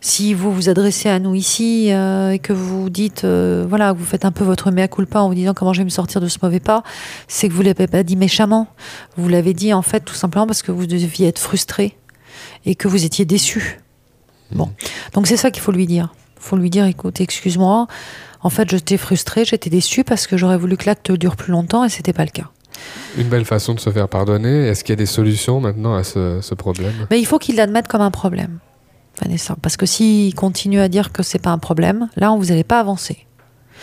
Si 0.00 0.32
vous 0.32 0.52
vous 0.52 0.68
adressez 0.68 1.08
à 1.08 1.18
nous 1.18 1.34
ici 1.34 1.92
euh, 1.92 2.30
et 2.30 2.38
que 2.38 2.52
vous 2.52 2.88
dites, 2.88 3.24
euh, 3.24 3.66
voilà, 3.68 3.92
vous 3.92 4.04
faites 4.04 4.24
un 4.24 4.32
peu 4.32 4.44
votre 4.44 4.70
mea 4.70 4.88
culpa 4.88 5.20
en 5.20 5.28
vous 5.28 5.34
disant 5.34 5.54
comment 5.54 5.72
je 5.72 5.80
vais 5.80 5.84
me 5.84 5.90
sortir 5.90 6.20
de 6.20 6.28
ce 6.28 6.38
mauvais 6.42 6.60
pas, 6.60 6.82
c'est 7.28 7.48
que 7.48 7.52
vous 7.52 7.62
l'avez 7.62 7.86
pas 7.86 8.02
dit 8.02 8.16
méchamment. 8.16 8.68
Vous 9.16 9.28
l'avez 9.28 9.54
dit 9.54 9.72
en 9.74 9.82
fait 9.82 10.00
tout 10.00 10.14
simplement 10.14 10.46
parce 10.46 10.62
que 10.62 10.72
vous 10.72 10.86
deviez 10.86 11.28
être 11.28 11.38
frustré 11.38 11.96
et 12.64 12.74
que 12.74 12.88
vous 12.88 13.04
étiez 13.04 13.24
déçu. 13.24 13.80
Bon, 14.52 14.70
donc 15.12 15.26
c'est 15.26 15.36
ça 15.36 15.50
qu'il 15.50 15.62
faut 15.62 15.72
lui 15.72 15.86
dire. 15.86 16.12
Il 16.36 16.42
faut 16.42 16.56
lui 16.56 16.70
dire, 16.70 16.86
écoute, 16.86 17.20
excuse-moi. 17.20 17.86
En 18.42 18.50
fait, 18.50 18.70
j'étais 18.70 18.96
frustré, 18.96 19.44
j'étais 19.44 19.68
déçu 19.68 20.02
parce 20.04 20.26
que 20.26 20.36
j'aurais 20.36 20.56
voulu 20.56 20.76
que 20.76 20.86
l'acte 20.86 21.12
dure 21.12 21.36
plus 21.36 21.52
longtemps 21.52 21.84
et 21.84 21.90
c'était 21.90 22.14
pas 22.14 22.24
le 22.24 22.30
cas. 22.30 22.50
Une 23.18 23.28
belle 23.28 23.44
façon 23.44 23.74
de 23.74 23.80
se 23.80 23.90
faire 23.90 24.08
pardonner. 24.08 24.68
Est-ce 24.68 24.84
qu'il 24.84 24.92
y 24.92 24.94
a 24.94 24.96
des 24.96 25.06
solutions 25.06 25.60
maintenant 25.60 25.94
à 25.94 26.04
ce, 26.04 26.54
problème? 26.54 26.92
Mais 27.10 27.20
Il 27.20 27.26
faut 27.26 27.38
qu'il 27.38 27.56
l'admette 27.56 27.88
comme 27.88 28.00
un 28.00 28.10
problème, 28.10 28.58
Vanessa. 29.20 29.56
Parce 29.60 29.76
que 29.76 29.86
s'il 29.86 30.34
continue 30.34 30.80
à 30.80 30.88
dire 30.88 31.12
que 31.12 31.22
c'est 31.22 31.38
pas 31.40 31.50
un 31.50 31.58
problème, 31.58 32.08
là, 32.16 32.34
vous 32.36 32.46
n'allez 32.46 32.64
pas 32.64 32.80
avancer. 32.80 33.26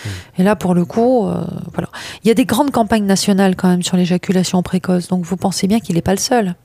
Hmm. 0.06 0.42
Et 0.42 0.44
là, 0.44 0.56
pour 0.56 0.74
le 0.74 0.86
coup, 0.86 1.28
euh, 1.28 1.44
voilà. 1.74 1.90
Il 2.24 2.28
y 2.28 2.32
a 2.32 2.34
des 2.34 2.46
grandes 2.46 2.72
campagnes 2.72 3.06
nationales 3.06 3.56
quand 3.56 3.68
même 3.68 3.84
sur 3.84 3.98
l'éjaculation 3.98 4.62
précoce. 4.64 5.08
Donc 5.08 5.26
vous 5.26 5.38
pensez 5.38 5.68
bien 5.68 5.80
qu'il 5.80 5.96
n'est 5.96 6.02
pas 6.02 6.14
le 6.14 6.20
seul. 6.20 6.56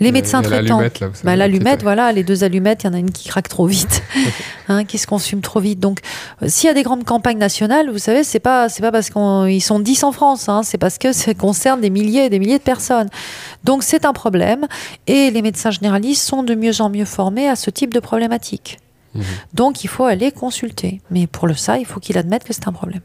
Les 0.00 0.12
médecins 0.12 0.42
traitants. 0.42 0.82
Bah, 1.24 1.36
l'allumette, 1.36 1.82
voilà, 1.82 2.12
les 2.12 2.22
deux 2.22 2.44
allumettes, 2.44 2.84
il 2.84 2.86
y 2.86 2.90
en 2.90 2.94
a 2.94 2.98
une 2.98 3.10
qui 3.10 3.28
craque 3.28 3.48
trop 3.48 3.66
vite, 3.66 4.02
hein, 4.68 4.84
qui 4.84 4.98
se 4.98 5.06
consume 5.06 5.40
trop 5.40 5.60
vite. 5.60 5.80
Donc, 5.80 6.00
euh, 6.42 6.46
s'il 6.48 6.68
y 6.68 6.70
a 6.70 6.74
des 6.74 6.82
grandes 6.82 7.04
campagnes 7.04 7.38
nationales, 7.38 7.90
vous 7.90 7.98
savez, 7.98 8.24
c'est 8.24 8.38
pas, 8.38 8.68
c'est 8.68 8.82
pas 8.82 8.92
parce 8.92 9.10
qu'ils 9.10 9.62
sont 9.62 9.80
10 9.80 10.04
en 10.04 10.12
France, 10.12 10.48
hein, 10.48 10.62
c'est 10.62 10.78
parce 10.78 10.98
que 10.98 11.12
ça 11.12 11.34
concerne 11.34 11.80
des 11.80 11.90
milliers 11.90 12.26
et 12.26 12.30
des 12.30 12.38
milliers 12.38 12.58
de 12.58 12.62
personnes. 12.62 13.08
Donc, 13.64 13.82
c'est 13.82 14.04
un 14.04 14.12
problème. 14.12 14.66
Et 15.06 15.30
les 15.30 15.42
médecins 15.42 15.70
généralistes 15.70 16.26
sont 16.26 16.42
de 16.42 16.54
mieux 16.54 16.80
en 16.80 16.90
mieux 16.90 17.04
formés 17.04 17.48
à 17.48 17.56
ce 17.56 17.70
type 17.70 17.92
de 17.92 18.00
problématique. 18.00 18.78
Mmh. 19.14 19.20
Donc, 19.54 19.84
il 19.84 19.88
faut 19.88 20.04
aller 20.04 20.30
consulter. 20.30 21.00
Mais 21.10 21.26
pour 21.26 21.48
le 21.48 21.54
ça, 21.54 21.78
il 21.78 21.86
faut 21.86 22.00
qu'il 22.00 22.18
admette 22.18 22.44
que 22.44 22.52
c'est 22.52 22.68
un 22.68 22.72
problème 22.72 23.00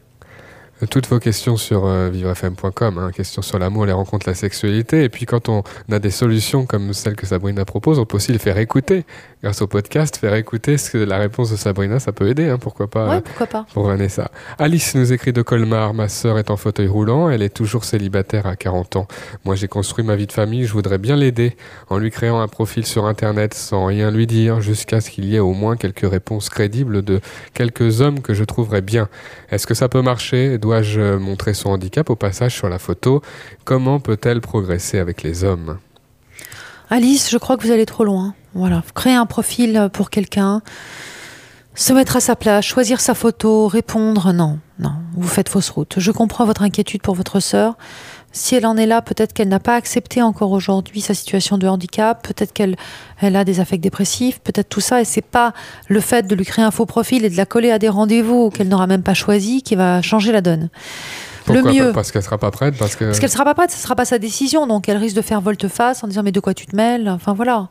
toutes 0.88 1.08
vos 1.08 1.18
questions 1.18 1.56
sur 1.56 1.86
euh, 1.86 2.08
vivrefm.com, 2.10 2.98
hein, 2.98 3.10
questions 3.12 3.42
sur 3.42 3.58
l'amour, 3.58 3.86
les 3.86 3.92
rencontres, 3.92 4.28
la 4.28 4.34
sexualité. 4.34 5.04
Et 5.04 5.08
puis 5.08 5.26
quand 5.26 5.48
on 5.48 5.62
a 5.90 5.98
des 5.98 6.10
solutions 6.10 6.66
comme 6.66 6.92
celle 6.92 7.16
que 7.16 7.26
Sabrina 7.26 7.64
propose, 7.64 7.98
on 7.98 8.06
peut 8.06 8.16
aussi 8.16 8.32
les 8.32 8.38
faire 8.38 8.58
écouter 8.58 9.04
grâce 9.42 9.60
au 9.60 9.66
podcast, 9.66 10.16
faire 10.16 10.34
écouter 10.34 10.78
ce 10.78 10.90
que 10.90 10.98
la 10.98 11.18
réponse 11.18 11.50
de 11.50 11.56
Sabrina, 11.56 12.00
ça 12.00 12.12
peut 12.12 12.28
aider, 12.28 12.48
hein, 12.48 12.56
pourquoi 12.58 12.88
pas 12.88 13.08
Ouais, 13.08 13.20
pourquoi 13.20 13.46
pas. 13.46 13.66
Pour 13.74 13.86
Vanessa. 13.86 14.30
Alice 14.58 14.94
nous 14.94 15.12
écrit 15.12 15.34
de 15.34 15.42
Colmar, 15.42 15.92
ma 15.92 16.08
sœur 16.08 16.38
est 16.38 16.50
en 16.50 16.56
fauteuil 16.56 16.86
roulant, 16.86 17.28
elle 17.28 17.42
est 17.42 17.54
toujours 17.54 17.84
célibataire 17.84 18.46
à 18.46 18.56
40 18.56 18.96
ans. 18.96 19.06
Moi 19.44 19.54
j'ai 19.54 19.68
construit 19.68 20.04
ma 20.04 20.16
vie 20.16 20.26
de 20.26 20.32
famille, 20.32 20.64
je 20.64 20.72
voudrais 20.72 20.98
bien 20.98 21.16
l'aider 21.16 21.56
en 21.90 21.98
lui 21.98 22.10
créant 22.10 22.40
un 22.40 22.48
profil 22.48 22.86
sur 22.86 23.04
Internet 23.04 23.52
sans 23.52 23.84
rien 23.84 24.10
lui 24.10 24.26
dire, 24.26 24.60
jusqu'à 24.60 25.00
ce 25.00 25.10
qu'il 25.10 25.26
y 25.26 25.36
ait 25.36 25.40
au 25.40 25.52
moins 25.52 25.76
quelques 25.76 26.08
réponses 26.08 26.48
crédibles 26.48 27.02
de 27.02 27.20
quelques 27.52 28.00
hommes 28.00 28.20
que 28.20 28.32
je 28.32 28.44
trouverais 28.44 28.80
bien. 28.80 29.08
Est-ce 29.50 29.66
que 29.66 29.74
ça 29.74 29.88
peut 29.88 30.02
marcher? 30.02 30.58
Montrer 31.18 31.54
son 31.54 31.70
handicap 31.70 32.10
au 32.10 32.16
passage 32.16 32.54
sur 32.54 32.68
la 32.68 32.78
photo? 32.78 33.22
Comment 33.64 34.00
peut-elle 34.00 34.40
progresser 34.40 34.98
avec 34.98 35.22
les 35.22 35.44
hommes? 35.44 35.78
Alice, 36.90 37.30
je 37.30 37.38
crois 37.38 37.56
que 37.56 37.62
vous 37.64 37.72
allez 37.72 37.86
trop 37.86 38.04
loin. 38.04 38.34
Voilà, 38.54 38.82
créer 38.94 39.14
un 39.14 39.26
profil 39.26 39.88
pour 39.92 40.10
quelqu'un, 40.10 40.62
se 41.74 41.92
mettre 41.92 42.16
à 42.16 42.20
sa 42.20 42.36
place, 42.36 42.64
choisir 42.64 43.00
sa 43.00 43.14
photo, 43.14 43.66
répondre, 43.68 44.32
non, 44.32 44.58
non, 44.78 44.92
vous 45.16 45.26
faites 45.26 45.48
fausse 45.48 45.70
route. 45.70 45.94
Je 45.98 46.12
comprends 46.12 46.44
votre 46.44 46.62
inquiétude 46.62 47.02
pour 47.02 47.14
votre 47.14 47.40
sœur. 47.40 47.76
Si 48.36 48.56
elle 48.56 48.66
en 48.66 48.76
est 48.76 48.86
là, 48.86 49.00
peut-être 49.00 49.32
qu'elle 49.32 49.48
n'a 49.48 49.60
pas 49.60 49.76
accepté 49.76 50.20
encore 50.20 50.50
aujourd'hui 50.50 51.00
sa 51.00 51.14
situation 51.14 51.56
de 51.56 51.68
handicap, 51.68 52.26
peut-être 52.26 52.52
qu'elle 52.52 52.74
elle 53.20 53.36
a 53.36 53.44
des 53.44 53.60
affects 53.60 53.80
dépressifs, 53.80 54.40
peut-être 54.40 54.68
tout 54.68 54.80
ça, 54.80 55.00
et 55.00 55.04
c'est 55.04 55.24
pas 55.24 55.54
le 55.86 56.00
fait 56.00 56.26
de 56.26 56.34
lui 56.34 56.44
créer 56.44 56.64
un 56.64 56.72
faux 56.72 56.84
profil 56.84 57.24
et 57.24 57.30
de 57.30 57.36
la 57.36 57.46
coller 57.46 57.70
à 57.70 57.78
des 57.78 57.88
rendez-vous 57.88 58.50
qu'elle 58.50 58.68
n'aura 58.68 58.88
même 58.88 59.04
pas 59.04 59.14
choisi 59.14 59.62
qui 59.62 59.76
va 59.76 60.02
changer 60.02 60.32
la 60.32 60.40
donne 60.40 60.68
le 61.52 61.62
mieux. 61.62 61.92
Parce 61.92 62.12
qu'elle 62.12 62.22
sera 62.22 62.38
pas 62.38 62.50
prête 62.50 62.76
Parce 62.78 62.96
qu'elle 62.96 63.08
parce 63.08 63.32
sera 63.32 63.44
pas 63.44 63.54
prête, 63.54 63.70
ce 63.70 63.78
sera 63.78 63.94
pas 63.94 64.04
sa 64.04 64.18
décision, 64.18 64.66
donc 64.66 64.88
elle 64.88 64.96
risque 64.96 65.16
de 65.16 65.22
faire 65.22 65.40
volte-face 65.40 66.02
en 66.04 66.08
disant 66.08 66.22
mais 66.22 66.32
de 66.32 66.40
quoi 66.40 66.54
tu 66.54 66.66
te 66.66 66.74
mêles? 66.74 67.08
Enfin 67.08 67.34
voilà. 67.34 67.68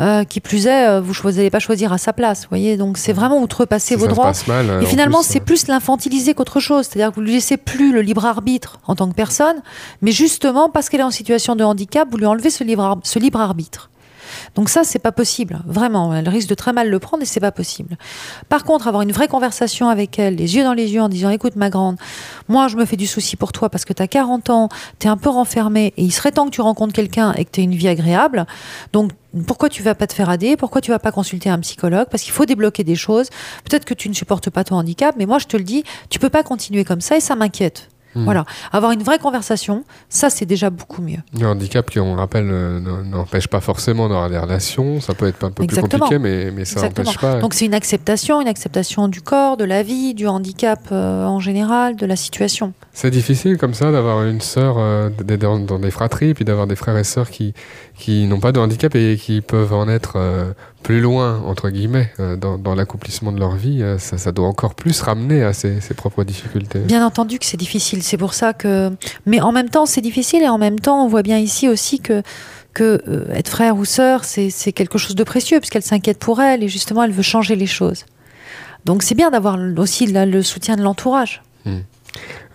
Euh, 0.00 0.22
qui 0.24 0.40
plus 0.40 0.66
est, 0.66 0.88
euh, 0.88 1.00
vous 1.00 1.30
n'allez 1.30 1.50
pas 1.50 1.58
choisir 1.58 1.92
à 1.92 1.98
sa 1.98 2.12
place, 2.12 2.42
vous 2.42 2.50
voyez? 2.50 2.76
Donc 2.76 2.98
c'est 2.98 3.12
vraiment 3.12 3.40
outrepasser 3.40 3.96
vos 3.96 4.06
droits. 4.06 4.32
Mal, 4.46 4.80
et 4.82 4.86
finalement, 4.86 5.22
c'est 5.22 5.40
plus 5.40 5.66
l'infantiliser 5.66 6.34
qu'autre 6.34 6.60
chose. 6.60 6.86
C'est-à-dire 6.86 7.10
que 7.10 7.16
vous 7.16 7.22
lui 7.22 7.32
laissez 7.32 7.56
plus 7.56 7.92
le 7.92 8.00
libre 8.00 8.24
arbitre 8.24 8.78
en 8.86 8.94
tant 8.94 9.08
que 9.08 9.14
personne, 9.14 9.56
mais 10.02 10.12
justement 10.12 10.70
parce 10.70 10.88
qu'elle 10.88 11.00
est 11.00 11.04
en 11.04 11.10
situation 11.10 11.56
de 11.56 11.64
handicap, 11.64 12.08
vous 12.10 12.18
lui 12.18 12.26
enlevez 12.26 12.50
ce 12.50 12.62
libre, 12.62 13.00
ce 13.02 13.18
libre 13.18 13.40
arbitre. 13.40 13.90
Donc 14.54 14.68
ça, 14.68 14.84
c'est 14.84 14.98
pas 14.98 15.12
possible. 15.12 15.60
Vraiment, 15.66 16.14
elle 16.14 16.28
risque 16.28 16.48
de 16.48 16.54
très 16.54 16.72
mal 16.72 16.90
le 16.90 16.98
prendre 16.98 17.22
et 17.22 17.26
c'est 17.26 17.40
pas 17.40 17.52
possible. 17.52 17.96
Par 18.48 18.64
contre, 18.64 18.88
avoir 18.88 19.02
une 19.02 19.12
vraie 19.12 19.28
conversation 19.28 19.88
avec 19.88 20.18
elle, 20.18 20.36
les 20.36 20.56
yeux 20.56 20.64
dans 20.64 20.74
les 20.74 20.92
yeux, 20.92 21.00
en 21.00 21.08
disant, 21.08 21.30
écoute, 21.30 21.56
ma 21.56 21.70
grande, 21.70 21.96
moi, 22.48 22.68
je 22.68 22.76
me 22.76 22.84
fais 22.84 22.96
du 22.96 23.06
souci 23.06 23.36
pour 23.36 23.52
toi 23.52 23.68
parce 23.68 23.84
que 23.84 23.92
tu 23.92 24.02
as 24.02 24.08
40 24.08 24.50
ans, 24.50 24.68
tu 24.98 25.06
es 25.06 25.10
un 25.10 25.16
peu 25.16 25.28
renfermée 25.28 25.92
et 25.96 26.02
il 26.02 26.12
serait 26.12 26.32
temps 26.32 26.46
que 26.46 26.50
tu 26.50 26.60
rencontres 26.60 26.92
quelqu'un 26.92 27.32
et 27.34 27.44
que 27.44 27.50
tu 27.50 27.60
aies 27.60 27.64
une 27.64 27.74
vie 27.74 27.88
agréable. 27.88 28.46
Donc, 28.92 29.12
pourquoi 29.46 29.68
tu 29.68 29.82
vas 29.82 29.94
pas 29.94 30.06
te 30.06 30.14
faire 30.14 30.30
aider 30.30 30.56
Pourquoi 30.56 30.80
tu 30.80 30.90
vas 30.90 30.98
pas 30.98 31.12
consulter 31.12 31.50
un 31.50 31.58
psychologue? 31.60 32.08
Parce 32.10 32.22
qu'il 32.22 32.32
faut 32.32 32.46
débloquer 32.46 32.84
des 32.84 32.96
choses. 32.96 33.28
Peut-être 33.64 33.84
que 33.84 33.94
tu 33.94 34.08
ne 34.08 34.14
supportes 34.14 34.50
pas 34.50 34.64
ton 34.64 34.76
handicap, 34.76 35.14
mais 35.18 35.26
moi, 35.26 35.38
je 35.38 35.46
te 35.46 35.56
le 35.56 35.64
dis, 35.64 35.84
tu 36.08 36.18
peux 36.18 36.30
pas 36.30 36.42
continuer 36.42 36.84
comme 36.84 37.00
ça 37.00 37.16
et 37.16 37.20
ça 37.20 37.36
m'inquiète. 37.36 37.88
Hmm. 38.14 38.24
Voilà, 38.24 38.44
avoir 38.72 38.92
une 38.92 39.02
vraie 39.02 39.18
conversation, 39.18 39.84
ça 40.08 40.30
c'est 40.30 40.46
déjà 40.46 40.70
beaucoup 40.70 41.02
mieux. 41.02 41.18
Le 41.38 41.46
handicap, 41.46 41.90
qui 41.90 42.00
on 42.00 42.14
rappelle, 42.14 42.48
euh, 42.50 42.80
n'empêche 43.04 43.48
pas 43.48 43.60
forcément 43.60 44.08
d'avoir 44.08 44.30
des 44.30 44.38
relations. 44.38 45.00
Ça 45.00 45.14
peut 45.14 45.26
être 45.26 45.44
un 45.44 45.50
peu 45.50 45.62
Exactement. 45.62 46.08
plus 46.08 46.16
compliqué, 46.16 46.18
mais, 46.18 46.50
mais 46.50 46.64
ça 46.64 46.82
n'empêche 46.82 47.18
pas. 47.18 47.40
Donc 47.40 47.54
c'est 47.54 47.66
une 47.66 47.74
acceptation, 47.74 48.40
une 48.40 48.48
acceptation 48.48 49.08
du 49.08 49.20
corps, 49.20 49.56
de 49.56 49.64
la 49.64 49.82
vie, 49.82 50.14
du 50.14 50.26
handicap 50.26 50.80
euh, 50.90 51.24
en 51.24 51.38
général, 51.38 51.96
de 51.96 52.06
la 52.06 52.16
situation. 52.16 52.72
C'est 52.92 53.10
difficile 53.10 53.58
comme 53.58 53.74
ça 53.74 53.92
d'avoir 53.92 54.24
une 54.24 54.40
sœur 54.40 54.76
euh, 54.78 55.10
dans, 55.10 55.58
dans 55.58 55.78
des 55.78 55.90
fratries, 55.90 56.34
puis 56.34 56.44
d'avoir 56.44 56.66
des 56.66 56.76
frères 56.76 56.96
et 56.96 57.04
sœurs 57.04 57.30
qui, 57.30 57.52
qui 57.94 58.26
n'ont 58.26 58.40
pas 58.40 58.52
de 58.52 58.60
handicap 58.60 58.94
et 58.94 59.16
qui 59.20 59.40
peuvent 59.40 59.72
en 59.74 59.88
être 59.88 60.14
euh, 60.16 60.52
plus 60.82 61.00
loin, 61.00 61.42
entre 61.46 61.70
guillemets, 61.70 62.10
euh, 62.20 62.36
dans, 62.36 62.56
dans 62.56 62.74
l'accomplissement 62.74 63.32
de 63.32 63.38
leur 63.38 63.56
vie. 63.56 63.82
euh, 63.82 63.98
ça, 63.98 64.16
ça 64.16 64.32
doit 64.32 64.46
encore 64.46 64.74
plus 64.74 65.00
ramener 65.02 65.42
à 65.42 65.52
ses, 65.52 65.80
ses 65.80 65.94
propres 65.94 66.24
difficultés. 66.24 66.78
Bien 66.80 67.04
entendu 67.04 67.38
que 67.38 67.44
c'est 67.44 67.56
difficile, 67.56 68.02
c'est 68.02 68.16
pour 68.16 68.34
ça 68.34 68.52
que... 68.52 68.90
Mais 69.26 69.40
en 69.40 69.52
même 69.52 69.68
temps 69.68 69.86
c'est 69.86 70.00
difficile 70.00 70.42
et 70.42 70.48
en 70.48 70.58
même 70.58 70.78
temps 70.78 71.04
on 71.04 71.08
voit 71.08 71.22
bien 71.22 71.38
ici 71.38 71.68
aussi 71.68 72.00
que 72.00 72.22
que 72.74 73.02
euh, 73.08 73.32
être 73.34 73.48
frère 73.48 73.76
ou 73.76 73.84
sœur, 73.84 74.24
c'est 74.24 74.72
quelque 74.72 74.98
chose 74.98 75.16
de 75.16 75.24
précieux, 75.24 75.58
puisqu'elle 75.58 75.82
s'inquiète 75.82 76.18
pour 76.18 76.40
elle 76.40 76.62
et 76.62 76.68
justement 76.68 77.02
elle 77.02 77.10
veut 77.10 77.22
changer 77.22 77.56
les 77.56 77.66
choses. 77.66 78.04
Donc 78.84 79.02
c'est 79.02 79.16
bien 79.16 79.30
d'avoir 79.30 79.58
aussi 79.78 80.06
là, 80.06 80.26
le 80.26 80.42
soutien 80.42 80.76
de 80.76 80.82
l'entourage. 80.82 81.42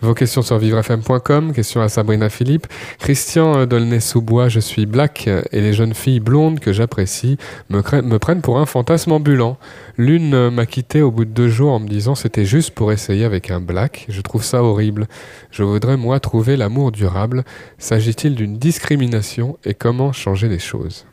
Vos 0.00 0.12
questions 0.12 0.42
sur 0.42 0.58
vivrefm.com, 0.58 1.52
question 1.54 1.80
à 1.80 1.88
Sabrina 1.88 2.28
Philippe. 2.28 2.66
Christian 2.98 3.64
Dolnay-sous-Bois, 3.64 4.48
je 4.48 4.60
suis 4.60 4.84
black 4.84 5.28
et 5.28 5.60
les 5.60 5.72
jeunes 5.72 5.94
filles 5.94 6.20
blondes 6.20 6.60
que 6.60 6.72
j'apprécie 6.72 7.38
me, 7.70 7.80
prennent 8.18 8.42
pour 8.42 8.58
un 8.58 8.66
fantasme 8.66 9.12
ambulant. 9.12 9.56
L'une 9.96 10.34
euh, 10.34 10.50
m'a 10.50 10.66
quitté 10.66 11.00
au 11.00 11.10
bout 11.10 11.24
de 11.24 11.30
deux 11.30 11.48
jours 11.48 11.72
en 11.72 11.80
me 11.80 11.88
disant 11.88 12.14
c'était 12.14 12.44
juste 12.44 12.72
pour 12.72 12.92
essayer 12.92 13.24
avec 13.24 13.50
un 13.50 13.60
black. 13.60 14.04
Je 14.08 14.20
trouve 14.20 14.44
ça 14.44 14.62
horrible. 14.62 15.06
Je 15.50 15.62
voudrais 15.62 15.96
moi 15.96 16.20
trouver 16.20 16.56
l'amour 16.56 16.92
durable. 16.92 17.44
S'agit-il 17.78 18.34
d'une 18.34 18.58
discrimination 18.58 19.58
et 19.64 19.74
comment 19.74 20.12
changer 20.12 20.48
les 20.48 20.58
choses? 20.58 21.06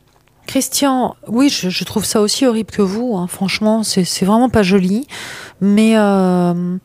Christian, 0.46 1.14
oui, 1.28 1.48
je, 1.48 1.84
trouve 1.84 2.04
ça 2.04 2.20
aussi 2.20 2.46
horrible 2.46 2.70
que 2.70 2.82
vous. 2.82 3.16
hein. 3.16 3.26
Franchement, 3.26 3.84
c'est 3.84 4.24
vraiment 4.24 4.50
pas 4.50 4.62
joli. 4.62 5.06
Mais 5.60 5.96
euh, 5.96 6.76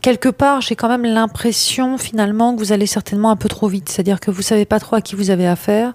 quelque 0.00 0.28
part, 0.28 0.60
j'ai 0.60 0.76
quand 0.76 0.88
même 0.88 1.04
l'impression 1.04 1.98
finalement 1.98 2.54
que 2.54 2.60
vous 2.60 2.72
allez 2.72 2.86
certainement 2.86 3.30
un 3.30 3.36
peu 3.36 3.48
trop 3.48 3.68
vite. 3.68 3.88
C'est-à-dire 3.88 4.20
que 4.20 4.30
vous 4.30 4.42
savez 4.42 4.64
pas 4.64 4.80
trop 4.80 4.96
à 4.96 5.00
qui 5.00 5.14
vous 5.16 5.30
avez 5.30 5.46
affaire. 5.46 5.92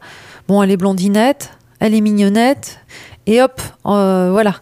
Bon, 0.47 0.61
elle 0.61 0.71
est 0.71 0.77
blondinette, 0.77 1.51
elle 1.79 1.93
est 1.93 2.01
mignonnette, 2.01 2.79
et 3.27 3.41
hop, 3.41 3.61
euh, 3.85 4.29
voilà. 4.31 4.55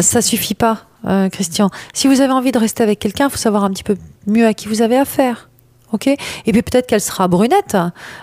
Ça 0.00 0.22
suffit 0.22 0.54
pas, 0.54 0.86
euh, 1.06 1.28
Christian. 1.28 1.70
Si 1.92 2.08
vous 2.08 2.20
avez 2.20 2.32
envie 2.32 2.52
de 2.52 2.58
rester 2.58 2.82
avec 2.82 2.98
quelqu'un, 2.98 3.26
il 3.26 3.30
faut 3.30 3.36
savoir 3.36 3.64
un 3.64 3.70
petit 3.70 3.84
peu 3.84 3.96
mieux 4.26 4.46
à 4.46 4.54
qui 4.54 4.68
vous 4.68 4.82
avez 4.82 4.96
affaire. 4.96 5.48
Ok? 5.92 6.06
Et 6.06 6.18
puis 6.52 6.62
peut-être 6.62 6.86
qu'elle 6.86 7.00
sera 7.00 7.26
brunette, 7.26 7.76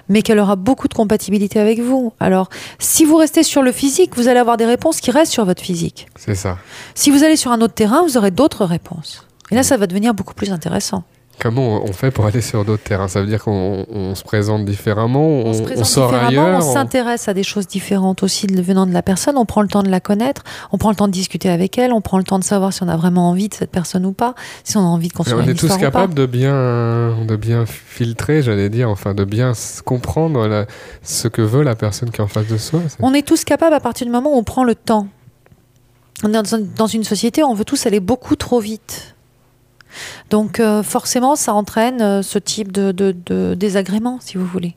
mais 0.08 0.22
qu'elle 0.22 0.40
aura 0.40 0.56
beaucoup 0.56 0.88
de 0.88 0.94
compatibilité 0.94 1.60
avec 1.60 1.82
vous. 1.82 2.14
Alors, 2.20 2.50
si 2.80 3.04
vous 3.04 3.18
restez 3.18 3.44
sur 3.44 3.62
le 3.62 3.74
physique, 3.74 4.16
vous 4.16 4.30
allez 4.30 4.40
avoir 4.40 4.56
des 4.56 4.66
réponses 4.66 5.02
qui 5.02 5.12
restent 5.12 5.34
sur 5.34 5.44
votre 5.44 5.62
physique. 5.62 6.08
C'est 6.16 6.36
ça. 6.36 6.58
Si 6.96 7.12
vous 7.12 7.26
allez 7.26 7.36
sur 7.36 7.52
un 7.52 7.60
autre 7.60 7.74
terrain, 7.74 8.04
vous 8.04 8.18
aurez 8.18 8.32
d'autres 8.32 8.64
réponses. 8.64 9.27
Et 9.52 9.56
là, 9.56 9.64
ça 9.64 9.78
va 9.78 9.88
devenir 9.88 10.14
beaucoup 10.14 10.34
plus 10.34 10.52
intéressant. 10.52 11.04
Comment 11.40 11.84
on 11.84 11.94
fait 11.94 12.10
pour 12.10 12.26
aller 12.26 12.42
sur 12.42 12.66
d'autres 12.66 12.82
terrains? 12.82 13.08
Ça 13.08 13.22
veut 13.22 13.28
dire 13.28 13.44
qu'on 13.44 13.86
on 13.92 14.16
se 14.16 14.24
présente 14.24 14.66
différemment, 14.66 15.22
on, 15.22 15.46
On 15.50 15.54
se 15.54 15.62
on 15.80 15.84
sort 15.84 16.08
différemment, 16.12 16.28
ailleurs. 16.48 16.66
on 16.66 16.68
on- 16.68 16.74
s'intéresse 16.74 17.28
à 17.28 17.36
des 17.36 17.44
choses 17.44 17.68
différentes 17.68 18.24
aussi 18.24 18.48
venant 18.48 18.88
de 18.88 18.92
la 18.92 19.04
personne, 19.04 19.38
on 19.38 19.46
prend 19.46 19.62
le 19.62 19.68
temps 19.68 19.84
de 19.84 19.90
la 19.90 20.00
connaître, 20.00 20.44
on 20.72 20.80
prend 20.80 20.90
le 20.90 20.96
temps 20.96 21.06
de 21.08 21.12
discuter 21.12 21.48
avec 21.50 21.78
elle, 21.78 21.94
on 21.94 22.02
prend 22.02 22.18
le 22.18 22.24
temps 22.24 22.40
de 22.40 22.44
savoir 22.44 22.74
si 22.74 22.82
on 22.82 22.88
a 22.88 22.98
vraiment 22.98 23.30
envie 23.30 23.50
de 23.50 23.54
cette 23.54 23.70
personne 23.70 24.04
ou 24.08 24.14
pas, 24.14 24.34
si 24.64 24.78
on 24.78 24.80
a 24.80 24.84
envie 24.86 25.10
de 25.10 25.14
Et 25.14 25.16
construire 25.16 25.38
on 25.40 25.44
une 25.44 25.52
est 25.52 25.54
tous 25.54 25.78
capables 25.78 26.16
de 26.16 26.26
bien, 26.26 27.16
de 27.24 27.36
bien 27.36 27.68
filtrer, 27.68 28.42
j'allais 28.42 28.70
dire, 28.70 28.90
enfin 28.90 29.14
de 29.14 29.24
bien 29.24 29.52
comprendre 29.86 30.48
la- 30.48 30.66
ce 31.04 31.28
que 31.28 31.44
veut 31.44 31.62
la 31.62 31.76
personne 31.76 32.10
qui 32.10 32.20
est 32.20 32.24
en 32.24 32.28
face 32.28 32.48
de 32.48 32.58
soi. 32.58 32.82
On 33.00 33.14
est 33.14 33.22
tous 33.22 33.44
capables 33.44 33.76
à 33.76 33.80
partir 33.80 34.08
du 34.08 34.12
moment 34.12 34.34
où 34.34 34.40
on 34.40 34.44
prend 34.44 34.64
le 34.64 34.74
temps. 34.74 35.08
On 36.24 36.34
est 36.34 36.56
dans 36.76 36.88
une 36.88 37.04
société 37.04 37.44
où 37.44 37.46
on 37.46 37.54
veut 37.54 37.64
tous 37.64 37.86
aller 37.86 38.00
beaucoup 38.00 38.36
trop 38.36 38.60
vite. 38.60 39.14
Donc 40.30 40.60
euh, 40.60 40.84
forcément, 40.84 41.36
ça 41.36 41.54
entraîne 41.54 42.02
euh, 42.02 42.22
ce 42.22 42.40
type 42.40 42.72
de, 42.72 43.54
désagrément, 43.56 44.20
si 44.22 44.38
vous 44.38 44.46
voulez. 44.46 44.76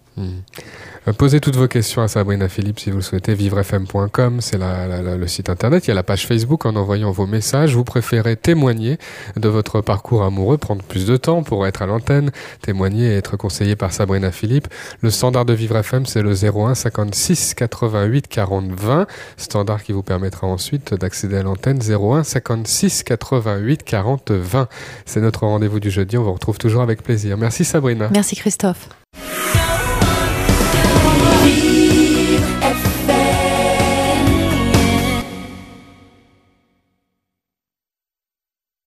Euh, 1.08 1.12
Posez 1.14 1.40
toutes 1.40 1.56
vos 1.56 1.66
questions 1.68 2.02
à 2.02 2.08
Sabrina 2.08 2.48
Philippe 2.48 2.78
si 2.78 2.90
vous 2.90 2.98
le 2.98 3.02
souhaitez. 3.02 3.34
Vivrefm.com, 3.34 4.40
c'est 4.40 4.58
la- 4.58 5.16
le 5.16 5.26
site 5.26 5.48
internet. 5.48 5.86
Il 5.86 5.88
y 5.88 5.90
a 5.92 5.94
la 5.94 6.02
page 6.02 6.26
Facebook 6.26 6.66
en 6.66 6.76
envoyant 6.76 7.10
vos 7.10 7.26
messages. 7.26 7.74
Vous 7.74 7.84
préférez 7.84 8.36
témoigner 8.36 8.98
de 9.36 9.48
votre 9.48 9.80
parcours 9.80 10.22
amoureux, 10.24 10.58
prendre 10.58 10.82
plus 10.82 11.06
de 11.06 11.16
temps 11.16 11.42
pour 11.42 11.66
être 11.66 11.80
à 11.82 11.86
l'antenne, 11.86 12.30
témoigner 12.62 13.12
et 13.12 13.16
être 13.16 13.36
conseillé 13.38 13.76
par 13.76 13.92
Sabrina 13.92 14.30
Philippe. 14.30 14.68
Le 15.00 15.10
standard 15.10 15.44
de 15.46 15.54
Vivre 15.54 15.76
FM, 15.78 16.04
c'est 16.06 16.22
le 16.22 16.32
01 16.34 16.74
56 16.74 17.54
88 17.54 18.28
40 18.28 18.70
20. 18.72 19.06
Standard 19.38 19.82
qui 19.82 19.92
vous 19.92 20.02
permettra 20.02 20.46
ensuite 20.46 20.92
d'accéder 20.94 21.36
à 21.38 21.42
l'antenne 21.42 21.78
01 21.80 22.24
56 22.24 23.04
88 23.04 23.82
40 23.84 24.30
20. 24.32 24.68
C'est 25.06 25.20
notre 25.20 25.46
rendez-vous 25.46 25.80
du 25.80 25.90
jeudi. 25.90 26.18
On 26.18 26.22
vous 26.24 26.32
retrouve 26.34 26.58
toujours 26.58 26.82
avec 26.82 27.02
plaisir. 27.02 27.38
Merci 27.38 27.64
Sabrina. 27.64 28.08
Merci 28.12 28.36
Christophe. 28.36 28.88
Vivre 31.44 31.89